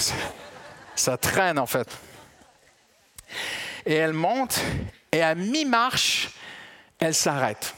ça 0.96 1.16
traîne 1.16 1.60
en 1.60 1.68
fait. 1.68 1.88
Et 3.86 3.94
elle 3.94 4.14
monte, 4.14 4.60
et 5.12 5.22
à 5.22 5.36
mi-marche, 5.36 6.30
elle 7.00 7.16
s'arrête. 7.16 7.74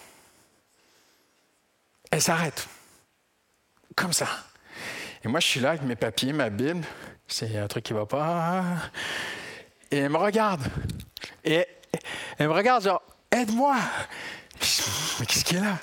Elle 2.12 2.22
s'arrête. 2.22 2.68
Comme 3.96 4.14
ça. 4.14 4.28
Et 5.24 5.28
moi, 5.28 5.40
je 5.40 5.48
suis 5.48 5.60
là 5.60 5.70
avec 5.70 5.84
mes 5.84 5.96
papiers, 5.96 6.34
ma 6.34 6.50
Bible. 6.50 6.84
C'est 7.28 7.58
un 7.58 7.68
truc 7.68 7.86
qui 7.86 7.94
va 7.94 8.06
pas. 8.06 8.64
Et 9.90 10.00
elle 10.00 10.10
me 10.10 10.18
regarde. 10.18 10.62
Et 11.44 11.66
elle 12.38 12.48
me 12.48 12.54
regarde, 12.54 12.84
genre, 12.84 13.02
aide-moi. 13.32 13.78
Mais 15.20 15.26
qu'est-ce 15.26 15.46
qu'il 15.46 15.58
a 15.58 15.62
là? 15.62 15.78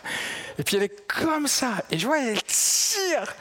Et 0.58 0.64
puis 0.64 0.76
elle 0.76 0.84
est 0.84 1.06
comme 1.06 1.46
ça. 1.46 1.82
Et 1.90 1.98
je 1.98 2.06
vois, 2.06 2.20
elle 2.20 2.42
tire. 2.42 3.34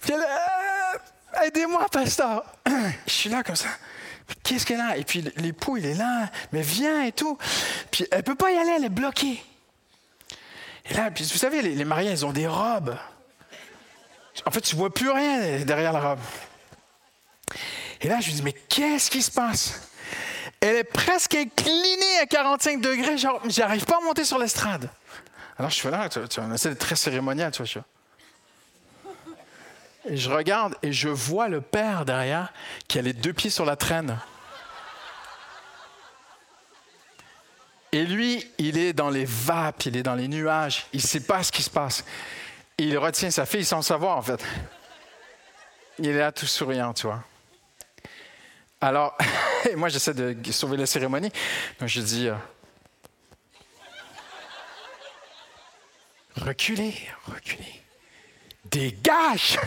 Puis 0.00 0.12
elle, 0.12 0.20
euh, 0.20 1.44
aidez-moi, 1.46 1.86
pasteur. 1.90 2.44
Je 3.06 3.12
suis 3.12 3.30
là 3.30 3.42
comme 3.42 3.56
ça. 3.56 3.68
Qu'est-ce 4.42 4.66
qu'elle 4.66 4.80
a? 4.80 4.96
Et 4.96 5.04
puis 5.04 5.24
l'époux, 5.36 5.76
il 5.76 5.86
est 5.86 5.94
là. 5.94 6.30
Mais 6.52 6.62
viens 6.62 7.04
et 7.04 7.12
tout. 7.12 7.38
Puis 7.90 8.06
elle 8.10 8.22
peut 8.22 8.34
pas 8.34 8.50
y 8.50 8.56
aller, 8.56 8.72
elle 8.76 8.84
est 8.84 8.88
bloquée. 8.88 9.42
Et 10.90 10.94
là, 10.94 11.10
puis 11.10 11.24
vous 11.24 11.38
savez, 11.38 11.62
les, 11.62 11.84
mariés, 11.84 12.10
ils 12.10 12.26
ont 12.26 12.32
des 12.32 12.46
robes. 12.46 12.96
En 14.46 14.50
fait, 14.50 14.60
tu 14.60 14.76
vois 14.76 14.92
plus 14.92 15.10
rien 15.10 15.64
derrière 15.64 15.92
la 15.92 16.00
robe. 16.00 16.20
Et 18.00 18.08
là, 18.08 18.20
je 18.20 18.26
lui 18.26 18.34
dis, 18.34 18.42
mais 18.42 18.52
qu'est-ce 18.52 19.10
qui 19.10 19.22
se 19.22 19.30
passe? 19.30 19.88
Elle 20.60 20.76
est 20.76 20.84
presque 20.84 21.34
inclinée 21.34 22.18
à 22.20 22.26
45 22.26 22.80
degrés, 22.80 23.18
genre, 23.18 23.40
j'arrive 23.46 23.84
pas 23.84 23.98
à 23.98 24.00
monter 24.00 24.24
sur 24.24 24.38
l'estrade. 24.38 24.90
Alors 25.58 25.70
je 25.70 25.80
fais 25.80 25.90
là, 25.90 26.08
tu, 26.08 26.20
tu, 26.28 26.40
on 26.40 26.52
essaie 26.52 26.70
d'être 26.70 26.80
très 26.80 26.96
cérémonial, 26.96 27.52
tu 27.52 27.62
vois. 27.62 27.84
Je 30.08 30.30
regarde 30.30 30.76
et 30.82 30.92
je 30.92 31.08
vois 31.08 31.48
le 31.48 31.60
père 31.60 32.04
derrière 32.04 32.52
qui 32.88 32.98
a 32.98 33.02
les 33.02 33.12
deux 33.12 33.32
pieds 33.32 33.50
sur 33.50 33.64
la 33.64 33.76
traîne. 33.76 34.18
Et 37.92 38.04
lui, 38.04 38.48
il 38.58 38.78
est 38.78 38.92
dans 38.92 39.10
les 39.10 39.24
vapes, 39.24 39.86
il 39.86 39.96
est 39.96 40.02
dans 40.02 40.14
les 40.14 40.28
nuages, 40.28 40.86
il 40.92 40.98
ne 40.98 41.06
sait 41.06 41.20
pas 41.20 41.42
ce 41.42 41.50
qui 41.50 41.62
se 41.62 41.70
passe. 41.70 42.04
il 42.78 42.96
retient 42.96 43.30
sa 43.30 43.44
fille 43.44 43.64
sans 43.64 43.82
savoir, 43.82 44.16
en 44.16 44.22
fait. 44.22 44.42
Il 45.98 46.08
est 46.08 46.16
là 46.16 46.32
tout 46.32 46.46
souriant, 46.46 46.94
tu 46.94 47.06
vois. 47.06 47.22
Alors, 48.80 49.18
moi, 49.76 49.88
j'essaie 49.88 50.14
de 50.14 50.52
sauver 50.52 50.76
la 50.76 50.86
cérémonie. 50.86 51.32
Donc, 51.78 51.88
je 51.88 52.00
dis, 52.00 52.28
euh, 52.28 52.36
reculez, 56.36 56.94
reculez. 57.26 57.79
Dégage! 58.70 59.58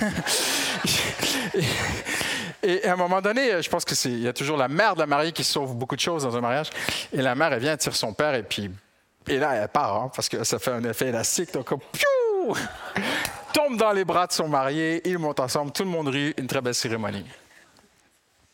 et, 2.63 2.85
à 2.85 2.93
un 2.93 2.95
moment 2.95 3.21
donné, 3.21 3.61
je 3.61 3.69
pense 3.69 3.83
qu'il 3.85 4.19
y 4.19 4.27
a 4.27 4.33
toujours 4.33 4.57
la 4.57 4.67
mère 4.67 4.95
de 4.95 4.99
la 4.99 5.05
mariée 5.05 5.31
qui 5.31 5.43
sauve 5.43 5.75
beaucoup 5.75 5.95
de 5.95 6.01
choses 6.01 6.23
dans 6.23 6.35
un 6.35 6.41
mariage. 6.41 6.69
Et 7.11 7.21
la 7.21 7.35
mère, 7.35 7.53
elle 7.53 7.61
vient, 7.61 7.75
tire 7.77 7.95
son 7.95 8.13
père, 8.13 8.33
et 8.35 8.43
puis, 8.43 8.71
et 9.27 9.37
là, 9.37 9.53
elle 9.55 9.67
part, 9.67 9.95
hein, 9.95 10.11
parce 10.15 10.29
que 10.29 10.43
ça 10.43 10.59
fait 10.59 10.71
un 10.71 10.83
effet 10.83 11.07
élastique. 11.09 11.53
Donc, 11.53 11.69
piou! 11.91 12.55
tombe 13.53 13.77
dans 13.77 13.91
les 13.91 14.03
bras 14.03 14.27
de 14.27 14.31
son 14.31 14.47
marié, 14.47 15.07
ils 15.07 15.19
montent 15.19 15.39
ensemble, 15.39 15.71
tout 15.71 15.83
le 15.83 15.89
monde 15.89 16.07
rit, 16.07 16.33
une 16.37 16.47
très 16.47 16.61
belle 16.61 16.75
cérémonie. 16.75 17.25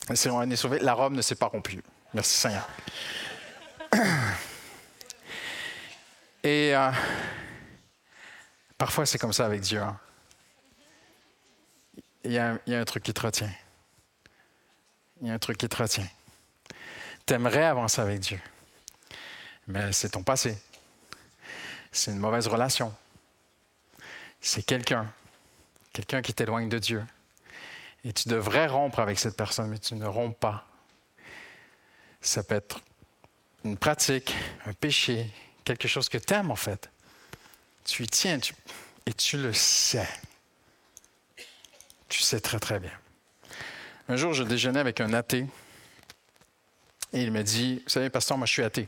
La 0.10 0.16
cérémonie 0.16 0.54
est 0.54 0.58
sauvée, 0.58 0.80
la 0.80 0.94
robe 0.94 1.14
ne 1.14 1.22
s'est 1.22 1.36
pas 1.36 1.48
rompue. 1.48 1.82
Merci 2.14 2.38
Seigneur. 2.38 2.68
Et 6.44 6.76
euh, 6.76 6.92
Parfois, 8.80 9.06
c'est 9.06 9.18
comme 9.18 9.34
ça 9.34 9.46
avec 9.46 9.60
Dieu. 9.60 9.82
Hein. 9.82 10.00
Il, 12.30 12.34
y 12.34 12.38
a, 12.38 12.60
un 12.68 12.86
truc 12.86 13.02
qui 13.02 13.12
te 13.12 13.22
retient. 13.22 13.50
Il 15.20 15.30
y 15.30 15.32
a 15.32 15.34
un 15.34 15.40
truc 15.40 15.58
qui 15.58 15.68
te 15.68 15.76
retient. 15.76 16.08
Tu 17.26 17.34
aimerais 17.34 17.64
avancer 17.64 18.00
avec 18.02 18.20
Dieu, 18.20 18.40
mais 19.66 19.92
c'est 19.94 20.10
ton 20.10 20.22
passé. 20.22 20.56
C'est 21.92 22.12
une 22.12 22.20
mauvaise 22.20 22.46
relation. 22.46 22.96
C'est 24.40 24.62
quelqu'un, 24.62 25.12
quelqu'un 25.92 26.22
qui 26.22 26.36
t'éloigne 26.36 26.70
de 26.70 26.78
Dieu. 26.78 27.04
Et 28.04 28.14
tu 28.14 28.30
devrais 28.30 28.68
rompre 28.68 29.00
avec 29.00 29.18
cette 29.18 29.36
personne, 29.36 29.70
mais 29.70 29.80
tu 29.80 29.96
ne 29.96 30.06
romps 30.06 30.38
pas. 30.38 30.68
Ça 32.22 32.44
peut 32.44 32.54
être 32.54 32.80
une 33.64 33.76
pratique, 33.76 34.36
un 34.68 34.74
péché, 34.74 35.34
quelque 35.64 35.88
chose 35.88 36.08
que 36.08 36.20
tu 36.20 36.32
aimes 36.36 36.52
en 36.52 36.56
fait. 36.56 36.92
Tu 37.86 38.04
y 38.04 38.08
tiens 38.08 38.38
et 39.08 39.14
tu 39.14 39.38
le 39.38 39.52
sais. 39.52 40.08
Tu 42.10 42.24
sais 42.24 42.40
très, 42.40 42.60
très 42.60 42.80
bien. 42.80 42.92
Un 44.10 44.16
jour, 44.16 44.34
je 44.34 44.44
déjeunais 44.44 44.80
avec 44.80 45.00
un 45.00 45.14
athée 45.14 45.46
et 47.14 47.24
il 47.24 47.32
me 47.32 47.44
dit 47.44 47.82
Vous 47.84 47.90
savez, 47.90 48.10
pasteur, 48.10 48.38
moi, 48.38 48.48
je 48.48 48.54
suis 48.54 48.64
athée. 48.64 48.88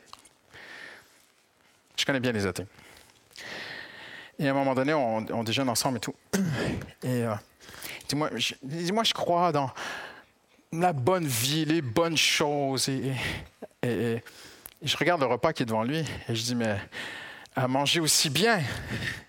Je 1.95 2.05
connais 2.05 2.19
bien 2.19 2.31
les 2.31 2.47
athées. 2.47 2.65
Et 4.39 4.47
à 4.47 4.51
un 4.51 4.53
moment 4.55 4.73
donné, 4.73 4.93
on, 4.93 5.43
déjeune 5.43 5.69
ensemble 5.69 5.97
et 5.97 5.99
tout. 5.99 6.15
Et 7.03 7.25
euh, 7.25 7.33
dis-moi, 8.09 8.31
dis-moi, 8.63 9.03
je 9.03 9.13
crois 9.13 9.51
dans 9.51 9.69
la 10.71 10.93
bonne 10.93 11.27
vie, 11.27 11.65
les 11.65 11.81
bonnes 11.81 12.17
choses. 12.17 12.89
Et, 12.89 13.13
je 14.81 14.97
regarde 14.97 15.21
le 15.21 15.27
repas 15.27 15.53
qui 15.53 15.61
est 15.61 15.65
devant 15.67 15.83
lui 15.83 15.99
et 15.99 16.35
je 16.35 16.41
dis, 16.41 16.55
mais 16.55 16.75
à 17.55 17.67
manger 17.67 17.99
aussi 17.99 18.31
bien. 18.31 18.61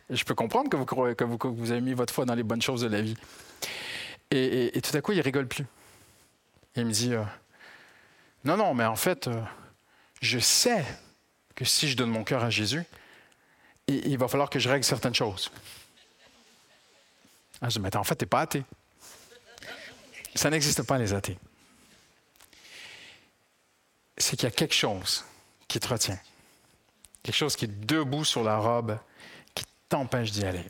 Je 0.09 0.25
peux 0.25 0.35
comprendre 0.35 0.71
que 0.71 0.77
vous, 0.77 0.87
que 0.87 1.13
que 1.15 1.47
vous 1.47 1.71
avez 1.71 1.83
mis 1.83 1.93
votre 1.93 2.15
foi 2.15 2.25
dans 2.25 2.35
les 2.35 2.43
bonnes 2.43 2.63
choses 2.63 2.81
de 2.81 2.89
la 2.89 3.03
vie. 3.03 3.17
Et, 4.31 4.81
tout 4.83 4.97
à 4.97 5.01
coup, 5.03 5.13
il 5.13 5.21
rigole 5.21 5.47
plus. 5.47 5.67
Il 6.75 6.87
me 6.87 6.93
dit, 6.93 7.13
euh, 7.13 7.23
non, 8.45 8.57
non, 8.57 8.73
mais 8.73 8.85
en 8.85 8.97
fait, 8.97 9.29
euh, 9.29 9.43
je 10.23 10.39
sais 10.39 10.85
que 11.55 11.65
si 11.67 11.89
je 11.89 11.97
donne 11.97 12.11
mon 12.11 12.25
cœur 12.25 12.43
à 12.43 12.49
Jésus, 12.49 12.85
il, 13.89 14.17
va 14.17 14.29
falloir 14.29 14.49
que 14.49 14.59
je 14.59 14.71
règle 14.71 14.85
certaines 14.85 15.15
choses. 15.15 15.51
Ah, 17.61 17.69
je 17.69 17.75
dis, 17.75 17.81
mais 17.81 17.95
en 17.95 18.05
fait, 18.05 18.17
tu 18.17 18.25
n'es 18.25 18.29
pas 18.29 18.41
athée. 18.41 18.65
Ça 20.35 20.49
n'existe 20.49 20.83
pas, 20.83 20.97
les 20.97 21.13
athées. 21.13 21.39
C'est 24.17 24.37
qu'il 24.37 24.49
y 24.49 24.53
a 24.53 24.55
quelque 24.55 24.75
chose 24.75 25.25
qui 25.69 25.79
te 25.79 25.89
retient. 25.89 26.19
Quelque 27.23 27.37
chose 27.37 27.55
qui 27.55 27.67
est 27.67 27.87
debout 27.87 28.25
sur 28.25 28.43
la 28.43 28.57
robe, 28.57 28.99
qui 29.55 29.65
t'empêche 29.89 30.31
d'y 30.31 30.45
aller. 30.45 30.65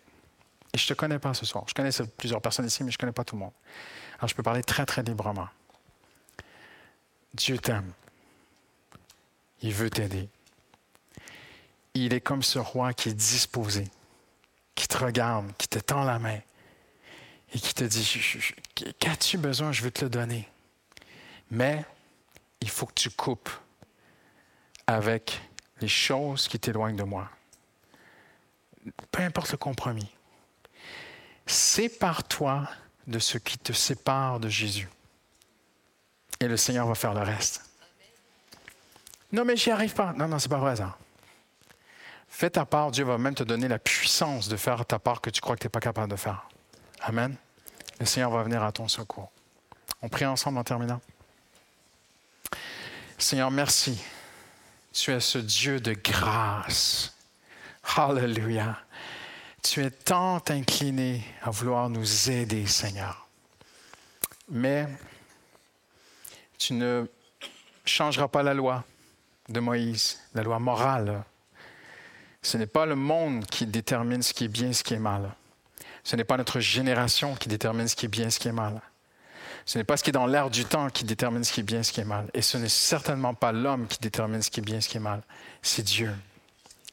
Et 0.73 0.79
je 0.79 0.85
ne 0.85 0.89
te 0.89 0.95
connais 0.95 1.19
pas 1.19 1.35
ce 1.35 1.45
soir. 1.45 1.65
Je 1.69 1.75
connais 1.75 1.91
plusieurs 2.17 2.41
personnes 2.41 2.67
ici, 2.67 2.83
mais 2.83 2.91
je 2.91 2.97
ne 2.97 3.01
connais 3.01 3.13
pas 3.13 3.25
tout 3.25 3.37
le 3.37 3.41
monde. 3.41 3.53
Alors 4.19 4.29
je 4.29 4.35
peux 4.35 4.43
parler 4.43 4.63
très, 4.63 4.87
très 4.87 5.03
librement. 5.03 5.49
Dieu 7.35 7.59
t'aime. 7.59 7.93
Il 9.61 9.73
veut 9.73 9.91
t'aider. 9.91 10.29
Il 11.95 12.15
est 12.15 12.21
comme 12.21 12.43
ce 12.43 12.59
roi 12.59 12.95
qui 12.95 13.11
est 13.11 13.15
disposé, 13.15 13.89
qui 14.75 14.89
te 14.89 14.97
regarde, 14.97 15.53
qui 15.59 15.69
te 15.69 15.79
tend 15.79 16.05
la 16.05 16.19
main 16.19 16.39
et 17.53 17.59
qui 17.59 17.75
te 17.75 17.85
dit, 17.85 18.55
qu'as-tu 18.99 19.37
besoin, 19.37 19.73
je 19.73 19.83
veux 19.83 19.91
te 19.91 20.05
le 20.05 20.11
donner. 20.11 20.49
Mais 21.51 21.85
il 22.63 22.71
faut 22.71 22.87
que 22.87 22.95
tu 22.95 23.11
coupes 23.11 23.51
avec 24.87 25.39
les 25.81 25.89
choses 25.89 26.49
qui 26.49 26.59
t'éloignent 26.59 26.97
de 26.97 27.03
moi. 27.03 27.29
Peu 29.11 29.23
importe 29.23 29.53
le 29.53 29.59
compromis. 29.59 30.11
Sépare-toi 31.47 32.69
de 33.07 33.19
ce 33.19 33.39
qui 33.39 33.59
te 33.59 33.73
sépare 33.73 34.41
de 34.41 34.49
Jésus. 34.49 34.89
Et 36.41 36.49
le 36.49 36.57
Seigneur 36.57 36.87
va 36.87 36.95
faire 36.95 37.15
le 37.15 37.23
reste. 37.23 37.65
Non, 39.33 39.45
mais 39.45 39.57
j'y 39.57 39.71
arrive 39.71 39.95
pas. 39.95 40.13
Non, 40.13 40.29
non, 40.29 40.39
c'est 40.39 40.49
pas 40.49 40.59
vrai 40.59 40.77
ça. 40.77 40.97
Fais 42.29 42.51
ta 42.51 42.65
part, 42.65 42.91
Dieu 42.91 43.05
va 43.05 43.19
même 43.19 43.35
te 43.35 43.43
donner 43.43 43.69
la 43.69 43.79
puissance 43.79 44.49
de 44.49 44.57
faire 44.57 44.85
ta 44.87 44.99
part 44.99 45.21
que 45.21 45.31
tu 45.31 45.41
crois 45.41 45.55
que 45.55 45.61
tu 45.61 45.67
n'es 45.67 45.71
pas 45.71 45.81
capable 45.81 46.11
de 46.11 46.17
faire. 46.17 46.49
Amen. 47.01 47.37
Le 48.01 48.07
Seigneur 48.07 48.31
va 48.31 48.43
venir 48.43 48.63
à 48.63 48.73
ton 48.73 48.89
secours. 48.89 49.31
On 50.01 50.09
prie 50.09 50.27
ensemble 50.27 50.59
en 50.59 50.65
terminant. 50.65 51.01
Seigneur, 53.19 53.51
merci. 53.51 54.03
Tu 54.93 55.13
es 55.13 55.21
ce 55.21 55.39
Dieu 55.39 55.81
de 55.81 55.93
grâce. 55.93 57.15
Hallelujah. 57.97 58.79
Tu 59.63 59.85
es 59.85 59.91
tant 59.91 60.43
incliné 60.49 61.25
à 61.41 61.51
vouloir 61.51 61.89
nous 61.89 62.31
aider, 62.31 62.67
Seigneur. 62.67 63.29
Mais 64.51 64.89
tu 66.59 66.75
ne 66.75 67.07
changeras 67.85 68.29
pas 68.29 68.43
la 68.43 68.55
loi 68.55 68.85
de 69.49 69.61
Moïse, 69.61 70.21
la 70.35 70.43
loi 70.43 70.59
morale. 70.59 71.23
Ce 72.43 72.57
n'est 72.57 72.67
pas 72.67 72.87
le 72.87 72.97
monde 72.97 73.47
qui 73.47 73.67
détermine 73.67 74.23
ce 74.23 74.35
qui 74.35 74.45
est 74.45 74.49
bien 74.49 74.73
ce 74.73 74.83
qui 74.83 74.95
est 74.95 74.99
mal. 74.99 75.33
Ce 76.03 76.17
n'est 76.17 76.25
pas 76.25 76.37
notre 76.37 76.59
génération 76.59 77.37
qui 77.37 77.49
détermine 77.49 77.87
ce 77.87 77.95
qui 77.95 78.07
est 78.07 78.09
bien 78.09 78.31
ce 78.31 78.41
qui 78.41 78.49
est 78.49 78.53
mal. 78.53 78.81
Ce 79.65 79.79
n'est 79.79 79.85
pas 79.85 79.97
ce 79.97 80.03
qui 80.03 80.11
est 80.11 80.13
dans 80.13 80.27
l'air 80.27 80.51
du 80.51 80.65
temps 80.65 80.91
qui 80.91 81.05
détermine 81.05 81.45
ce 81.45 81.53
qui 81.53 81.61
est 81.61 81.65
bien 81.65 81.85
ce 81.85 81.93
qui 81.93 82.01
est 82.01 82.05
mal. 82.05 82.29
Et 82.35 82.43
ce 82.43 82.59
n'est 82.59 82.69
certainement 82.69 83.35
pas 83.35 83.53
l'homme 83.53 83.87
qui 83.87 83.99
détermine 84.01 84.43
ce 84.43 84.51
qui 84.51 84.59
est 84.59 84.65
bien 84.65 84.81
ce 84.81 84.89
qui 84.89 84.97
est 84.97 85.01
mal. 85.01 85.23
C'est 85.63 85.85
Dieu. 85.85 86.13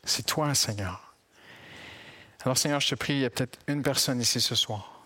C'est 0.04 0.26
toi, 0.26 0.54
Seigneur. 0.54 1.09
Alors, 2.44 2.58
Seigneur, 2.58 2.80
je 2.80 2.90
te 2.90 2.96
prie, 2.96 3.14
il 3.14 3.20
y 3.20 3.26
a 3.26 3.30
peut-être 3.30 3.60
une 3.68 3.84
personne 3.84 4.22
ici 4.22 4.40
ce 4.40 4.56
soir 4.56 5.02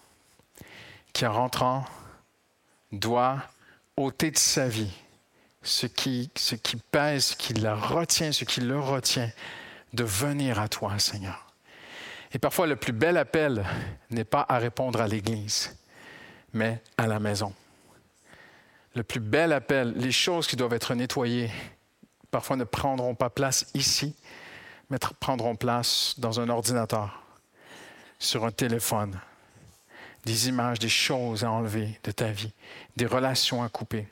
qui, 1.14 1.26
en 1.26 1.34
rentrant, 1.34 1.86
doit 2.92 3.44
ôter 3.98 4.32
de 4.32 4.38
sa 4.38 4.68
vie 4.68 4.92
ce 5.64 5.88
qui, 5.88 6.30
ce 6.36 6.56
qui 6.56 6.76
pèse, 6.76 7.26
ce 7.26 7.36
qui 7.36 7.54
la 7.54 7.76
retient, 7.76 8.32
ce 8.32 8.44
qui 8.44 8.62
le 8.62 8.80
retient, 8.80 9.32
de 9.94 10.04
venir 10.04 10.60
à 10.60 10.68
toi, 10.68 11.00
Seigneur. 11.00 11.48
Et 12.34 12.40
parfois, 12.40 12.68
le 12.68 12.76
plus 12.76 12.94
bel 12.94 13.18
appel 13.18 13.66
n'est 14.10 14.24
pas 14.24 14.46
à 14.48 14.58
répondre 14.58 15.02
à 15.02 15.08
l'Église, 15.08 15.76
mais 16.52 16.82
à 16.98 17.08
la 17.08 17.20
maison. 17.20 17.54
Le 18.96 19.04
plus 19.04 19.20
bel 19.20 19.54
appel, 19.54 19.94
les 19.96 20.12
choses 20.12 20.48
qui 20.48 20.56
doivent 20.56 20.74
être 20.74 20.94
nettoyées, 20.94 21.52
parfois 22.30 22.58
ne 22.58 22.64
prendront 22.64 23.16
pas 23.16 23.30
place 23.30 23.68
ici, 23.74 24.16
mais 24.90 24.98
prendront 25.20 25.56
place 25.56 26.16
dans 26.18 26.40
un 26.40 26.50
ordinateur, 26.50 27.23
sur 28.24 28.46
un 28.46 28.52
téléphone, 28.52 29.20
des 30.26 30.48
images, 30.48 30.80
des 30.80 30.90
choses 30.90 31.44
à 31.44 31.52
enlever 31.52 32.00
de 32.04 32.12
ta 32.12 32.32
vie, 32.32 32.54
des 32.96 33.06
relations 33.06 33.64
à 33.64 33.70
couper, 33.70 34.08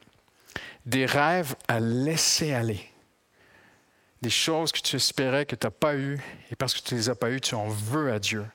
des 0.86 1.05
rêves 1.05 1.55
à 1.68 1.80
laisser 1.80 2.53
aller, 2.53 2.89
des 4.22 4.30
choses 4.30 4.72
que 4.72 4.80
tu 4.80 4.97
espérais 4.97 5.45
que 5.45 5.55
tu 5.55 5.66
n'as 5.66 5.72
pas 5.72 5.95
eues, 5.95 6.20
et 6.51 6.55
parce 6.55 6.74
que 6.74 6.82
tu 6.82 6.93
ne 6.93 6.99
les 6.99 7.09
as 7.09 7.16
pas 7.16 7.32
eues, 7.32 7.39
tu 7.39 7.55
en 7.55 7.68
veux 7.68 8.12
à 8.12 8.20
Dieu. 8.20 8.45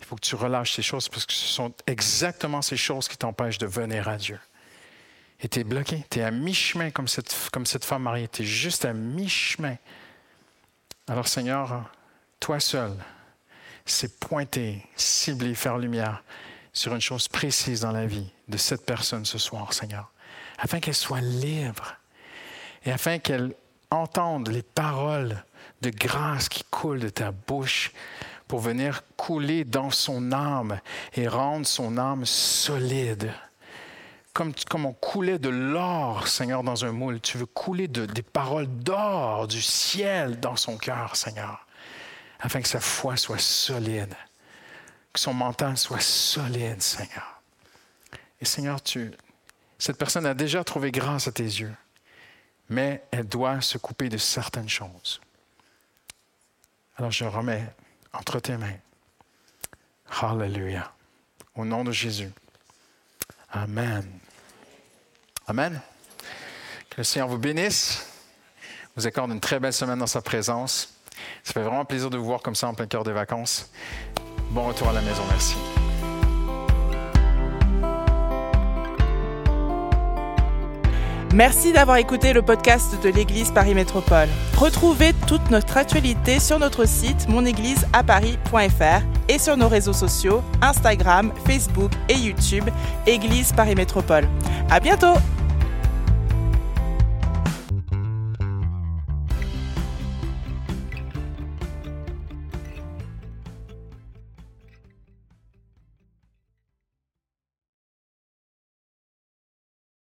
Il 0.00 0.04
faut 0.04 0.16
que 0.16 0.20
tu 0.20 0.34
relâches 0.34 0.74
ces 0.74 0.82
choses 0.82 1.08
parce 1.08 1.26
que 1.26 1.32
ce 1.32 1.46
sont 1.46 1.72
exactement 1.86 2.62
ces 2.62 2.76
choses 2.76 3.08
qui 3.08 3.16
t'empêchent 3.16 3.58
de 3.58 3.66
venir 3.66 4.08
à 4.08 4.16
Dieu. 4.16 4.38
Et 5.40 5.48
tu 5.48 5.60
es 5.60 5.64
bloqué, 5.64 6.04
tu 6.10 6.18
es 6.18 6.22
à 6.22 6.30
mi-chemin 6.30 6.90
comme 6.90 7.08
cette, 7.08 7.34
comme 7.52 7.66
cette 7.66 7.84
femme 7.84 8.02
mariée, 8.02 8.28
tu 8.28 8.42
es 8.42 8.44
juste 8.44 8.84
à 8.84 8.92
mi-chemin. 8.92 9.76
Alors 11.06 11.28
Seigneur, 11.28 11.90
toi 12.40 12.60
seul, 12.60 12.92
c'est 13.90 14.18
pointer, 14.18 14.86
cibler, 14.96 15.54
faire 15.54 15.78
lumière 15.78 16.22
sur 16.72 16.94
une 16.94 17.00
chose 17.00 17.28
précise 17.28 17.80
dans 17.80 17.92
la 17.92 18.06
vie 18.06 18.30
de 18.48 18.56
cette 18.56 18.84
personne 18.84 19.24
ce 19.24 19.38
soir, 19.38 19.72
Seigneur, 19.72 20.10
afin 20.58 20.80
qu'elle 20.80 20.94
soit 20.94 21.20
libre 21.20 21.96
et 22.84 22.92
afin 22.92 23.18
qu'elle 23.18 23.54
entende 23.90 24.48
les 24.48 24.62
paroles 24.62 25.42
de 25.82 25.90
grâce 25.90 26.48
qui 26.48 26.64
coulent 26.64 27.00
de 27.00 27.08
ta 27.08 27.30
bouche 27.30 27.92
pour 28.46 28.60
venir 28.60 29.02
couler 29.16 29.64
dans 29.64 29.90
son 29.90 30.32
âme 30.32 30.80
et 31.14 31.28
rendre 31.28 31.66
son 31.66 31.98
âme 31.98 32.24
solide. 32.24 33.32
Comme, 34.32 34.52
comme 34.68 34.86
on 34.86 34.92
coulait 34.92 35.38
de 35.38 35.48
l'or, 35.48 36.28
Seigneur, 36.28 36.62
dans 36.62 36.84
un 36.84 36.92
moule, 36.92 37.20
tu 37.20 37.38
veux 37.38 37.46
couler 37.46 37.88
des 37.88 38.22
paroles 38.22 38.68
d'or 38.68 39.48
du 39.48 39.60
ciel 39.60 40.38
dans 40.40 40.56
son 40.56 40.78
cœur, 40.78 41.16
Seigneur, 41.16 41.66
afin 42.40 42.60
que 42.60 42.68
sa 42.68 42.80
foi 42.80 43.16
soit 43.16 43.40
solide 43.40 44.14
que 45.12 45.20
son 45.20 45.34
mental 45.34 45.76
soit 45.76 46.00
solide, 46.00 46.82
Seigneur. 46.82 47.40
Et 48.40 48.44
Seigneur, 48.44 48.82
tu, 48.82 49.12
cette 49.78 49.98
personne 49.98 50.26
a 50.26 50.34
déjà 50.34 50.62
trouvé 50.64 50.92
grâce 50.92 51.28
à 51.28 51.32
tes 51.32 51.42
yeux, 51.42 51.74
mais 52.68 53.02
elle 53.10 53.26
doit 53.26 53.60
se 53.60 53.78
couper 53.78 54.08
de 54.08 54.18
certaines 54.18 54.68
choses. 54.68 55.20
Alors 56.96 57.10
je 57.10 57.24
remets 57.24 57.64
entre 58.12 58.40
tes 58.40 58.56
mains. 58.56 58.76
Hallelujah. 60.20 60.92
Au 61.54 61.64
nom 61.64 61.84
de 61.84 61.92
Jésus. 61.92 62.30
Amen. 63.50 64.08
Amen. 65.46 65.80
Que 66.90 66.98
le 66.98 67.04
Seigneur 67.04 67.28
vous 67.28 67.38
bénisse, 67.38 68.06
vous 68.96 69.06
accorde 69.06 69.30
une 69.30 69.40
très 69.40 69.58
belle 69.58 69.72
semaine 69.72 69.98
dans 69.98 70.06
sa 70.06 70.22
présence. 70.22 70.97
Ça 71.42 71.52
fait 71.52 71.62
vraiment 71.62 71.84
plaisir 71.84 72.10
de 72.10 72.18
vous 72.18 72.24
voir 72.24 72.42
comme 72.42 72.54
ça 72.54 72.68
en 72.68 72.74
plein 72.74 72.86
cœur 72.86 73.04
des 73.04 73.12
vacances. 73.12 73.70
Bon 74.50 74.66
retour 74.66 74.88
à 74.88 74.92
la 74.92 75.02
maison, 75.02 75.22
merci. 75.30 75.56
Merci 81.34 81.72
d'avoir 81.72 81.98
écouté 81.98 82.32
le 82.32 82.40
podcast 82.40 83.00
de 83.02 83.10
l'Église 83.10 83.50
Paris 83.50 83.74
Métropole. 83.74 84.28
Retrouvez 84.56 85.12
toute 85.26 85.50
notre 85.50 85.76
actualité 85.76 86.40
sur 86.40 86.58
notre 86.58 86.86
site 86.86 87.28
monégliseaparis.fr 87.28 89.02
et 89.28 89.38
sur 89.38 89.56
nos 89.58 89.68
réseaux 89.68 89.92
sociaux 89.92 90.42
Instagram, 90.62 91.32
Facebook 91.46 91.92
et 92.08 92.14
YouTube 92.14 92.64
Église 93.06 93.52
Paris 93.52 93.74
Métropole. 93.74 94.26
À 94.70 94.80
bientôt! 94.80 95.14